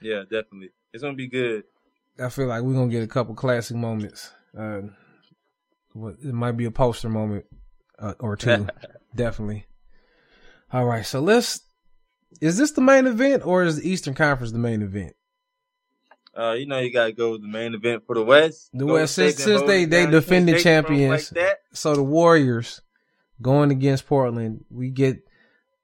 Yeah, 0.00 0.22
definitely. 0.22 0.70
It's 0.92 1.02
gonna 1.02 1.14
be 1.14 1.28
good. 1.28 1.64
I 2.18 2.28
feel 2.28 2.46
like 2.46 2.62
we're 2.62 2.74
gonna 2.74 2.90
get 2.90 3.02
a 3.02 3.08
couple 3.08 3.34
classic 3.34 3.76
moments. 3.76 4.30
Uh, 4.56 4.82
it 5.96 6.34
might 6.34 6.52
be 6.52 6.64
a 6.64 6.70
poster 6.70 7.08
moment 7.08 7.44
uh, 7.98 8.14
or 8.20 8.36
two, 8.36 8.66
definitely. 9.14 9.66
All 10.72 10.84
right, 10.84 11.06
so 11.06 11.20
let's. 11.20 11.60
Is 12.40 12.58
this 12.58 12.72
the 12.72 12.80
main 12.80 13.06
event 13.06 13.46
or 13.46 13.62
is 13.62 13.76
the 13.76 13.88
Eastern 13.88 14.14
Conference 14.14 14.52
the 14.52 14.58
main 14.58 14.82
event? 14.82 15.14
Uh, 16.36 16.52
you 16.52 16.66
know 16.66 16.78
you 16.80 16.92
gotta 16.92 17.12
go 17.12 17.32
with 17.32 17.42
the 17.42 17.48
main 17.48 17.74
event 17.74 18.04
for 18.06 18.14
the 18.14 18.22
West. 18.24 18.70
The 18.72 18.86
West, 18.86 19.14
since- 19.14 19.36
since 19.36 19.62
they- 19.62 19.84
they 19.84 20.06
defended 20.06 20.56
take 20.56 20.66
it 20.66 20.84
from 20.86 20.96
them 20.96 21.00
champions. 21.10 21.32
Like. 21.32 21.58
So 21.72 21.94
the 21.94 22.02
Warriors 22.02 22.80
going 23.40 23.70
against 23.70 24.06
Portland, 24.06 24.64
we 24.70 24.90
get 24.90 25.26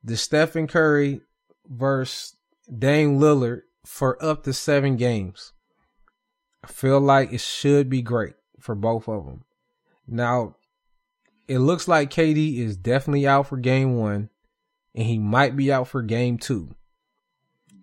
the 0.03 0.17
Stephen 0.17 0.67
Curry 0.67 1.21
versus 1.69 2.37
Dame 2.77 3.19
Lillard 3.21 3.63
for 3.85 4.23
up 4.25 4.43
to 4.45 4.53
seven 4.53 4.97
games. 4.97 5.53
I 6.65 6.69
feel 6.69 7.01
like 7.01 7.33
it 7.33 7.41
should 7.41 7.89
be 7.89 8.03
great 8.03 8.35
for 8.59 8.75
both 8.75 9.09
of 9.09 9.25
them. 9.27 9.45
Now, 10.07 10.57
it 11.49 11.59
looks 11.59 11.87
like 11.89 12.11
KD 12.11 12.59
is 12.59 12.77
definitely 12.77 13.27
out 13.27 13.47
for 13.49 13.57
game 13.57 13.97
one, 13.97 14.31
and 14.95 15.07
he 15.07 15.19
might 15.19 15.57
be 15.57 15.73
out 15.73 15.89
for 15.89 16.03
game 16.03 16.39
two. 16.39 16.75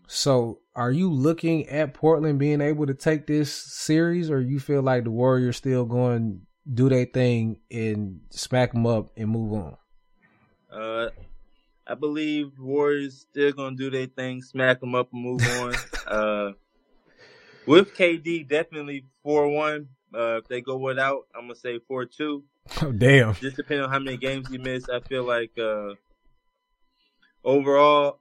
So, 0.07 0.59
are 0.77 0.91
you 0.91 1.11
looking 1.11 1.67
at 1.69 1.95
Portland 1.95 2.37
being 2.37 2.61
able 2.61 2.85
to 2.85 2.93
take 2.93 3.25
this 3.25 3.51
series, 3.51 4.29
or 4.29 4.39
you 4.39 4.59
feel 4.59 4.83
like 4.83 5.03
the 5.05 5.11
Warriors 5.11 5.57
still 5.57 5.85
going 5.85 6.41
do 6.71 6.87
their 6.87 7.05
thing 7.05 7.59
and 7.71 8.21
smack 8.29 8.73
them 8.73 8.85
up 8.85 9.09
and 9.17 9.29
move 9.29 9.53
on? 9.53 9.77
Uh, 10.71 11.09
I 11.87 11.95
believe 11.95 12.59
Warriors 12.59 13.25
still 13.29 13.53
gonna 13.53 13.75
do 13.75 13.89
their 13.89 14.05
thing, 14.05 14.43
smack 14.43 14.79
them 14.79 14.93
up 14.93 15.11
and 15.11 15.23
move 15.23 15.41
on. 15.41 15.75
uh, 16.07 16.51
with 17.65 17.95
KD, 17.95 18.47
definitely 18.47 19.05
four 19.23 19.47
one. 19.49 19.87
Uh, 20.13 20.37
if 20.37 20.47
they 20.47 20.61
go 20.61 20.77
without, 20.77 21.25
I'm 21.35 21.45
gonna 21.45 21.55
say 21.55 21.79
four 21.87 22.05
two. 22.05 22.43
Oh, 22.83 22.91
damn. 22.91 23.33
Just 23.33 23.55
depending 23.55 23.85
on 23.85 23.89
how 23.89 23.99
many 23.99 24.17
games 24.17 24.47
he 24.49 24.59
missed, 24.59 24.91
I 24.91 24.99
feel 24.99 25.23
like 25.23 25.57
uh, 25.57 25.95
overall, 27.43 28.19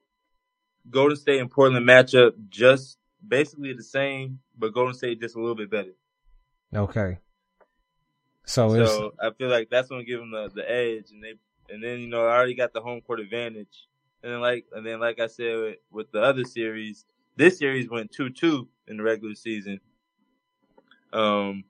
Golden 0.90 1.16
State 1.16 1.40
and 1.40 1.50
Portland 1.50 1.86
matchup 1.86 2.32
just 2.48 2.98
basically 3.26 3.72
the 3.72 3.82
same, 3.82 4.40
but 4.56 4.72
Golden 4.72 4.94
State 4.94 5.20
just 5.20 5.36
a 5.36 5.40
little 5.40 5.54
bit 5.54 5.70
better. 5.70 5.92
Okay. 6.74 7.18
So, 8.44 8.72
it's 8.74 8.90
So 8.90 9.14
I 9.20 9.30
feel 9.30 9.48
like 9.48 9.68
that's 9.70 9.88
gonna 9.88 10.04
give 10.04 10.20
them 10.20 10.30
the, 10.30 10.48
the 10.54 10.70
edge, 10.70 11.10
and 11.10 11.22
they 11.22 11.34
and 11.72 11.82
then 11.82 12.00
you 12.00 12.06
know 12.06 12.26
I 12.26 12.36
already 12.36 12.54
got 12.54 12.72
the 12.72 12.80
home 12.80 13.00
court 13.00 13.20
advantage, 13.20 13.88
and 14.22 14.32
then 14.32 14.40
like 14.40 14.66
and 14.72 14.86
then 14.86 15.00
like 15.00 15.20
I 15.20 15.26
said 15.26 15.56
with, 15.56 15.76
with 15.90 16.12
the 16.12 16.22
other 16.22 16.44
series, 16.44 17.04
this 17.36 17.58
series 17.58 17.90
went 17.90 18.12
two 18.12 18.30
two 18.30 18.68
in 18.86 18.96
the 18.96 19.02
regular 19.02 19.34
season. 19.34 19.80
Um, 21.12 21.64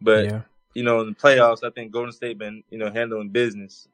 but 0.00 0.24
yeah. 0.26 0.40
you 0.74 0.82
know 0.82 1.00
in 1.00 1.06
the 1.06 1.14
playoffs, 1.14 1.64
I 1.64 1.70
think 1.70 1.92
Golden 1.92 2.12
State 2.12 2.38
been 2.38 2.62
you 2.70 2.78
know 2.78 2.90
handling 2.90 3.30
business. 3.30 3.88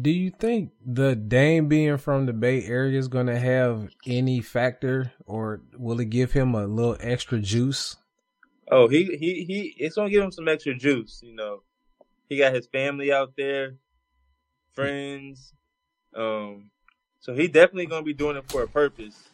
Do 0.00 0.10
you 0.10 0.30
think 0.30 0.72
the 0.84 1.14
Dame 1.14 1.68
being 1.68 1.98
from 1.98 2.26
the 2.26 2.32
Bay 2.32 2.64
Area 2.64 2.98
is 2.98 3.06
going 3.06 3.26
to 3.26 3.38
have 3.38 3.88
any 4.04 4.40
factor, 4.40 5.12
or 5.24 5.60
will 5.78 6.00
it 6.00 6.10
give 6.10 6.32
him 6.32 6.56
a 6.56 6.66
little 6.66 6.96
extra 6.98 7.38
juice? 7.38 7.96
Oh, 8.72 8.88
he 8.88 9.04
he 9.16 9.44
he! 9.44 9.74
It's 9.78 9.94
gonna 9.94 10.10
give 10.10 10.24
him 10.24 10.32
some 10.32 10.48
extra 10.48 10.74
juice. 10.74 11.20
You 11.22 11.36
know, 11.36 11.62
he 12.28 12.38
got 12.38 12.54
his 12.54 12.66
family 12.66 13.12
out 13.12 13.34
there, 13.36 13.76
friends. 14.72 15.52
Um, 16.16 16.70
so 17.20 17.34
he 17.34 17.46
definitely 17.46 17.86
gonna 17.86 18.02
be 18.02 18.14
doing 18.14 18.36
it 18.36 18.50
for 18.50 18.62
a 18.62 18.68
purpose. 18.68 19.28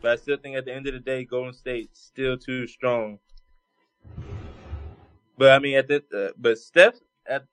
But 0.00 0.12
I 0.12 0.16
still 0.16 0.38
think 0.38 0.56
at 0.56 0.64
the 0.64 0.72
end 0.72 0.86
of 0.86 0.94
the 0.94 1.00
day, 1.00 1.24
Golden 1.24 1.52
State's 1.52 2.00
still 2.00 2.38
too 2.38 2.66
strong. 2.68 3.18
But 5.36 5.50
I 5.50 5.58
mean, 5.58 5.76
at 5.76 5.88
the 5.88 6.04
uh, 6.14 6.32
but 6.38 6.58
Steph 6.58 6.94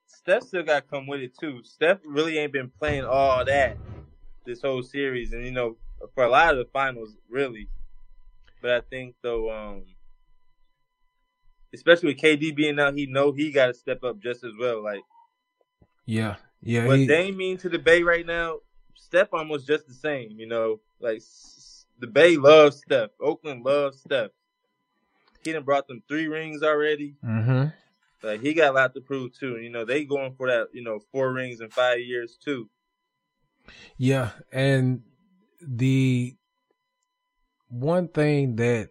Steph 0.07 0.43
still 0.43 0.63
got 0.63 0.81
to 0.83 0.87
come 0.89 1.07
with 1.07 1.21
it 1.21 1.37
too. 1.37 1.61
Steph 1.63 1.99
really 2.05 2.37
ain't 2.37 2.53
been 2.53 2.71
playing 2.79 3.05
all 3.05 3.43
that 3.45 3.77
this 4.45 4.61
whole 4.61 4.83
series, 4.83 5.33
and 5.33 5.45
you 5.45 5.51
know, 5.51 5.77
for 6.13 6.23
a 6.23 6.29
lot 6.29 6.51
of 6.51 6.57
the 6.57 6.71
finals, 6.71 7.15
really. 7.29 7.67
But 8.61 8.71
I 8.71 8.81
think 8.81 9.15
though, 9.21 9.51
um, 9.51 9.83
especially 11.73 12.09
with 12.13 12.17
KD 12.21 12.55
being 12.55 12.79
out, 12.79 12.95
he 12.95 13.05
know 13.05 13.31
he 13.31 13.51
got 13.51 13.67
to 13.67 13.73
step 13.73 14.03
up 14.03 14.19
just 14.19 14.43
as 14.43 14.53
well. 14.59 14.83
Like 14.83 15.01
Yeah, 16.05 16.35
yeah. 16.61 16.85
what 16.85 16.99
he- 16.99 17.07
they 17.07 17.31
mean 17.31 17.57
to 17.57 17.69
the 17.69 17.79
Bay 17.79 18.03
right 18.03 18.25
now, 18.25 18.59
Steph 18.95 19.33
almost 19.33 19.67
just 19.67 19.87
the 19.87 19.93
same. 19.93 20.31
You 20.39 20.47
know, 20.47 20.79
like 20.99 21.21
the 21.99 22.07
Bay 22.07 22.37
loves 22.37 22.77
Steph. 22.77 23.11
Oakland 23.19 23.63
loves 23.63 23.99
Steph. 24.01 24.31
He 25.43 25.51
done 25.51 25.63
brought 25.63 25.87
them 25.87 26.01
three 26.07 26.27
rings 26.27 26.63
already. 26.63 27.17
Mhm. 27.23 27.73
Like 28.25 28.41
he 28.41 28.53
got 28.53 28.71
a 28.71 28.73
lot 28.73 28.93
to 28.95 29.01
prove 29.01 29.37
too. 29.37 29.57
You 29.57 29.69
know, 29.69 29.85
they 29.85 30.03
going 30.03 30.33
for 30.35 30.47
that. 30.47 30.67
You 30.73 30.83
know, 30.83 30.99
four 31.11 31.31
rings 31.31 31.61
in 31.61 31.69
five 31.69 31.99
years 31.99 32.37
too. 32.43 32.69
Yeah, 33.97 34.31
and 34.51 35.01
the 35.61 36.35
one 37.69 38.07
thing 38.07 38.55
that 38.57 38.89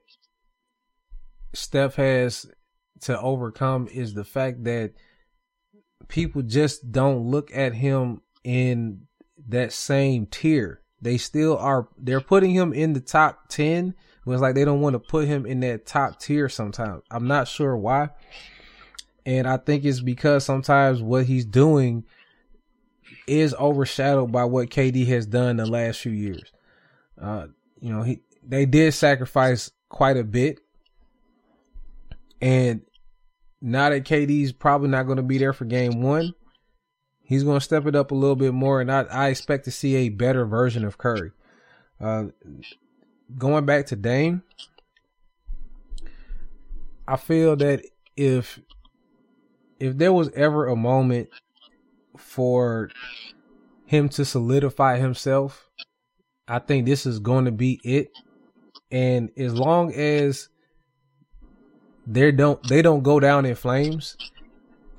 Steph 1.53 1.97
has 1.97 2.47
to 3.03 3.21
overcome 3.21 3.89
is 3.93 4.15
the 4.15 4.25
fact 4.25 4.65
that 4.65 4.93
people 6.09 6.43
just 6.43 6.91
don't 6.91 7.31
look 7.31 7.55
at 7.55 7.75
him 7.75 8.23
in 8.43 9.03
that 9.49 9.73
same 9.73 10.27
tier. 10.27 10.81
They 11.01 11.19
still 11.19 11.59
are 11.59 11.89
they're 11.99 12.21
putting 12.21 12.53
him 12.53 12.73
in 12.73 12.93
the 12.93 13.01
top 13.01 13.49
10. 13.49 13.95
But 14.25 14.33
it's 14.33 14.43
like 14.43 14.55
they 14.55 14.65
don't 14.65 14.81
want 14.81 14.95
to 14.95 15.01
put 15.01 15.27
him 15.27 15.45
in 15.45 15.61
that 15.61 15.85
top 15.85 16.19
tier 16.19 16.49
sometimes. 16.49 17.03
I'm 17.11 17.27
not 17.27 17.47
sure 17.47 17.77
why. 17.77 18.09
And 19.27 19.47
I 19.47 19.57
think 19.57 19.85
it's 19.85 20.01
because 20.01 20.45
sometimes 20.45 21.01
what 21.01 21.25
he's 21.25 21.47
doing 21.47 22.05
is 23.27 23.55
overshadowed 23.55 24.33
by 24.33 24.45
what 24.45 24.69
KD 24.69 25.07
has 25.07 25.27
done 25.27 25.57
the 25.57 25.67
last 25.67 26.01
few 26.01 26.13
years. 26.13 26.53
Uh, 27.21 27.47
you 27.81 27.93
know, 27.93 28.03
he 28.03 28.21
they 28.47 28.67
did 28.67 28.93
sacrifice 28.93 29.71
quite 29.89 30.17
a 30.17 30.25
bit, 30.25 30.61
and 32.41 32.83
now 33.61 33.89
that 33.89 34.05
KD's 34.05 34.53
probably 34.53 34.89
not 34.89 35.05
going 35.05 35.17
to 35.17 35.23
be 35.23 35.39
there 35.39 35.53
for 35.53 35.65
Game 35.65 36.03
One, 36.03 36.35
he's 37.23 37.45
going 37.45 37.59
to 37.59 37.65
step 37.65 37.87
it 37.87 37.97
up 37.97 38.11
a 38.11 38.15
little 38.15 38.37
bit 38.37 38.53
more, 38.53 38.81
and 38.81 38.93
I, 38.93 39.03
I 39.05 39.29
expect 39.29 39.65
to 39.65 39.71
see 39.71 39.97
a 39.97 40.09
better 40.11 40.45
version 40.45 40.85
of 40.85 40.99
Curry. 40.99 41.33
Uh, 42.01 42.25
going 43.39 43.65
back 43.65 43.87
to 43.87 43.97
Dame, 43.97 44.43
I 47.09 47.17
feel 47.17 47.57
that 47.57 47.85
if 48.17 48.61
if 49.81 49.97
there 49.97 50.13
was 50.13 50.31
ever 50.31 50.67
a 50.67 50.77
moment 50.77 51.29
for 52.17 52.91
him 53.87 54.09
to 54.11 54.25
solidify 54.25 54.99
himself, 54.99 55.69
I 56.47 56.59
think 56.59 56.87
this 56.87 57.07
is 57.07 57.19
going 57.19 57.47
to 57.47 57.53
be 57.53 57.81
it. 57.85 58.11
And 58.91 59.31
as 59.37 59.55
long 59.55 59.93
as 59.93 60.49
they 62.07 62.31
don't 62.33 62.63
they 62.69 62.83
don't 62.83 63.03
go 63.03 63.19
down 63.19 63.47
in 63.47 63.55
flames, 63.55 64.17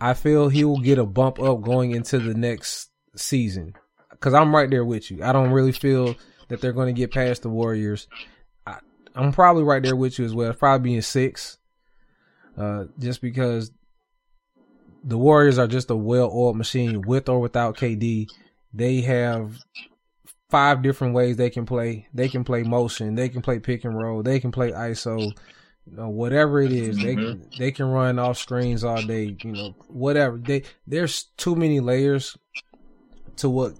I 0.02 0.14
feel 0.14 0.50
he 0.50 0.64
will 0.64 0.80
get 0.80 0.98
a 0.98 1.06
bump 1.06 1.40
up 1.40 1.62
going 1.62 1.92
into 1.92 2.20
the 2.20 2.34
next 2.34 2.90
season. 3.16 3.74
Cause 4.20 4.34
I'm 4.34 4.56
right 4.56 4.70
there 4.70 4.86
with 4.86 5.12
you. 5.12 5.24
I 5.24 5.32
don't 5.32 5.52
really 5.52 5.72
feel 5.72 6.16
that 6.48 6.60
they're 6.62 6.74
going 6.74 6.94
to 6.94 7.00
get 7.00 7.14
past 7.14 7.44
the 7.44 7.50
Warriors. 7.50 8.08
I, 8.66 8.80
I'm 9.14 9.32
probably 9.32 9.64
right 9.64 9.84
there 9.84 9.96
with 9.96 10.18
you 10.18 10.26
as 10.26 10.34
well. 10.34 10.52
Probably 10.54 10.90
being 10.90 11.02
six, 11.02 11.58
uh, 12.58 12.86
just 12.98 13.22
because 13.22 13.72
the 15.06 15.18
Warriors 15.18 15.60
are 15.60 15.68
just 15.68 15.92
a 15.92 15.96
well-oiled 15.96 16.58
machine 16.58 17.02
with 17.04 17.30
or 17.30 17.40
without 17.40 17.78
KD. 17.78 18.28
They 18.74 19.02
have 19.02 19.60
five 20.50 20.82
different 20.82 21.14
ways 21.14 21.38
they 21.38 21.52
can 21.52 21.66
play. 21.66 22.08
They 22.14 22.28
can 22.28 22.44
play 22.44 22.64
motion. 22.64 23.14
They 23.16 23.30
can 23.30 23.42
play 23.42 23.60
pick 23.60 23.86
and 23.86 23.96
roll. 23.96 24.24
They 24.24 24.40
can 24.40 24.52
play 24.52 24.72
ISO. 24.72 25.32
You 25.86 25.98
know, 25.98 26.10
whatever 26.10 26.60
it 26.60 26.72
is, 26.72 26.98
they 26.98 27.16
can 27.16 27.48
they 27.60 27.72
can 27.72 27.86
run 27.86 28.18
off 28.18 28.40
screens 28.40 28.84
all 28.84 29.04
day. 29.04 29.38
You 29.44 29.52
know, 29.52 29.76
whatever. 29.88 30.38
They 30.38 30.64
there's 30.88 31.26
too 31.38 31.56
many 31.56 31.80
layers 31.80 32.36
to 33.38 33.50
what 33.50 33.76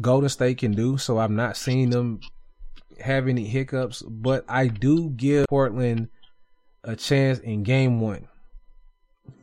Golden 0.00 0.30
State 0.30 0.58
can 0.58 0.72
do. 0.72 0.96
So 0.96 1.18
I'm 1.18 1.36
not 1.36 1.58
seeing 1.58 1.90
them 1.90 2.20
have 3.00 3.28
any 3.28 3.44
hiccups, 3.44 4.00
but 4.02 4.46
I 4.48 4.68
do 4.68 5.10
give 5.10 5.46
Portland 5.48 6.08
a 6.82 6.96
chance 6.96 7.38
in 7.40 7.64
Game 7.64 8.00
One. 8.00 8.28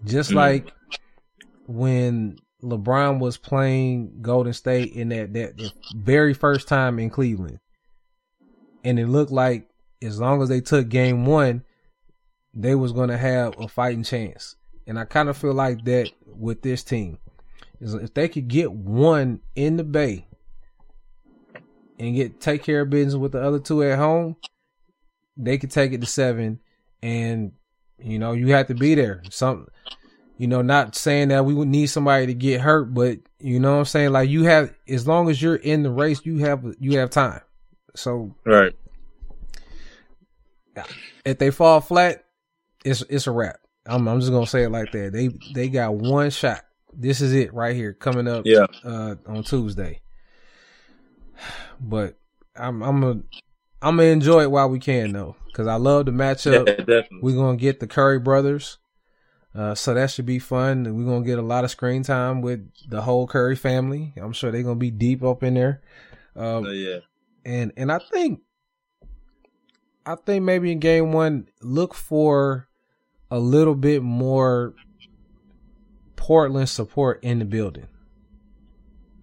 Just 0.04 0.32
Mm. 0.32 0.36
like 0.36 0.74
when 1.68 2.38
LeBron 2.62 3.20
was 3.20 3.38
playing 3.38 4.22
Golden 4.22 4.54
State 4.54 4.94
in 4.94 5.10
that, 5.10 5.34
that 5.34 5.58
that 5.58 5.72
very 5.96 6.34
first 6.34 6.68
time 6.68 7.00
in 7.00 7.10
Cleveland. 7.10 7.60
And 8.84 9.00
it 9.00 9.08
looked 9.08 9.32
like 9.32 9.70
as 10.02 10.20
long 10.20 10.42
as 10.42 10.50
they 10.50 10.62
took 10.62 10.90
game 10.90 11.26
one, 11.26 11.64
they 12.54 12.76
was 12.76 12.92
gonna 12.92 13.18
have 13.18 13.58
a 13.60 13.68
fighting 13.68 14.04
chance. 14.04 14.56
And 14.88 15.00
I 15.00 15.06
kind 15.06 15.30
of 15.30 15.38
feel 15.38 15.54
like 15.54 15.86
that 15.86 16.12
with 16.26 16.62
this 16.62 16.84
team. 16.84 17.18
Is 17.80 17.94
if 17.96 18.14
they 18.14 18.28
could 18.28 18.48
get 18.48 18.72
one 18.72 19.42
in 19.56 19.78
the 19.78 19.84
bay 19.84 20.28
and 21.98 22.16
get 22.16 22.40
take 22.40 22.64
care 22.64 22.82
of 22.82 22.90
business 22.90 23.16
with 23.16 23.32
the 23.32 23.42
other 23.42 23.60
two 23.60 23.84
at 23.84 23.98
home, 23.98 24.36
they 25.38 25.58
could 25.58 25.72
take 25.72 25.94
it 25.94 26.02
to 26.02 26.08
seven 26.08 26.60
and 27.02 27.54
you 28.04 28.20
know, 28.20 28.32
you 28.34 28.48
have 28.54 28.68
to 28.68 28.74
be 28.76 28.96
there. 28.96 29.24
Some 29.30 29.68
you 30.38 30.48
know, 30.48 30.64
not 30.64 30.96
saying 30.96 31.28
that 31.28 31.46
we 31.46 31.54
would 31.54 31.68
need 31.68 31.86
somebody 31.88 32.26
to 32.26 32.34
get 32.34 32.62
hurt, 32.62 32.94
but 32.94 33.20
you 33.40 33.60
know 33.60 33.74
what 33.74 33.80
I'm 33.80 33.86
saying? 33.86 34.12
Like 34.12 34.30
you 34.30 34.44
have 34.46 34.74
as 34.88 35.08
long 35.08 35.30
as 35.30 35.40
you're 35.42 35.56
in 35.56 35.84
the 35.84 35.92
race, 35.92 36.22
you 36.26 36.40
have 36.40 36.66
you 36.80 36.98
have 36.98 37.10
time. 37.12 37.42
So 37.96 38.36
Right. 38.46 38.74
if 41.26 41.38
they 41.38 41.52
fall 41.52 41.82
flat, 41.82 42.24
it's 42.84 43.02
it's 43.04 43.28
a 43.28 43.32
wrap. 43.32 43.58
I'm 43.86 44.08
I'm 44.08 44.20
just 44.20 44.32
gonna 44.32 44.48
say 44.48 44.64
it 44.64 44.70
like 44.70 44.92
that. 44.92 45.12
They 45.14 45.30
they 45.54 45.70
got 45.70 45.94
one 45.94 46.30
shot. 46.30 46.62
This 46.94 47.22
is 47.22 47.34
it 47.34 47.54
right 47.54 47.76
here 47.76 47.94
coming 47.94 48.28
up 48.28 48.46
Yeah. 48.46 48.66
uh 48.84 49.16
on 49.28 49.44
Tuesday. 49.44 50.02
But 51.80 52.18
I'm 52.56 52.82
I'm 52.84 53.04
a 53.04 53.20
I'm 53.82 53.98
gonna 53.98 54.10
enjoy 54.10 54.42
it 54.44 54.52
while 54.52 54.70
we 54.70 54.80
can 54.80 55.12
though, 55.14 55.36
because 55.48 55.68
I 55.68 55.76
love 55.76 56.06
the 56.06 56.12
matchup. 56.24 56.66
definitely. 56.66 57.20
We're 57.22 57.36
gonna 57.36 57.58
get 57.58 57.80
the 57.80 57.88
Curry 57.88 58.20
brothers. 58.20 58.78
Uh, 59.54 59.76
so 59.76 59.94
that 59.94 60.10
should 60.10 60.26
be 60.26 60.40
fun. 60.40 60.84
We're 60.96 61.06
gonna 61.12 61.26
get 61.26 61.38
a 61.40 61.42
lot 61.42 61.64
of 61.66 61.72
screen 61.72 62.04
time 62.04 62.42
with 62.42 62.70
the 62.90 63.02
whole 63.02 63.28
Curry 63.28 63.56
family. 63.56 64.14
I'm 64.16 64.32
sure 64.34 64.52
they're 64.52 64.64
gonna 64.64 64.76
be 64.76 64.92
deep 64.92 65.24
up 65.24 65.44
in 65.44 65.56
there. 65.56 65.82
Um, 66.36 66.66
Oh, 66.66 66.72
yeah. 66.72 67.00
and 67.44 67.74
and 67.76 67.92
I 67.92 68.00
think 68.14 68.42
I 70.06 70.16
think 70.16 70.44
maybe 70.44 70.72
in 70.72 70.80
game 70.80 71.12
one, 71.12 71.48
look 71.62 71.94
for 71.94 72.68
a 73.30 73.40
little 73.40 73.76
bit 73.76 74.02
more 74.04 74.74
Portland 76.16 76.70
support 76.70 77.20
in 77.24 77.40
the 77.40 77.46
building. 77.46 77.88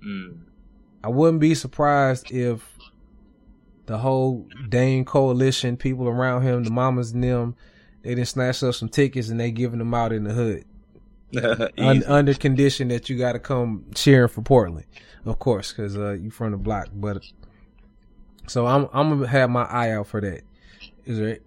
Mm. 0.06 0.40
I 1.02 1.08
wouldn't 1.08 1.40
be 1.40 1.54
surprised 1.54 2.30
if 2.30 2.76
the 3.88 3.96
whole 3.98 4.46
Dame 4.68 5.06
coalition, 5.06 5.78
people 5.78 6.08
around 6.08 6.42
him, 6.42 6.62
the 6.62 6.70
mamas 6.70 7.12
and 7.12 7.24
them, 7.24 7.56
they 8.02 8.10
didn't 8.10 8.28
snatch 8.28 8.62
up 8.62 8.74
some 8.74 8.90
tickets 8.90 9.30
and 9.30 9.40
they 9.40 9.50
giving 9.50 9.78
them 9.78 9.94
out 9.94 10.12
in 10.12 10.24
the 10.24 10.34
hood. 10.34 10.64
Un- 11.78 12.04
under 12.04 12.34
condition 12.34 12.88
that 12.88 13.08
you 13.08 13.16
got 13.18 13.32
to 13.32 13.38
come 13.38 13.86
cheering 13.94 14.28
for 14.28 14.42
Portland, 14.42 14.86
of 15.24 15.38
course, 15.38 15.72
because 15.72 15.96
uh, 15.96 16.12
you 16.12 16.30
from 16.30 16.52
the 16.52 16.58
block. 16.58 16.88
But 16.92 17.22
so 18.46 18.66
I'm 18.66 18.88
I'm 18.92 19.08
gonna 19.08 19.26
have 19.26 19.50
my 19.50 19.64
eye 19.64 19.90
out 19.90 20.06
for 20.06 20.20
that. 20.20 20.42
Is 21.06 21.18
there 21.18 21.38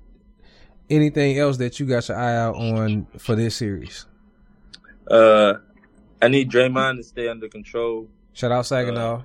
anything 0.90 1.38
else 1.38 1.58
that 1.58 1.80
you 1.80 1.86
got 1.86 2.08
your 2.10 2.18
eye 2.18 2.38
out 2.38 2.56
on 2.56 3.08
for 3.18 3.36
this 3.36 3.56
series? 3.56 4.06
Uh, 5.10 5.56
I 6.22 6.28
need 6.28 6.50
Draymond 6.50 6.98
to 6.98 7.04
stay 7.04 7.28
under 7.28 7.48
control. 7.48 8.08
Shout 8.34 8.52
out 8.52 8.66
Saginaw. 8.66 9.24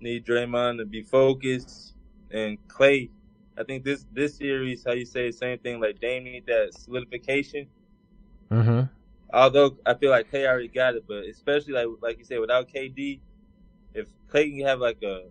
Need 0.00 0.26
Draymond 0.26 0.78
to 0.78 0.84
be 0.86 1.02
focused 1.02 1.94
and 2.30 2.58
Clay. 2.68 3.10
I 3.58 3.64
think 3.64 3.84
this 3.84 4.06
this 4.12 4.36
series, 4.36 4.84
how 4.84 4.92
you 4.92 5.04
say 5.04 5.26
the 5.26 5.32
same 5.32 5.58
thing, 5.58 5.80
like 5.80 6.00
Dame 6.00 6.24
need 6.24 6.46
that 6.46 6.74
solidification. 6.74 7.66
mm-hmm. 8.50 8.82
Although 9.32 9.76
I 9.84 9.94
feel 9.94 10.10
like 10.10 10.30
Clay 10.30 10.46
already 10.46 10.68
got 10.68 10.94
it, 10.94 11.04
but 11.06 11.24
especially 11.24 11.74
like 11.74 11.86
like 12.00 12.18
you 12.18 12.24
said, 12.24 12.40
without 12.40 12.68
KD, 12.68 13.20
if 13.94 14.08
Clay 14.28 14.50
can 14.50 14.66
have 14.66 14.80
like 14.80 15.02
a 15.02 15.24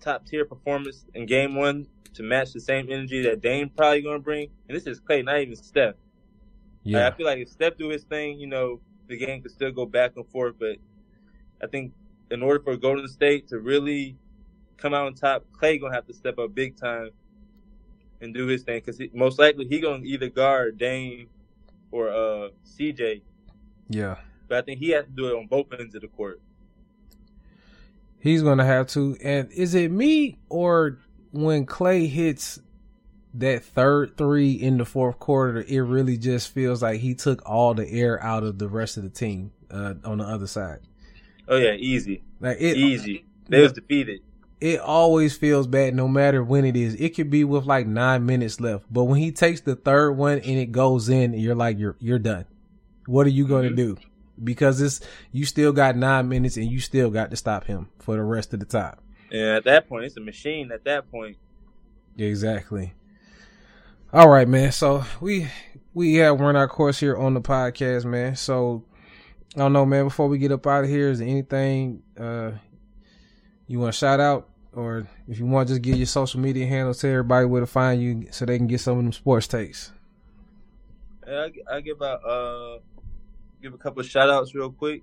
top 0.00 0.26
tier 0.26 0.44
performance 0.44 1.06
in 1.14 1.26
game 1.26 1.54
one 1.54 1.86
to 2.14 2.22
match 2.22 2.52
the 2.52 2.60
same 2.60 2.88
energy 2.90 3.22
that 3.22 3.40
Dame 3.40 3.70
probably 3.70 4.02
gonna 4.02 4.18
bring, 4.18 4.48
and 4.68 4.76
this 4.76 4.86
is 4.86 5.00
Clay, 5.00 5.22
not 5.22 5.40
even 5.40 5.56
Steph. 5.56 5.94
Like, 5.94 5.96
Yeah, 6.84 7.08
I 7.08 7.10
feel 7.12 7.26
like 7.26 7.38
if 7.38 7.48
Steph 7.48 7.76
do 7.78 7.88
his 7.88 8.04
thing, 8.04 8.38
you 8.38 8.46
know, 8.46 8.80
the 9.08 9.16
game 9.16 9.42
could 9.42 9.52
still 9.52 9.72
go 9.72 9.86
back 9.86 10.12
and 10.16 10.26
forth. 10.28 10.56
But 10.58 10.76
I 11.62 11.66
think 11.68 11.92
in 12.32 12.42
order 12.42 12.58
for 12.62 12.76
Golden 12.76 13.06
State 13.08 13.48
to 13.48 13.58
really 13.58 14.16
come 14.76 14.94
out 14.94 15.06
on 15.06 15.14
top, 15.14 15.44
Clay 15.52 15.78
gonna 15.78 15.94
have 15.94 16.06
to 16.06 16.14
step 16.14 16.38
up 16.38 16.54
big 16.54 16.76
time 16.76 17.10
and 18.20 18.32
do 18.32 18.46
his 18.46 18.62
thing 18.62 18.80
because 18.84 19.00
most 19.12 19.38
likely 19.38 19.66
he 19.66 19.80
gonna 19.80 20.02
either 20.04 20.28
guard 20.28 20.78
Dame 20.78 21.28
or 21.90 22.08
uh 22.08 22.48
CJ, 22.64 23.22
Yeah. 23.88 24.16
but 24.48 24.58
I 24.58 24.62
think 24.62 24.80
he 24.80 24.90
has 24.90 25.04
to 25.04 25.10
do 25.10 25.26
it 25.26 25.36
on 25.36 25.46
both 25.46 25.66
ends 25.78 25.94
of 25.94 26.00
the 26.02 26.08
court. 26.08 26.40
He's 28.18 28.42
gonna 28.42 28.64
have 28.64 28.86
to. 28.88 29.16
And 29.22 29.50
is 29.52 29.74
it 29.74 29.90
me 29.90 30.38
or 30.48 30.98
when 31.32 31.66
Clay 31.66 32.06
hits 32.06 32.60
that 33.34 33.64
third 33.64 34.16
three 34.16 34.52
in 34.52 34.78
the 34.78 34.84
fourth 34.84 35.18
quarter, 35.18 35.62
it 35.66 35.80
really 35.80 36.16
just 36.16 36.50
feels 36.50 36.82
like 36.82 37.00
he 37.00 37.14
took 37.14 37.42
all 37.48 37.74
the 37.74 37.88
air 37.90 38.22
out 38.22 38.42
of 38.42 38.58
the 38.58 38.68
rest 38.68 38.96
of 38.96 39.02
the 39.02 39.08
team 39.10 39.52
uh, 39.70 39.94
on 40.04 40.18
the 40.18 40.24
other 40.24 40.46
side. 40.46 40.80
Oh 41.48 41.56
yeah, 41.56 41.72
easy, 41.72 42.22
Like 42.40 42.58
it, 42.60 42.76
easy. 42.76 43.24
They 43.48 43.60
was 43.60 43.72
defeated. 43.72 44.20
it 44.60 44.78
always 44.80 45.36
feels 45.36 45.66
bad 45.66 45.94
no 45.94 46.06
matter 46.08 46.42
when 46.42 46.64
it 46.64 46.76
is. 46.76 46.94
It 46.94 47.14
could 47.16 47.30
be 47.30 47.44
with 47.44 47.64
like 47.66 47.86
nine 47.86 48.24
minutes 48.26 48.60
left, 48.60 48.84
but 48.90 49.04
when 49.04 49.18
he 49.20 49.32
takes 49.32 49.60
the 49.60 49.74
third 49.76 50.12
one 50.12 50.38
and 50.38 50.58
it 50.58 50.72
goes 50.72 51.08
in, 51.08 51.34
you're 51.34 51.54
like 51.54 51.78
you're 51.78 51.96
you're 51.98 52.18
done. 52.20 52.44
What 53.06 53.26
are 53.26 53.30
you 53.30 53.46
going 53.46 53.64
to 53.64 53.70
Mhm. 53.72 53.76
do? 53.76 53.96
Because 54.42 54.80
it's 54.80 55.00
you 55.32 55.44
still 55.44 55.72
got 55.72 55.96
nine 55.96 56.28
minutes 56.28 56.56
and 56.56 56.70
you 56.70 56.80
still 56.80 57.10
got 57.10 57.30
to 57.30 57.36
stop 57.36 57.64
him 57.64 57.88
for 57.98 58.16
the 58.16 58.22
rest 58.22 58.54
of 58.54 58.60
the 58.60 58.66
time. 58.66 58.96
Yeah, 59.30 59.56
at 59.56 59.64
that 59.64 59.88
point, 59.88 60.04
it's 60.04 60.16
a 60.16 60.20
machine. 60.20 60.70
At 60.72 60.84
that 60.84 61.10
point, 61.10 61.36
Exactly. 62.18 62.92
All 64.12 64.28
right, 64.28 64.46
man. 64.46 64.72
So 64.72 65.04
we 65.20 65.48
we 65.94 66.14
have 66.16 66.40
run 66.40 66.56
our 66.56 66.68
course 66.68 67.00
here 67.00 67.16
on 67.16 67.34
the 67.34 67.40
podcast, 67.40 68.04
man. 68.04 68.36
So 68.36 68.84
I 69.54 69.58
don't 69.58 69.72
know, 69.72 69.84
man. 69.84 70.04
Before 70.04 70.28
we 70.28 70.38
get 70.38 70.50
up 70.52 70.66
out 70.66 70.84
of 70.84 70.90
here, 70.90 71.10
is 71.10 71.18
there 71.18 71.28
anything 71.28 72.02
uh 72.18 72.52
you 73.66 73.78
want 73.78 73.92
to 73.92 73.98
shout 73.98 74.20
out, 74.20 74.48
or 74.72 75.06
if 75.28 75.38
you 75.38 75.46
want, 75.46 75.68
just 75.68 75.82
give 75.82 75.96
your 75.96 76.06
social 76.06 76.40
media 76.40 76.66
handles 76.66 76.98
to 76.98 77.08
everybody 77.08 77.46
where 77.46 77.60
to 77.60 77.66
find 77.66 78.02
you, 78.02 78.26
so 78.30 78.44
they 78.44 78.56
can 78.58 78.66
get 78.66 78.80
some 78.80 78.98
of 78.98 79.04
them 79.04 79.12
sports 79.12 79.46
takes. 79.46 79.92
I, 81.26 81.50
I 81.70 81.80
give 81.80 82.02
out 82.02 82.24
uh 82.24 82.78
give 83.62 83.74
a 83.74 83.78
couple 83.78 84.00
of 84.00 84.06
shout 84.06 84.28
outs 84.30 84.54
real 84.54 84.70
quick. 84.72 85.02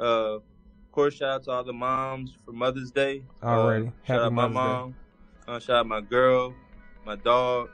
Uh, 0.00 0.36
of 0.36 0.42
course, 0.90 1.14
shout 1.14 1.30
out 1.30 1.44
to 1.44 1.50
all 1.50 1.64
the 1.64 1.72
moms 1.72 2.34
for 2.44 2.52
Mother's 2.52 2.90
Day. 2.90 3.22
Already. 3.42 3.86
Uh, 3.86 3.90
Happy 4.02 4.18
shout 4.18 4.26
out 4.26 4.32
my 4.32 4.48
Mother's 4.48 4.54
Day. 4.54 4.72
mom. 4.72 4.94
Uh, 5.46 5.58
shout 5.60 5.76
out 5.76 5.86
my 5.86 6.00
girl, 6.00 6.54
my 7.06 7.16
dog. 7.16 7.68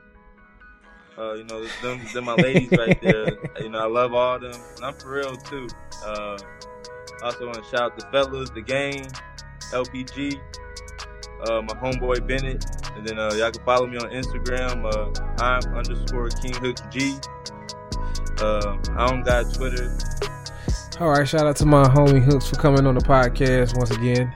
Uh, 1.19 1.35
you 1.35 1.45
know, 1.45 1.65
them, 1.83 2.01
them 2.15 2.25
my 2.25 2.35
ladies 2.35 2.71
right 2.79 3.01
there. 3.03 3.37
You 3.61 3.71
know, 3.71 3.81
I 3.81 3.87
love 3.87 4.15
all 4.15 4.39
them. 4.39 4.53
And 4.77 4.85
I'm 4.85 4.95
for 4.95 5.11
real 5.11 5.35
too. 5.37 5.67
Uh, 6.05 6.39
also 7.23 7.47
want 7.47 7.57
to 7.57 7.65
shout 7.65 7.81
out 7.81 7.99
the 7.99 8.07
fellas, 8.13 8.51
the 8.51 8.63
gang, 8.63 9.05
LPG, 9.73 10.41
uh, 11.49 11.63
my 11.63 11.75
homeboy 11.75 12.27
Bennett, 12.27 12.65
and 12.95 13.07
then 13.07 13.19
uh, 13.19 13.33
y'all 13.35 13.51
can 13.51 13.65
follow 13.65 13.87
me 13.87 13.97
on 13.97 14.11
Instagram. 14.11 14.85
Uh, 14.85 15.43
I'm 15.43 15.77
underscore 15.77 16.29
King 16.29 16.55
Hooks 16.55 16.83
G. 16.91 17.17
Uh, 18.41 18.77
I 18.97 19.09
don't 19.09 19.25
got 19.25 19.53
Twitter. 19.53 19.99
All 21.01 21.11
right, 21.11 21.27
shout 21.27 21.47
out 21.47 21.57
to 21.57 21.67
my 21.67 21.85
homie 21.85 22.23
Hooks 22.23 22.49
for 22.49 22.57
coming 22.57 22.87
on 22.87 22.95
the 22.95 23.01
podcast 23.01 23.77
once 23.77 23.91
again. 23.91 24.33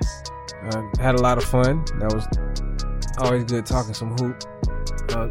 Uh, 0.65 1.03
had 1.03 1.15
a 1.15 1.21
lot 1.21 1.39
of 1.39 1.45
fun. 1.45 1.85
That 1.99 2.13
was 2.13 2.27
always 3.19 3.45
good 3.45 3.67
talking 3.67 3.95
some 3.95 4.17
hoop. 4.19 4.43
Uh, 5.11 5.29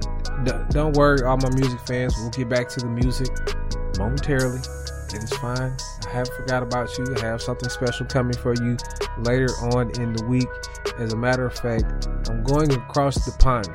don't 0.70 0.96
worry, 0.96 1.24
all 1.24 1.38
my 1.38 1.50
music 1.56 1.80
fans. 1.82 2.16
We'll 2.18 2.30
get 2.30 2.50
back 2.50 2.68
to 2.70 2.80
the 2.80 2.88
music 2.88 3.28
momentarily. 3.98 4.60
It 5.14 5.24
is 5.24 5.34
fine. 5.34 5.76
I 6.08 6.10
haven't 6.10 6.36
forgot 6.36 6.64
about 6.64 6.98
you. 6.98 7.06
I 7.18 7.20
have 7.22 7.42
something 7.42 7.70
special 7.70 8.06
coming 8.06 8.38
for 8.38 8.54
you 8.54 8.78
later 9.20 9.50
on 9.74 9.92
in 10.00 10.14
the 10.14 10.26
week. 10.26 10.48
As 10.98 11.14
a 11.14 11.18
matter 11.18 11.46
of 11.46 11.54
fact, 11.54 12.08
I'm 12.30 12.44
going 12.44 12.72
across 12.72 13.26
the 13.26 13.32
pond. 13.34 13.70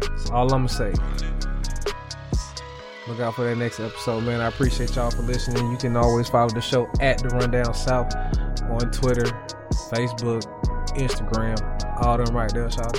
That's 0.00 0.30
all 0.30 0.52
I'm 0.52 0.66
gonna 0.66 0.68
say. 0.68 0.92
Look 3.06 3.20
out 3.20 3.36
for 3.36 3.44
that 3.44 3.56
next 3.56 3.80
episode, 3.80 4.24
man. 4.24 4.40
I 4.40 4.48
appreciate 4.48 4.94
y'all 4.94 5.10
for 5.10 5.22
listening. 5.22 5.70
You 5.70 5.78
can 5.78 5.96
always 5.96 6.28
follow 6.28 6.50
the 6.50 6.60
show 6.60 6.88
at 7.00 7.18
the 7.18 7.28
Rundown 7.28 7.72
South 7.72 8.14
on 8.68 8.90
Twitter, 8.90 9.24
Facebook, 9.90 10.42
Instagram, 10.90 11.56
all 12.04 12.18
them 12.18 12.36
right 12.36 12.52
there, 12.52 12.68
y'all. 12.68 12.92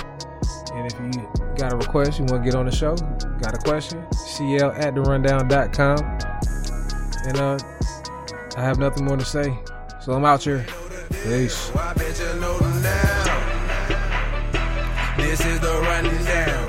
And 0.74 0.90
if 0.90 0.98
you 0.98 1.28
got 1.60 1.74
a 1.74 1.76
request, 1.76 2.18
you 2.18 2.24
want 2.24 2.42
to 2.42 2.50
get 2.50 2.58
on 2.58 2.64
the 2.64 2.72
show, 2.72 2.96
got 3.38 3.54
a 3.54 3.58
question, 3.58 4.02
CL 4.12 4.72
at 4.72 4.94
the 4.94 5.02
rundown.com. 5.02 5.98
And 7.26 7.36
uh, 7.36 7.58
I 8.56 8.62
have 8.62 8.78
nothing 8.78 9.04
more 9.04 9.18
to 9.18 9.24
say. 9.26 9.58
So 10.00 10.12
I'm 10.12 10.24
out 10.24 10.42
here. 10.42 10.64
Peace. 11.10 11.68
This 11.96 12.20
is 12.20 12.40
the 12.40 12.48
rundown. 15.82 16.66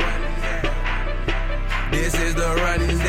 This 1.92 2.14
is 2.16 2.36
the 2.36 2.56
rundown. 2.56 3.01